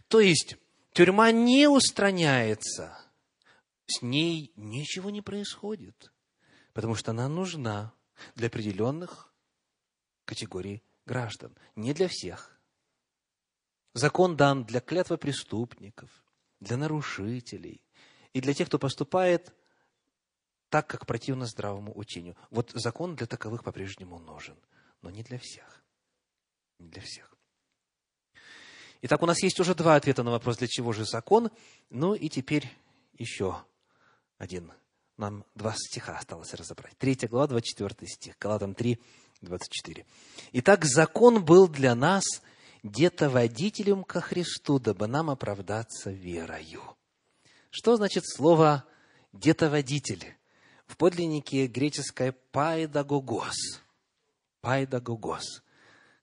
То 0.07 0.21
есть, 0.21 0.55
тюрьма 0.93 1.33
не 1.33 1.67
устраняется, 1.67 2.97
с 3.87 4.01
ней 4.01 4.53
ничего 4.55 5.09
не 5.09 5.21
происходит, 5.21 6.13
потому 6.71 6.95
что 6.95 7.11
она 7.11 7.27
нужна 7.27 7.91
для 8.35 8.47
определенных 8.47 9.29
категорий 10.23 10.81
граждан, 11.05 11.53
не 11.75 11.93
для 11.93 12.07
всех. 12.07 12.57
Закон 13.93 14.37
дан 14.37 14.63
для 14.63 14.79
клятва 14.79 15.17
преступников, 15.17 16.09
для 16.61 16.77
нарушителей 16.77 17.81
и 18.31 18.39
для 18.39 18.53
тех, 18.53 18.69
кто 18.69 18.79
поступает 18.79 19.53
так, 20.69 20.87
как 20.87 21.05
противно 21.05 21.45
здравому 21.45 21.97
учению. 21.97 22.35
Вот 22.51 22.71
закон 22.73 23.15
для 23.15 23.27
таковых 23.27 23.63
по-прежнему 23.63 24.19
нужен, 24.19 24.57
но 25.01 25.09
не 25.09 25.23
для 25.23 25.39
всех. 25.39 25.83
Не 26.79 26.87
для 26.87 27.01
всех. 27.01 27.33
Итак, 29.01 29.21
у 29.23 29.25
нас 29.25 29.41
есть 29.41 29.59
уже 29.59 29.75
два 29.75 29.95
ответа 29.95 30.23
на 30.23 30.31
вопрос, 30.31 30.57
для 30.57 30.67
чего 30.67 30.91
же 30.91 31.05
закон. 31.05 31.49
Ну 31.89 32.13
и 32.13 32.29
теперь 32.29 32.69
еще 33.17 33.63
один. 34.37 34.73
Нам 35.17 35.45
два 35.55 35.73
стиха 35.75 36.17
осталось 36.17 36.53
разобрать. 36.53 36.97
Третья 36.97 37.27
глава, 37.27 37.47
24 37.47 38.07
стих. 38.07 38.37
Галатам 38.39 38.73
3, 38.73 38.99
24. 39.41 40.05
Итак, 40.53 40.85
закон 40.85 41.43
был 41.43 41.67
для 41.67 41.95
нас 41.95 42.23
где-то 42.83 43.29
водителем 43.29 44.03
ко 44.03 44.21
Христу, 44.21 44.79
дабы 44.79 45.07
нам 45.07 45.29
оправдаться 45.29 46.11
верою. 46.11 46.81
Что 47.69 47.95
значит 47.97 48.23
слово 48.25 48.85
где-то 49.33 49.69
водитель? 49.69 50.38
В 50.89 50.97
подлиннике 50.97 51.67
греческое 51.67 52.31
«пайдагогос». 52.51 53.55
«Пайдагогос». 54.59 55.61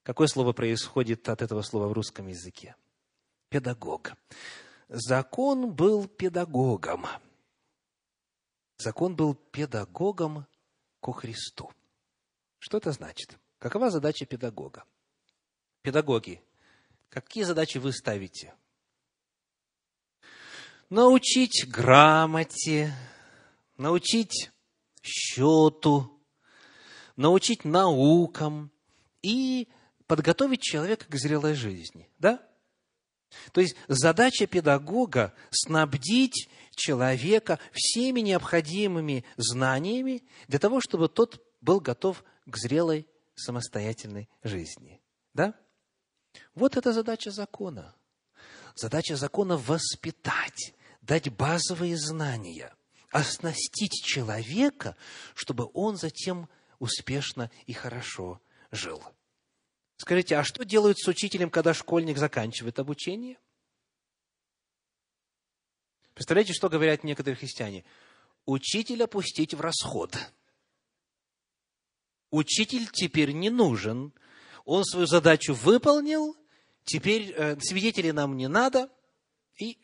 Какое 0.02 0.26
слово 0.26 0.52
происходит 0.52 1.28
от 1.28 1.40
этого 1.40 1.62
слова 1.62 1.86
в 1.86 1.92
русском 1.92 2.26
языке? 2.26 2.74
Педагог. 3.48 4.14
Закон 4.88 5.72
был 5.72 6.08
педагогом. 6.08 7.06
Закон 8.76 9.14
был 9.14 9.34
педагогом 9.34 10.46
ко 11.00 11.12
Христу. 11.12 11.70
Что 12.58 12.78
это 12.78 12.90
значит? 12.90 13.38
Какова 13.58 13.90
задача 13.90 14.26
педагога? 14.26 14.84
Педагоги, 15.82 16.42
какие 17.08 17.44
задачи 17.44 17.78
вы 17.78 17.92
ставите? 17.92 18.52
Научить 20.90 21.68
грамоте, 21.68 22.92
научить 23.76 24.50
счету, 25.06 26.16
научить 27.16 27.64
наукам 27.64 28.70
и 29.22 29.68
подготовить 30.06 30.62
человека 30.62 31.06
к 31.08 31.16
зрелой 31.16 31.54
жизни. 31.54 32.08
Да? 32.18 32.46
То 33.52 33.60
есть 33.60 33.76
задача 33.88 34.46
педагога– 34.46 35.34
снабдить 35.50 36.48
человека 36.74 37.58
всеми 37.72 38.20
необходимыми 38.20 39.24
знаниями 39.36 40.22
для 40.46 40.58
того, 40.58 40.80
чтобы 40.80 41.08
тот 41.08 41.42
был 41.60 41.80
готов 41.80 42.22
к 42.46 42.56
зрелой 42.56 43.06
самостоятельной 43.34 44.28
жизни. 44.42 45.02
Да? 45.34 45.54
Вот 46.54 46.76
это 46.76 46.92
задача 46.92 47.30
закона. 47.30 47.94
Задача 48.74 49.16
закона– 49.16 49.56
воспитать, 49.66 50.74
дать 51.00 51.30
базовые 51.30 51.96
знания– 51.96 52.74
оснастить 53.10 54.02
человека, 54.04 54.96
чтобы 55.34 55.70
он 55.74 55.96
затем 55.96 56.48
успешно 56.78 57.50
и 57.66 57.72
хорошо 57.72 58.40
жил. 58.70 59.02
Скажите, 59.96 60.36
а 60.36 60.44
что 60.44 60.64
делают 60.64 60.98
с 60.98 61.08
учителем, 61.08 61.50
когда 61.50 61.72
школьник 61.72 62.18
заканчивает 62.18 62.78
обучение? 62.78 63.38
Представляете, 66.14 66.52
что 66.52 66.68
говорят 66.68 67.04
некоторые 67.04 67.36
христиане? 67.36 67.84
Учителя 68.44 69.06
пустить 69.06 69.54
в 69.54 69.60
расход. 69.60 70.16
Учитель 72.30 72.88
теперь 72.90 73.32
не 73.32 73.50
нужен. 73.50 74.12
Он 74.64 74.84
свою 74.84 75.06
задачу 75.06 75.54
выполнил, 75.54 76.36
теперь 76.84 77.32
э, 77.32 77.58
свидетелей 77.60 78.12
нам 78.12 78.36
не 78.36 78.48
надо, 78.48 78.90
и 79.58 79.78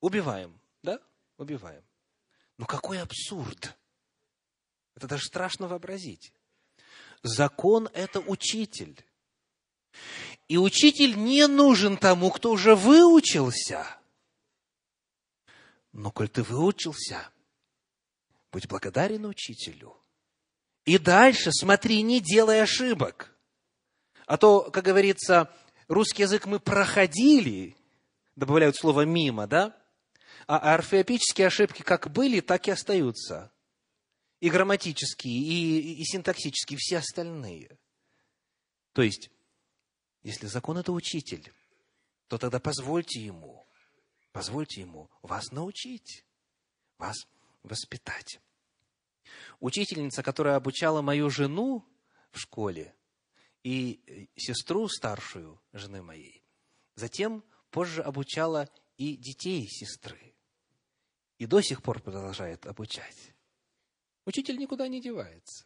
убиваем, 0.00 0.60
да? 0.82 1.00
Убиваем. 1.38 1.82
Но 2.58 2.66
какой 2.66 3.00
абсурд! 3.00 3.76
Это 4.94 5.06
даже 5.06 5.24
страшно 5.24 5.68
вообразить. 5.68 6.32
Закон– 7.22 7.88
это 7.94 8.20
учитель. 8.20 9.00
И 10.48 10.58
учитель 10.58 11.16
не 11.16 11.46
нужен 11.46 11.96
тому, 11.96 12.30
кто 12.30 12.50
уже 12.50 12.74
выучился. 12.74 13.86
Но 15.92 16.10
коль 16.10 16.28
ты 16.28 16.42
выучился, 16.42 17.30
будь 18.50 18.66
благодарен 18.66 19.24
учителю. 19.24 19.96
И 20.84 20.98
дальше 20.98 21.52
смотри, 21.52 22.02
не 22.02 22.20
делай 22.20 22.60
ошибок. 22.60 23.32
А 24.26 24.36
то, 24.36 24.70
как 24.70 24.84
говорится, 24.84 25.52
русский 25.86 26.22
язык 26.22 26.46
мы 26.46 26.58
проходили, 26.58 27.76
добавляют 28.34 28.76
слово 28.76 29.02
«мимо», 29.02 29.46
да? 29.46 29.76
А 30.48 30.74
орфеопические 30.74 31.46
ошибки 31.46 31.82
как 31.82 32.10
были, 32.10 32.40
так 32.40 32.66
и 32.68 32.70
остаются 32.70 33.52
и 34.40 34.48
грамматические, 34.48 35.34
и, 35.34 36.00
и 36.00 36.04
синтаксические, 36.04 36.78
все 36.78 36.98
остальные. 36.98 37.78
То 38.94 39.02
есть, 39.02 39.30
если 40.22 40.46
закон– 40.46 40.78
это 40.78 40.92
учитель, 40.92 41.52
то 42.28 42.38
тогда 42.38 42.60
позвольте 42.60 43.20
ему, 43.20 43.66
позвольте 44.32 44.80
ему 44.80 45.10
вас 45.20 45.52
научить, 45.52 46.24
вас 46.96 47.16
воспитать. 47.62 48.40
Учительница, 49.60 50.22
которая 50.22 50.56
обучала 50.56 51.02
мою 51.02 51.28
жену 51.28 51.86
в 52.30 52.38
школе 52.38 52.94
и 53.64 54.30
сестру 54.34 54.88
старшую 54.88 55.60
жены 55.74 56.02
моей, 56.02 56.42
затем 56.94 57.44
позже 57.70 58.02
обучала 58.02 58.70
и 58.96 59.14
детей 59.14 59.68
сестры. 59.68 60.27
И 61.38 61.46
до 61.46 61.60
сих 61.60 61.82
пор 61.82 62.00
продолжает 62.00 62.66
обучать. 62.66 63.34
Учитель 64.24 64.58
никуда 64.58 64.88
не 64.88 65.00
девается. 65.00 65.64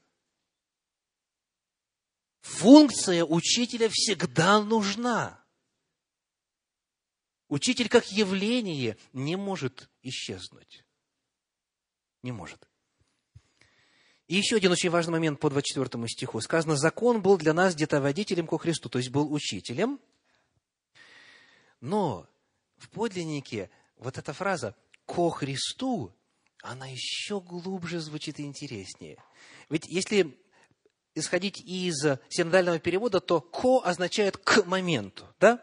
Функция 2.43 3.25
учителя 3.25 3.89
всегда 3.91 4.61
нужна. 4.63 5.43
Учитель 7.49 7.89
как 7.89 8.11
явление 8.11 8.97
не 9.13 9.37
может 9.37 9.91
исчезнуть. 10.03 10.85
Не 12.23 12.33
может. 12.33 12.69
И 14.27 14.37
еще 14.37 14.57
один 14.57 14.73
очень 14.73 14.91
важный 14.91 15.13
момент 15.13 15.41
по 15.41 15.51
24 15.51 16.09
стиху. 16.09 16.41
Сказано, 16.41 16.77
закон 16.77 17.21
был 17.21 17.37
для 17.37 17.53
нас 17.53 17.75
где-то 17.75 18.01
водителем 18.01 18.47
ко 18.47 18.59
Христу, 18.59 18.89
то 18.89 18.99
есть 18.99 19.11
был 19.11 19.33
учителем. 19.33 20.01
Но 21.81 22.27
в 22.77 22.89
подлиннике 22.89 23.71
вот 23.97 24.19
эта 24.19 24.33
фраза 24.33 24.75
«ко 25.13 25.31
Христу» 25.31 26.15
она 26.63 26.87
еще 26.87 27.41
глубже 27.41 28.01
звучит 28.01 28.39
и 28.39 28.45
интереснее. 28.45 29.19
Ведь 29.69 29.87
если 29.89 30.39
исходить 31.15 31.61
из 31.61 32.07
синодального 32.29 32.79
перевода, 32.79 33.21
то 33.21 33.41
«ко» 33.41 33.83
означает 33.85 34.37
«к 34.39 34.65
моменту», 34.65 35.27
да? 35.39 35.57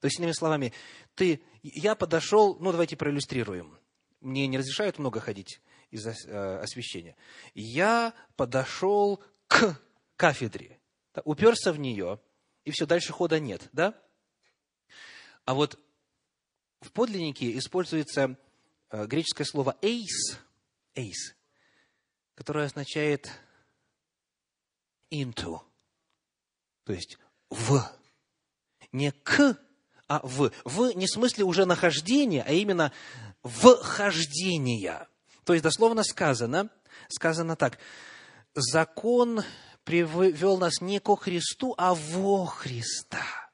То 0.00 0.06
есть, 0.06 0.18
иными 0.18 0.32
словами, 0.32 0.72
ты, 1.14 1.42
я 1.62 1.94
подошел, 1.94 2.58
ну, 2.58 2.72
давайте 2.72 2.96
проиллюстрируем. 2.96 3.78
Мне 4.20 4.46
не 4.46 4.58
разрешают 4.58 4.98
много 4.98 5.20
ходить 5.20 5.60
из-за 5.90 6.10
э, 6.10 6.58
освещения. 6.58 7.16
Я 7.54 8.14
подошел 8.34 9.22
к 9.46 9.80
кафедре, 10.16 10.80
да, 11.14 11.22
уперся 11.24 11.72
в 11.72 11.78
нее, 11.78 12.18
и 12.64 12.70
все, 12.70 12.86
дальше 12.86 13.12
хода 13.12 13.38
нет, 13.38 13.68
да? 13.72 13.94
А 15.44 15.54
вот 15.54 15.78
в 16.80 16.90
подлиннике 16.92 17.56
используется 17.56 18.38
греческое 18.90 19.46
слово 19.46 19.76
«эйс», 19.82 20.38
эйс, 20.94 21.34
которое 22.34 22.66
означает 22.66 23.30
into, 25.10 25.60
то 26.84 26.92
есть 26.92 27.18
в. 27.50 27.82
Не 28.92 29.10
к, 29.10 29.58
а 30.08 30.20
в. 30.22 30.52
В 30.64 30.92
не 30.92 31.06
в 31.06 31.10
смысле 31.10 31.44
уже 31.44 31.64
нахождения, 31.64 32.42
а 32.46 32.52
именно 32.52 32.92
вхождения. 33.42 35.08
То 35.44 35.52
есть 35.52 35.62
дословно 35.62 36.02
сказано, 36.02 36.70
сказано 37.08 37.56
так, 37.56 37.78
закон 38.54 39.42
привел 39.84 40.58
нас 40.58 40.80
не 40.80 41.00
ко 41.00 41.16
Христу, 41.16 41.74
а 41.76 41.94
во 41.94 42.46
Христа. 42.46 43.45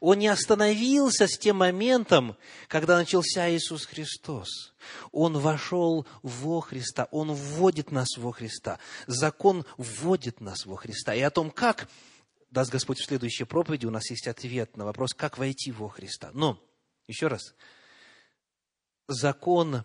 Он 0.00 0.18
не 0.18 0.28
остановился 0.28 1.28
с 1.28 1.38
тем 1.38 1.56
моментом, 1.56 2.36
когда 2.68 2.96
начался 2.96 3.50
Иисус 3.54 3.84
Христос. 3.84 4.72
Он 5.12 5.38
вошел 5.38 6.06
во 6.22 6.60
Христа, 6.60 7.06
Он 7.10 7.32
вводит 7.32 7.92
нас 7.92 8.16
во 8.16 8.32
Христа. 8.32 8.78
Закон 9.06 9.66
вводит 9.76 10.40
нас 10.40 10.64
во 10.64 10.76
Христа. 10.76 11.14
И 11.14 11.20
о 11.20 11.30
том, 11.30 11.50
как, 11.50 11.88
даст 12.50 12.72
Господь 12.72 12.98
в 12.98 13.06
следующей 13.06 13.44
проповеди, 13.44 13.84
у 13.84 13.90
нас 13.90 14.10
есть 14.10 14.26
ответ 14.26 14.74
на 14.78 14.86
вопрос, 14.86 15.12
как 15.12 15.36
войти 15.36 15.70
во 15.70 15.90
Христа. 15.90 16.30
Но, 16.32 16.58
еще 17.06 17.26
раз, 17.26 17.54
закон 19.06 19.84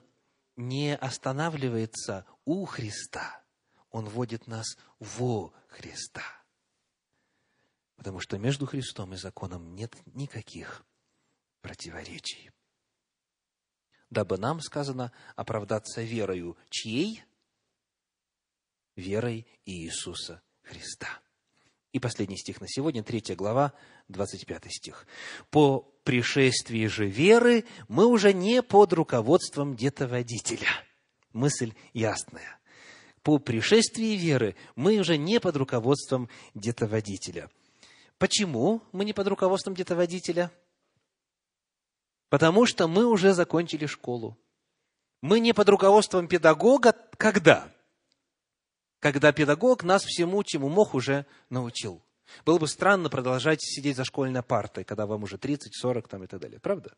не 0.55 0.95
останавливается 0.95 2.25
у 2.45 2.63
Христа, 2.63 3.43
он 3.91 4.07
вводит 4.07 4.47
нас 4.47 4.77
во 4.99 5.53
Христа. 5.67 6.23
Потому 7.95 8.19
что 8.19 8.37
между 8.37 8.65
Христом 8.65 9.13
и 9.13 9.17
законом 9.17 9.73
нет 9.75 9.95
никаких 10.13 10.85
противоречий. 11.61 12.51
Дабы 14.09 14.37
нам, 14.37 14.61
сказано, 14.61 15.11
оправдаться 15.35 16.01
верою 16.01 16.57
чьей? 16.69 17.23
Верой 18.95 19.47
Иисуса 19.65 20.41
Христа. 20.61 21.07
И 21.91 21.99
последний 21.99 22.37
стих 22.37 22.61
на 22.61 22.67
сегодня, 22.67 23.03
третья 23.03 23.35
глава, 23.35 23.73
25 24.09 24.71
стих. 24.71 25.07
«По 25.49 25.79
пришествии 26.03 26.87
же 26.87 27.07
веры 27.07 27.65
мы 27.87 28.05
уже 28.05 28.33
не 28.33 28.61
под 28.61 28.93
руководством 28.93 29.75
детоводителя». 29.75 30.69
Мысль 31.33 31.73
ясная. 31.93 32.59
По 33.21 33.39
пришествии 33.39 34.15
веры 34.15 34.55
мы 34.75 34.97
уже 34.97 35.17
не 35.17 35.39
под 35.39 35.55
руководством 35.57 36.29
детоводителя– 36.53 37.49
Почему 38.17 38.81
мы 38.91 39.05
не 39.05 39.13
под 39.13 39.27
руководством 39.27 39.73
где-то 39.73 39.95
водителя? 39.95 40.51
Потому 42.29 42.65
что 42.65 42.87
мы 42.87 43.05
уже 43.05 43.33
закончили 43.33 43.85
школу. 43.85 44.37
Мы 45.21 45.39
не 45.39 45.53
под 45.53 45.69
руководством 45.69 46.27
педагога 46.27 46.93
когда? 47.17 47.71
Когда 48.99 49.31
педагог 49.31 49.83
нас 49.83 50.03
всему, 50.03 50.43
чему 50.43 50.69
мог, 50.69 50.93
уже 50.93 51.25
научил. 51.49 52.01
Было 52.45 52.57
бы 52.57 52.67
странно 52.67 53.09
продолжать 53.09 53.61
сидеть 53.61 53.97
за 53.97 54.03
школьной 54.03 54.41
партой, 54.43 54.83
когда 54.83 55.05
вам 55.05 55.23
уже 55.23 55.37
30, 55.37 55.75
40 55.75 56.07
там, 56.07 56.23
и 56.23 56.27
так 56.27 56.39
далее. 56.39 56.59
Правда? 56.59 56.95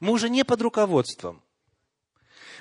Мы 0.00 0.12
уже 0.12 0.28
не 0.28 0.44
под 0.44 0.60
руководством. 0.60 1.42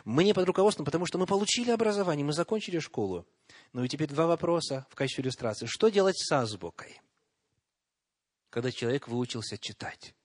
Мы 0.05 0.23
не 0.23 0.33
под 0.33 0.45
руководством, 0.45 0.85
потому 0.85 1.05
что 1.05 1.17
мы 1.17 1.25
получили 1.25 1.71
образование, 1.71 2.25
мы 2.25 2.33
закончили 2.33 2.79
школу. 2.79 3.27
Ну 3.73 3.83
и 3.83 3.89
теперь 3.89 4.07
два 4.07 4.27
вопроса 4.27 4.87
в 4.89 4.95
качестве 4.95 5.23
иллюстрации. 5.23 5.65
Что 5.65 5.89
делать 5.89 6.17
с 6.17 6.31
азбукой? 6.31 7.01
Когда 8.49 8.71
человек 8.71 9.07
выучился 9.07 9.57
читать. 9.57 10.15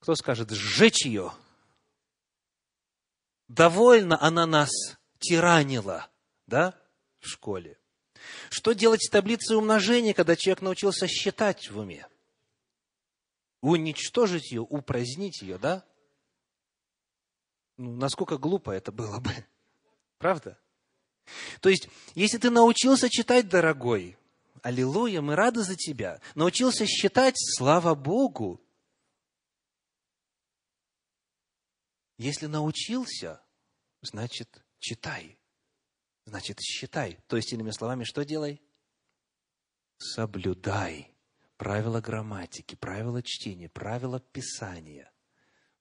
Кто 0.00 0.14
скажет, 0.14 0.50
сжечь 0.50 1.04
ее? 1.04 1.32
Довольно 3.48 4.20
она 4.20 4.46
нас 4.46 4.70
тиранила, 5.18 6.08
да, 6.46 6.80
в 7.18 7.28
школе. 7.28 7.78
Что 8.50 8.72
делать 8.72 9.02
с 9.02 9.10
таблицей 9.10 9.56
умножения, 9.56 10.14
когда 10.14 10.36
человек 10.36 10.62
научился 10.62 11.06
считать 11.06 11.70
в 11.70 11.78
уме? 11.78 12.06
Уничтожить 13.60 14.52
ее, 14.52 14.62
упразднить 14.62 15.42
ее, 15.42 15.58
да? 15.58 15.84
Ну, 17.76 17.96
насколько 17.96 18.38
глупо 18.38 18.70
это 18.70 18.92
было 18.92 19.20
бы. 19.20 19.30
Правда? 20.18 20.58
То 21.60 21.68
есть, 21.68 21.88
если 22.14 22.38
ты 22.38 22.50
научился 22.50 23.08
читать, 23.10 23.48
дорогой, 23.48 24.16
Аллилуйя, 24.62 25.20
мы 25.20 25.36
рады 25.36 25.62
за 25.62 25.76
тебя. 25.76 26.20
Научился 26.34 26.86
считать, 26.86 27.34
слава 27.36 27.94
Богу. 27.94 28.60
Если 32.18 32.46
научился, 32.46 33.42
значит, 34.02 34.62
читай. 34.78 35.38
Значит, 36.26 36.58
считай. 36.60 37.18
То 37.26 37.36
есть, 37.36 37.52
иными 37.52 37.70
словами, 37.70 38.04
что 38.04 38.24
делай? 38.24 38.60
Соблюдай 39.96 41.14
правила 41.56 42.00
грамматики, 42.00 42.74
правила 42.74 43.22
чтения, 43.22 43.68
правила 43.68 44.20
писания, 44.20 45.12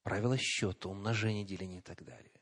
правила 0.03 0.37
счета, 0.37 0.89
умножения, 0.89 1.45
деления 1.45 1.79
и 1.79 1.81
так 1.81 2.03
далее. 2.03 2.38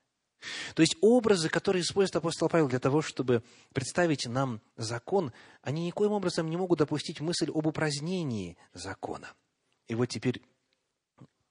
То 0.76 0.82
есть 0.82 0.96
образы, 1.02 1.50
которые 1.50 1.82
использует 1.82 2.18
апостол 2.18 2.50
Павел 2.50 2.68
для 2.68 2.80
того, 2.80 3.02
чтобы 3.02 3.44
представить 3.74 4.28
нам 4.28 4.62
закон, 4.76 5.34
они 5.62 5.86
никоим 5.86 6.12
образом 6.12 6.50
не 6.50 6.58
могут 6.58 6.80
допустить 6.80 7.22
мысль 7.22 7.50
об 7.50 7.66
упразднении 7.66 8.58
закона. 8.74 9.34
И 9.88 9.96
вот 9.96 10.08
теперь 10.08 10.44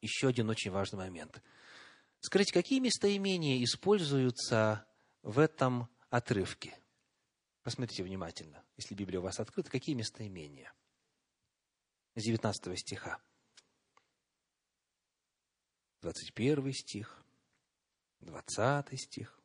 еще 0.01 0.29
один 0.29 0.49
очень 0.51 0.71
важный 0.71 0.99
момент. 0.99 1.43
Скажите, 2.21 2.53
какие 2.53 2.79
местоимения 2.79 3.63
используются 3.65 4.87
в 5.23 5.39
этом 5.39 5.89
отрывке? 6.11 6.79
Посмотрите 7.63 8.05
внимательно, 8.05 8.63
если 8.77 8.95
Библия 8.95 9.19
у 9.19 9.25
вас 9.25 9.41
открыта, 9.41 9.71
какие 9.71 9.95
местоимения? 9.95 10.73
С 12.15 12.23
19 12.23 12.79
стиха. 12.79 13.19
21 16.03 16.73
стих, 16.73 17.26
20 18.21 19.01
стих, 19.01 19.39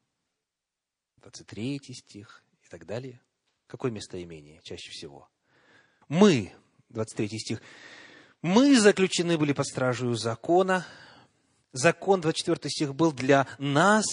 23 1.17 1.79
стих 1.93 2.43
и 2.63 2.67
так 2.69 2.85
далее. 2.85 3.21
Какое 3.67 3.91
местоимение 3.91 4.59
чаще 4.63 4.91
всего? 4.91 5.29
Мы, 6.07 6.53
23 6.89 7.39
стих, 7.39 7.61
мы 8.41 8.77
заключены 8.79 9.37
были 9.37 9.53
под 9.53 9.67
стражей 9.67 10.13
закона. 10.15 10.85
Закон, 11.73 12.19
24 12.19 12.69
стих, 12.69 12.95
был 12.95 13.13
для 13.13 13.47
нас, 13.59 14.05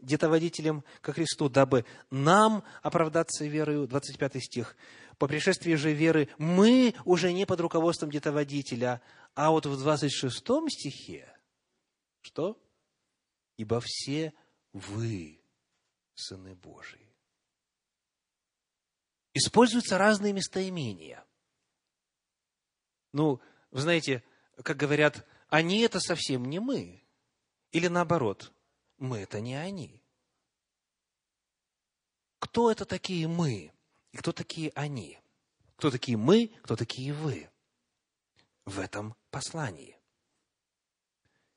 детоводителем 0.00 0.84
ко 1.00 1.12
Христу, 1.12 1.48
дабы 1.48 1.86
нам 2.10 2.62
оправдаться 2.82 3.46
верою, 3.46 3.86
25 3.86 4.42
стих. 4.42 4.76
По 5.16 5.26
пришествии 5.26 5.74
же 5.76 5.92
веры 5.92 6.28
мы 6.36 6.94
уже 7.06 7.32
не 7.32 7.46
под 7.46 7.60
руководством 7.60 8.10
детоводителя, 8.10 9.00
а 9.34 9.50
вот 9.50 9.64
в 9.64 9.80
26 9.80 10.44
стихе, 10.68 11.26
что? 12.20 12.58
Ибо 13.56 13.80
все 13.80 14.32
вы 14.72 15.40
сыны 16.14 16.54
Божии. 16.54 17.14
Используются 19.34 19.98
разные 19.98 20.32
местоимения. 20.32 21.24
Ну, 23.12 23.40
вы 23.70 23.80
знаете, 23.80 24.24
как 24.62 24.76
говорят, 24.76 25.26
они 25.48 25.80
это 25.80 26.00
совсем 26.00 26.44
не 26.44 26.58
мы. 26.58 27.02
Или 27.72 27.88
наоборот, 27.88 28.52
мы 28.98 29.18
это 29.18 29.40
не 29.40 29.54
они. 29.54 30.02
Кто 32.38 32.70
это 32.70 32.84
такие 32.84 33.28
мы? 33.28 33.72
И 34.12 34.16
кто 34.16 34.32
такие 34.32 34.72
они? 34.74 35.20
Кто 35.76 35.90
такие 35.90 36.16
мы, 36.16 36.48
кто 36.62 36.76
такие 36.76 37.12
вы? 37.12 37.50
В 38.64 38.78
этом 38.78 39.14
послании. 39.30 39.95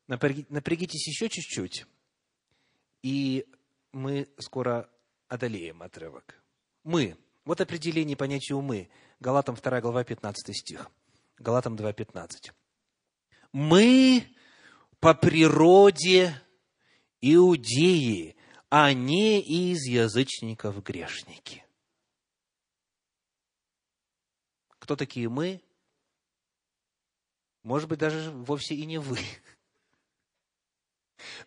Напрягитесь 0.09 1.07
еще 1.07 1.29
чуть-чуть, 1.29 1.85
и 3.03 3.45
мы 3.91 4.27
скоро 4.39 4.89
одолеем 5.27 5.83
отрывок. 5.83 6.41
Мы. 6.83 7.15
Вот 7.45 7.61
определение 7.61 8.17
понятия 8.17 8.55
«мы». 8.55 8.89
Галатам 9.19 9.53
2 9.53 9.81
глава, 9.81 10.03
15 10.03 10.55
стих. 10.57 10.89
Галатам 11.37 11.75
2, 11.75 11.93
15. 11.93 12.51
Мы 13.51 14.35
по 14.99 15.13
природе 15.13 16.33
иудеи, 17.21 18.35
а 18.69 18.93
не 18.93 19.39
из 19.41 19.83
язычников 19.85 20.81
грешники. 20.83 21.63
Кто 24.79 24.95
такие 24.95 25.29
мы? 25.29 25.61
Может 27.61 27.89
быть, 27.89 27.99
даже 27.99 28.31
вовсе 28.31 28.73
и 28.73 28.85
не 28.87 28.97
вы. 28.97 29.19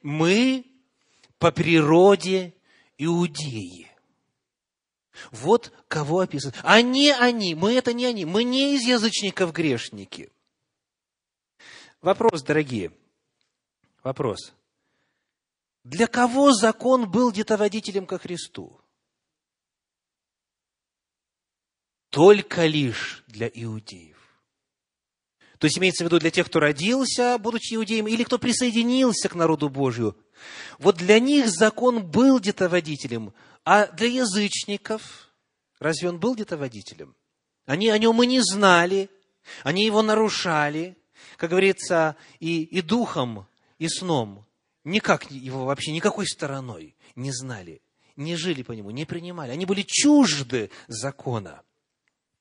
Мы 0.02 0.66
по 1.38 1.50
природе 1.50 2.54
иудеи. 2.98 3.90
Вот 5.30 5.72
кого 5.88 6.20
описывают. 6.20 6.58
А 6.62 6.80
не 6.82 7.12
они, 7.12 7.54
мы 7.54 7.74
это 7.74 7.92
не 7.92 8.06
они, 8.06 8.24
мы 8.24 8.44
не 8.44 8.74
из 8.74 8.82
язычников 8.82 9.52
грешники. 9.52 10.30
Вопрос, 12.00 12.42
дорогие, 12.42 12.92
вопрос. 14.02 14.52
Для 15.84 16.06
кого 16.06 16.52
закон 16.52 17.10
был 17.10 17.32
детоводителем 17.32 18.06
ко 18.06 18.18
Христу? 18.18 18.80
Только 22.10 22.66
лишь 22.66 23.24
для 23.26 23.48
иудеев. 23.48 24.21
То 25.62 25.66
есть 25.66 25.78
имеется 25.78 26.02
в 26.02 26.06
виду 26.08 26.18
для 26.18 26.32
тех, 26.32 26.48
кто 26.48 26.58
родился, 26.58 27.38
будучи 27.38 27.74
иудеем, 27.74 28.08
или 28.08 28.24
кто 28.24 28.36
присоединился 28.36 29.28
к 29.28 29.36
народу 29.36 29.68
Божию. 29.68 30.16
Вот 30.80 30.96
для 30.96 31.20
них 31.20 31.48
закон 31.48 32.04
был 32.04 32.40
детоводителем, 32.40 33.32
а 33.64 33.86
для 33.86 34.08
язычников, 34.08 35.30
разве 35.78 36.08
он 36.08 36.18
был 36.18 36.34
детоводителем? 36.34 37.14
Они 37.64 37.90
о 37.90 37.98
нем 37.98 38.20
и 38.20 38.26
не 38.26 38.40
знали, 38.40 39.08
они 39.62 39.86
его 39.86 40.02
нарушали, 40.02 40.98
как 41.36 41.50
говорится, 41.50 42.16
и, 42.40 42.64
и 42.64 42.82
духом, 42.82 43.46
и 43.78 43.86
сном. 43.86 44.44
Никак 44.82 45.30
его 45.30 45.66
вообще, 45.66 45.92
никакой 45.92 46.26
стороной 46.26 46.96
не 47.14 47.30
знали, 47.30 47.82
не 48.16 48.34
жили 48.34 48.64
по 48.64 48.72
нему, 48.72 48.90
не 48.90 49.04
принимали. 49.04 49.52
Они 49.52 49.64
были 49.64 49.84
чужды 49.86 50.72
закона. 50.88 51.62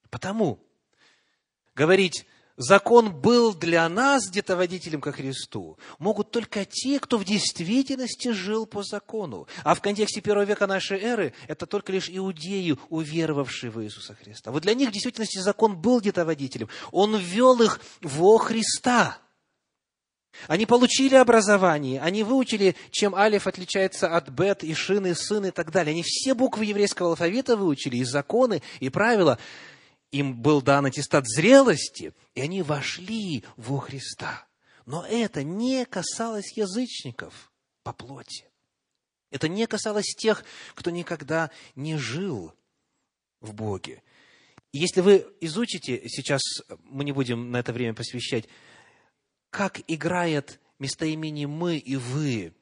Потому 0.10 0.58
говорить, 1.76 2.26
закон 2.62 3.14
был 3.14 3.54
для 3.54 3.88
нас 3.90 4.30
где-то 4.30 4.56
водителем 4.56 5.02
ко 5.02 5.12
Христу, 5.12 5.78
могут 6.00 6.32
только 6.32 6.66
те, 6.66 7.00
кто 7.00 7.18
в 7.18 7.26
действительности 7.26 8.32
жил 8.32 8.66
по 8.66 8.84
закону. 8.84 9.48
А 9.64 9.74
в 9.74 9.82
контексте 9.82 10.22
первого 10.22 10.46
века 10.46 10.68
нашей 10.68 11.00
эры 11.00 11.34
это 11.48 11.66
только 11.66 11.92
лишь 11.92 12.10
иудеи, 12.10 12.78
уверовавшие 12.90 13.72
в 13.72 13.84
Иисуса 13.84 14.16
Христа. 14.16 14.52
Вот 14.52 14.64
для 14.64 14.74
них 14.74 14.90
в 14.90 14.94
действительности 14.94 15.40
закон 15.40 15.76
был 15.76 16.00
где-то 16.00 16.24
водителем. 16.24 16.70
Он 16.92 17.18
ввел 17.18 17.62
их 17.62 17.80
во 18.02 18.38
Христа. 18.38 19.18
Они 20.48 20.66
получили 20.66 21.16
образование, 21.16 22.00
они 22.00 22.24
выучили, 22.24 22.76
чем 22.90 23.14
алиф 23.14 23.48
отличается 23.48 24.16
от 24.16 24.30
бет, 24.30 24.64
и 24.64 24.74
шин, 24.74 25.06
и 25.06 25.14
сын, 25.14 25.46
и 25.46 25.52
так 25.52 25.72
далее. 25.72 25.92
Они 25.92 26.04
все 26.04 26.34
буквы 26.34 26.66
еврейского 26.66 27.10
алфавита 27.10 27.58
выучили, 27.58 27.98
и 27.98 28.04
законы, 28.06 28.62
и 28.80 28.90
правила 28.90 29.38
им 30.12 30.42
был 30.42 30.62
дан 30.62 30.86
аттестат 30.86 31.28
зрелости, 31.28 32.14
и 32.36 32.42
они 32.42 32.62
вошли 32.62 33.44
во 33.56 33.80
Христа. 33.80 34.48
Но 34.86 35.06
это 35.06 35.44
не 35.44 35.86
касалось 35.86 36.58
язычников 36.58 37.52
по 37.84 37.94
плоти. 37.94 38.50
Это 39.30 39.48
не 39.48 39.66
касалось 39.66 40.14
тех, 40.16 40.44
кто 40.76 40.92
никогда 40.92 41.50
не 41.76 41.98
жил 41.98 42.54
в 43.40 43.54
Боге. 43.54 44.04
И 44.74 44.80
если 44.80 45.02
вы 45.02 45.28
изучите, 45.40 46.08
сейчас 46.08 46.42
мы 46.84 47.04
не 47.04 47.12
будем 47.12 47.52
на 47.52 47.58
это 47.58 47.74
время 47.74 47.94
посвящать, 47.94 48.48
как 49.50 49.82
играет 49.88 50.60
местоимение 50.80 51.48
«мы» 51.48 51.78
и 51.78 51.96
«вы» 51.96 52.54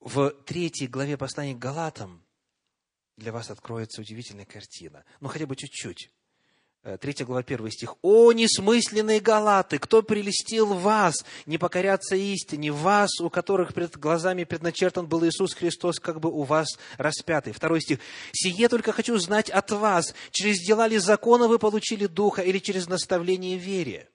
в 0.00 0.30
третьей 0.44 0.86
главе 0.86 1.16
послания 1.16 1.54
к 1.54 1.58
Галатам, 1.58 2.23
для 3.16 3.32
вас 3.32 3.50
откроется 3.50 4.00
удивительная 4.00 4.44
картина. 4.44 5.04
Ну, 5.20 5.28
хотя 5.28 5.46
бы 5.46 5.56
чуть-чуть. 5.56 6.10
Э, 6.86 6.98
третья 6.98 7.24
глава, 7.24 7.42
первый 7.42 7.70
стих. 7.70 7.94
«О, 8.02 8.32
несмысленные 8.32 9.18
галаты! 9.18 9.78
Кто 9.78 10.02
прелестил 10.02 10.74
вас 10.74 11.24
не 11.46 11.56
покоряться 11.56 12.14
истине? 12.14 12.72
Вас, 12.72 13.20
у 13.20 13.30
которых 13.30 13.72
пред 13.72 13.96
глазами 13.96 14.44
предначертан 14.44 15.06
был 15.06 15.24
Иисус 15.24 15.54
Христос, 15.54 15.98
как 15.98 16.20
бы 16.20 16.30
у 16.30 16.42
вас 16.42 16.68
распятый». 16.98 17.54
Второй 17.54 17.80
стих. 17.80 18.00
«Сие 18.32 18.68
только 18.68 18.92
хочу 18.92 19.16
знать 19.18 19.48
от 19.48 19.70
вас, 19.70 20.14
через 20.30 20.58
дела 20.58 20.86
ли 20.86 20.98
закона 20.98 21.48
вы 21.48 21.58
получили 21.58 22.06
Духа 22.06 22.42
или 22.42 22.58
через 22.58 22.86
наставление 22.86 23.56
вере?» 23.56 24.10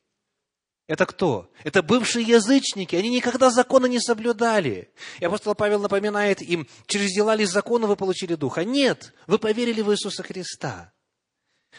Это 0.90 1.06
кто? 1.06 1.52
Это 1.64 1.84
бывшие 1.84 2.26
язычники. 2.26 2.96
Они 2.96 3.10
никогда 3.10 3.52
закона 3.52 3.86
не 3.86 4.00
соблюдали. 4.00 4.92
И 5.20 5.26
апостол 5.26 5.54
Павел 5.54 5.80
напоминает 5.80 6.42
им, 6.42 6.68
через 6.88 7.12
дела 7.12 7.36
ли 7.36 7.46
закона 7.46 7.86
вы 7.86 7.96
получили 7.96 8.34
Духа? 8.34 8.66
Нет, 8.66 9.14
вы 9.28 9.38
поверили 9.38 9.84
в 9.84 9.92
Иисуса 9.92 10.24
Христа. 10.24 10.92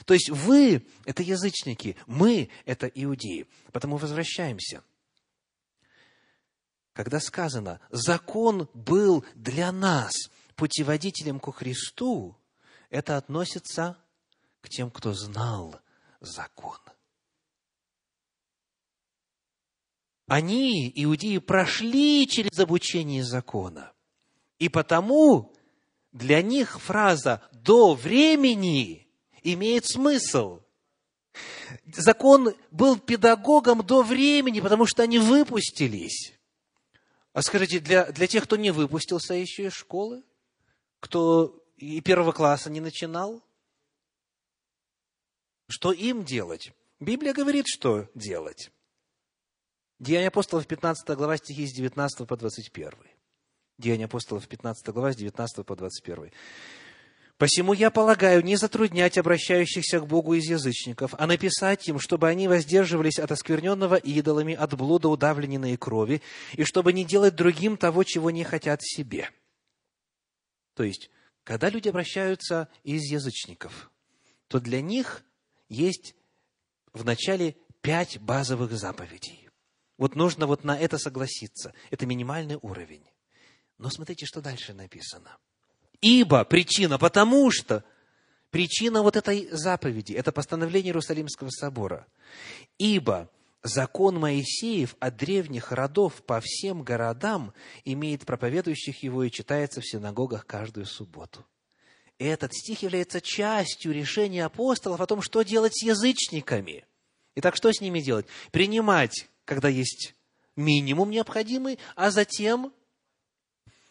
То 0.04 0.14
есть 0.14 0.30
вы– 0.30 0.86
это 1.06 1.24
язычники, 1.24 1.96
мы– 2.06 2.50
это 2.66 2.86
иудеи. 2.86 3.48
Потому 3.72 3.96
возвращаемся. 3.96 4.84
Когда 6.92 7.18
сказано, 7.18 7.80
закон 7.90 8.68
был 8.74 9.24
для 9.34 9.72
нас 9.72 10.12
путеводителем 10.54 11.40
ко 11.40 11.50
Христу, 11.50 12.36
это 12.90 13.16
относится 13.16 13.98
к 14.60 14.68
тем, 14.68 14.88
кто 14.88 15.14
знал 15.14 15.80
закон. 16.20 16.78
Они, 20.30 20.92
иудеи, 20.94 21.38
прошли 21.38 22.24
через 22.28 22.56
обучение 22.60 23.24
закона. 23.24 23.92
И 24.60 24.68
потому 24.68 25.52
для 26.12 26.40
них 26.40 26.80
фраза 26.80 27.42
«до 27.50 27.94
времени» 27.94 29.08
имеет 29.42 29.86
смысл. 29.86 30.60
Закон 31.92 32.54
был 32.70 32.96
педагогом 32.96 33.84
до 33.84 34.04
времени, 34.04 34.60
потому 34.60 34.86
что 34.86 35.02
они 35.02 35.18
выпустились. 35.18 36.38
А 37.32 37.42
скажите, 37.42 37.80
для, 37.80 38.12
для 38.12 38.28
тех, 38.28 38.44
кто 38.44 38.54
не 38.54 38.70
выпустился 38.70 39.34
еще 39.34 39.64
из 39.64 39.72
школы, 39.72 40.22
кто 41.00 41.60
и 41.76 42.00
первого 42.00 42.30
класса 42.30 42.70
не 42.70 42.78
начинал, 42.78 43.42
что 45.66 45.90
им 45.90 46.22
делать? 46.22 46.72
Библия 47.00 47.34
говорит, 47.34 47.66
что 47.66 48.08
делать. 48.14 48.70
Деяния 50.00 50.28
апостолов, 50.28 50.66
15 50.66 51.06
глава, 51.10 51.36
стихи 51.36 51.66
с 51.66 51.74
19 51.74 52.26
по 52.26 52.34
21. 52.34 52.92
Деяния 53.76 54.06
апостолов, 54.06 54.48
15 54.48 54.88
глава, 54.88 55.12
с 55.12 55.16
19 55.16 55.66
по 55.66 55.76
21. 55.76 56.32
Посему 57.36 57.74
я 57.74 57.90
полагаю 57.90 58.42
не 58.42 58.56
затруднять 58.56 59.18
обращающихся 59.18 60.00
к 60.00 60.06
Богу 60.06 60.34
из 60.34 60.44
язычников, 60.44 61.14
а 61.18 61.26
написать 61.26 61.86
им, 61.86 61.98
чтобы 61.98 62.28
они 62.28 62.48
воздерживались 62.48 63.18
от 63.18 63.30
оскверненного 63.30 63.96
идолами, 63.96 64.54
от 64.54 64.74
блуда 64.74 65.08
удавленной 65.08 65.76
крови, 65.76 66.22
и 66.54 66.64
чтобы 66.64 66.94
не 66.94 67.04
делать 67.04 67.34
другим 67.34 67.76
того, 67.76 68.02
чего 68.02 68.30
не 68.30 68.44
хотят 68.44 68.82
себе. 68.82 69.30
То 70.74 70.82
есть, 70.82 71.10
когда 71.44 71.68
люди 71.68 71.88
обращаются 71.88 72.68
из 72.84 73.02
язычников, 73.02 73.90
то 74.48 74.60
для 74.60 74.80
них 74.80 75.22
есть 75.68 76.14
в 76.94 77.04
начале 77.04 77.56
пять 77.82 78.18
базовых 78.18 78.72
заповедей. 78.72 79.39
Вот 80.00 80.16
нужно 80.16 80.46
вот 80.46 80.64
на 80.64 80.78
это 80.78 80.96
согласиться. 80.96 81.74
Это 81.90 82.06
минимальный 82.06 82.58
уровень. 82.62 83.04
Но 83.76 83.90
смотрите, 83.90 84.24
что 84.24 84.40
дальше 84.40 84.72
написано. 84.72 85.36
Ибо 86.00 86.42
причина, 86.46 86.98
потому 86.98 87.50
что 87.50 87.84
причина 88.50 89.02
вот 89.02 89.16
этой 89.16 89.48
заповеди, 89.52 90.14
это 90.14 90.32
постановление 90.32 90.88
Иерусалимского 90.88 91.50
собора. 91.50 92.06
Ибо 92.78 93.28
закон 93.62 94.18
Моисеев 94.18 94.96
от 95.00 95.18
древних 95.18 95.70
родов 95.70 96.24
по 96.24 96.40
всем 96.40 96.82
городам 96.82 97.52
имеет 97.84 98.24
проповедующих 98.24 99.02
его 99.02 99.24
и 99.24 99.30
читается 99.30 99.82
в 99.82 99.86
синагогах 99.86 100.46
каждую 100.46 100.86
субботу. 100.86 101.44
Этот 102.18 102.54
стих 102.54 102.82
является 102.82 103.20
частью 103.20 103.92
решения 103.92 104.46
апостолов 104.46 105.02
о 105.02 105.06
том, 105.06 105.20
что 105.20 105.42
делать 105.42 105.76
с 105.76 105.82
язычниками. 105.82 106.86
Итак, 107.34 107.54
что 107.54 107.70
с 107.70 107.82
ними 107.82 108.00
делать? 108.00 108.26
Принимать, 108.50 109.28
когда 109.50 109.68
есть 109.68 110.14
минимум 110.54 111.10
необходимый, 111.10 111.80
а 111.96 112.12
затем 112.12 112.72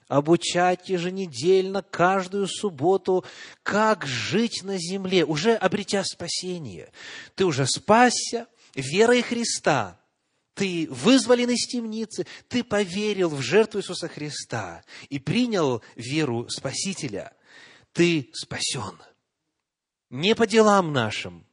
обучать 0.08 0.88
еженедельно, 0.88 1.82
каждую 1.84 2.48
субботу, 2.48 3.26
как 3.62 4.06
жить 4.06 4.64
на 4.64 4.78
земле, 4.78 5.26
уже 5.26 5.56
обретя 5.56 6.06
спасение. 6.06 6.94
Ты 7.36 7.44
уже 7.44 7.68
спасся 7.68 8.48
верой 8.74 9.22
Христа, 9.22 10.00
ты 10.54 10.88
вызволен 10.90 11.50
из 11.50 11.68
темницы, 11.68 12.26
ты 12.48 12.64
поверил 12.64 13.28
в 13.28 13.42
жертву 13.42 13.82
Иисуса 13.82 14.08
Христа 14.08 14.82
и 15.10 15.20
принял 15.20 15.84
веру 15.98 16.48
Спасителя– 16.48 17.34
ты 17.92 18.30
спасен. 18.34 18.98
Не 20.10 20.36
по 20.36 20.48
делам 20.48 20.94
нашим, 20.94 21.46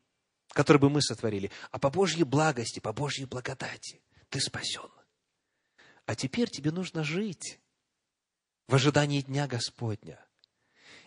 которые 0.57 0.81
бы 0.81 0.89
мы 0.89 1.03
сотворили, 1.03 1.51
а 1.71 1.79
по 1.79 1.91
Божьей 1.91 2.25
благости, 2.25 2.81
по 2.81 2.95
Божьей 2.95 3.27
благодати. 3.27 4.01
Ты 4.31 4.41
спасен. 4.41 4.91
А 6.07 6.17
теперь 6.17 6.49
тебе 6.49 6.71
нужно 6.71 7.05
жить 7.05 7.61
в 8.67 8.75
ожидании 8.75 9.21
Дня 9.21 9.47
Господня. 9.47 10.19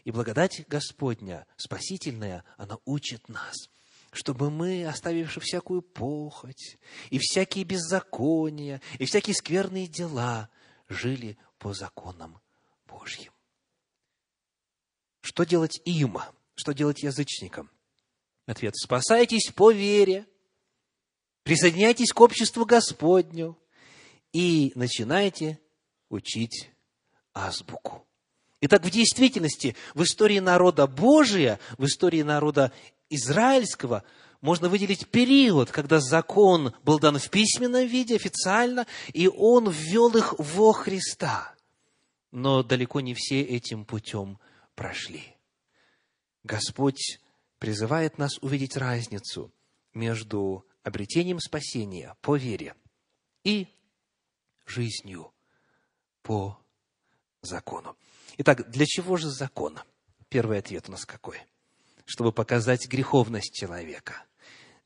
И 0.04 0.12
благодать 0.12 0.68
Господня, 0.68 1.47
спасительная, 1.58 2.43
она 2.58 2.78
учит 2.86 3.28
нас, 3.28 3.56
чтобы 4.12 4.52
мы, 4.52 4.86
оставивши 4.86 5.39
всякую 5.39 5.82
похоть, 5.82 6.78
и 7.10 7.18
всякие 7.18 7.64
беззакония, 7.64 8.84
и 9.00 9.06
всякие 9.06 9.34
скверные 9.34 9.88
дела, 9.88 10.52
жили 10.89 11.39
по 11.58 11.74
законам 11.74 12.39
Божьим. 12.86 13.34
Что 15.22 15.43
делать 15.43 15.82
им? 15.86 16.20
Что 16.54 16.72
делать 16.72 17.02
язычникам? 17.02 17.72
Ответ. 18.50 18.76
Спасайтесь 18.76 19.52
по 19.52 19.70
вере, 19.70 20.26
присоединяйтесь 21.43 22.12
к 22.12 22.20
обществу 22.20 22.66
Господню 22.66 23.56
и 24.34 24.72
начинайте 24.74 25.60
учить 26.10 26.72
азбуку. 27.32 28.08
Итак, 28.62 28.84
в 28.84 28.89
действительности, 28.89 29.76
в 29.93 30.02
истории 30.02 30.39
народа 30.39 30.88
Божия, 30.88 31.60
в 31.78 31.86
истории 31.86 32.24
народа 32.24 32.72
израильского, 33.12 34.04
можно 34.41 34.68
выделить 34.68 35.08
период, 35.10 35.70
когда 35.70 36.00
закон 36.00 36.74
был 36.84 36.97
дан 36.97 37.20
в 37.20 37.30
письменном 37.30 37.86
виде, 37.86 38.16
официально, 38.16 38.88
и 39.14 39.28
он 39.28 39.70
ввел 39.70 40.10
их 40.18 40.34
во 40.39 40.74
Христа. 40.74 41.54
Но 42.32 42.64
далеко 42.64 43.00
не 43.00 43.14
все 43.14 43.43
этим 43.43 43.86
путем 43.86 44.39
прошли. 44.74 45.36
Господь 46.43 47.20
призывает 47.60 48.18
нас 48.18 48.38
увидеть 48.41 48.78
разницу 48.78 49.53
между 49.93 50.66
обретением 50.84 51.39
спасения 51.39 52.16
по 52.22 52.36
вере 52.36 52.76
и 53.43 53.68
жизнью 54.66 55.32
по 56.24 56.57
закону. 57.41 57.97
Итак, 58.38 58.70
для 58.70 58.86
чего 58.86 59.18
же 59.18 59.30
закон? 59.30 59.80
Первый 60.30 60.60
ответ 60.60 60.88
у 60.88 60.91
нас 60.91 61.05
какой? 61.05 61.39
Чтобы 62.05 62.32
показать 62.32 62.88
греховность 62.88 63.53
человека. 63.53 64.24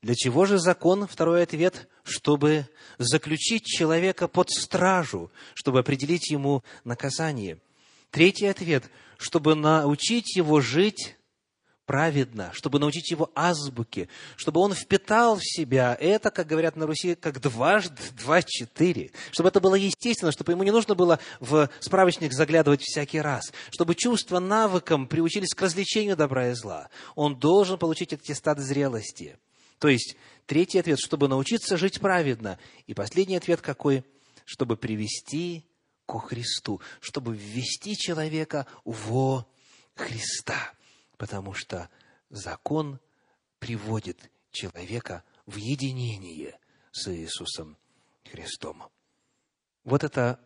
Для 0.02 0.14
чего 0.14 0.44
же 0.44 0.58
закон? 0.58 1.06
Второй 1.06 1.42
ответ, 1.42 1.88
чтобы 2.02 2.68
заключить 2.98 3.64
человека 3.64 4.28
под 4.28 4.50
стражу, 4.50 5.30
чтобы 5.54 5.78
определить 5.78 6.30
ему 6.30 6.62
наказание. 6.84 7.58
Третий 8.10 8.46
ответ, 8.46 8.90
чтобы 9.16 9.54
научить 9.54 10.36
его 10.36 10.60
жить 10.60 11.16
праведно, 11.86 12.50
чтобы 12.52 12.78
научить 12.78 13.10
его 13.10 13.30
азбуке, 13.34 14.08
чтобы 14.36 14.60
он 14.60 14.74
впитал 14.74 15.36
в 15.36 15.44
себя 15.44 15.96
это, 16.00 16.30
как 16.30 16.46
говорят 16.46 16.76
на 16.76 16.86
Руси, 16.86 17.14
как 17.14 17.40
дважды 17.40 18.00
два 18.18 18.42
четыре, 18.42 19.10
чтобы 19.30 19.48
это 19.50 19.60
было 19.60 19.74
естественно, 19.74 20.32
чтобы 20.32 20.52
ему 20.52 20.62
не 20.62 20.70
нужно 20.70 20.94
было 20.94 21.18
в 21.40 21.68
справочник 21.80 22.32
заглядывать 22.32 22.82
всякий 22.82 23.20
раз, 23.20 23.52
чтобы 23.70 23.94
чувства 23.94 24.38
навыкам 24.38 25.06
приучились 25.06 25.54
к 25.54 25.62
развлечению 25.62 26.16
добра 26.16 26.48
и 26.48 26.54
зла. 26.54 26.88
Он 27.14 27.38
должен 27.38 27.78
получить 27.78 28.12
аттестат 28.12 28.58
зрелости. 28.58 29.38
То 29.78 29.88
есть, 29.88 30.16
третий 30.46 30.78
ответ, 30.78 30.98
чтобы 30.98 31.28
научиться 31.28 31.76
жить 31.76 32.00
праведно. 32.00 32.58
И 32.86 32.94
последний 32.94 33.36
ответ 33.36 33.60
какой? 33.60 34.04
Чтобы 34.44 34.76
привести 34.76 35.66
ко 36.06 36.18
Христу, 36.18 36.80
чтобы 37.00 37.36
ввести 37.36 37.96
человека 37.96 38.66
во 38.84 39.46
Христа. 39.94 40.72
Потому 41.16 41.54
что 41.54 41.88
закон 42.30 43.00
приводит 43.58 44.30
человека 44.50 45.24
в 45.46 45.56
единение 45.56 46.58
с 46.92 47.12
Иисусом 47.12 47.76
Христом. 48.24 48.84
Вот 49.84 50.04
это 50.04 50.40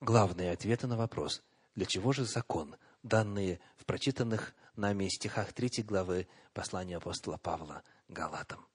главные 0.00 0.52
ответы 0.52 0.86
на 0.86 0.96
вопрос, 0.96 1.42
для 1.74 1.86
чего 1.86 2.12
же 2.12 2.24
закон, 2.24 2.76
данные 3.02 3.60
в 3.76 3.84
прочитанных 3.84 4.54
нами 4.76 5.08
стихах 5.08 5.52
3 5.52 5.82
главы 5.82 6.28
послания 6.52 6.96
апостола 6.96 7.36
Павла 7.36 7.82
Галатам. 8.08 8.66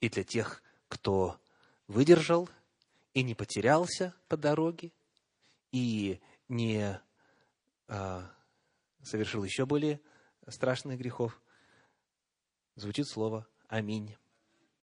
И 0.00 0.08
для 0.08 0.24
тех, 0.24 0.62
кто 0.88 1.38
выдержал 1.88 2.48
и 3.14 3.22
не 3.22 3.34
потерялся 3.34 4.14
по 4.28 4.36
дороге, 4.36 4.92
и 5.72 6.20
не 6.48 7.00
а, 7.88 8.30
совершил 9.02 9.44
еще 9.44 9.66
более 9.66 10.00
страшных 10.48 10.98
грехов, 10.98 11.40
звучит 12.76 13.08
слово 13.08 13.46
«Аминь». 13.68 14.16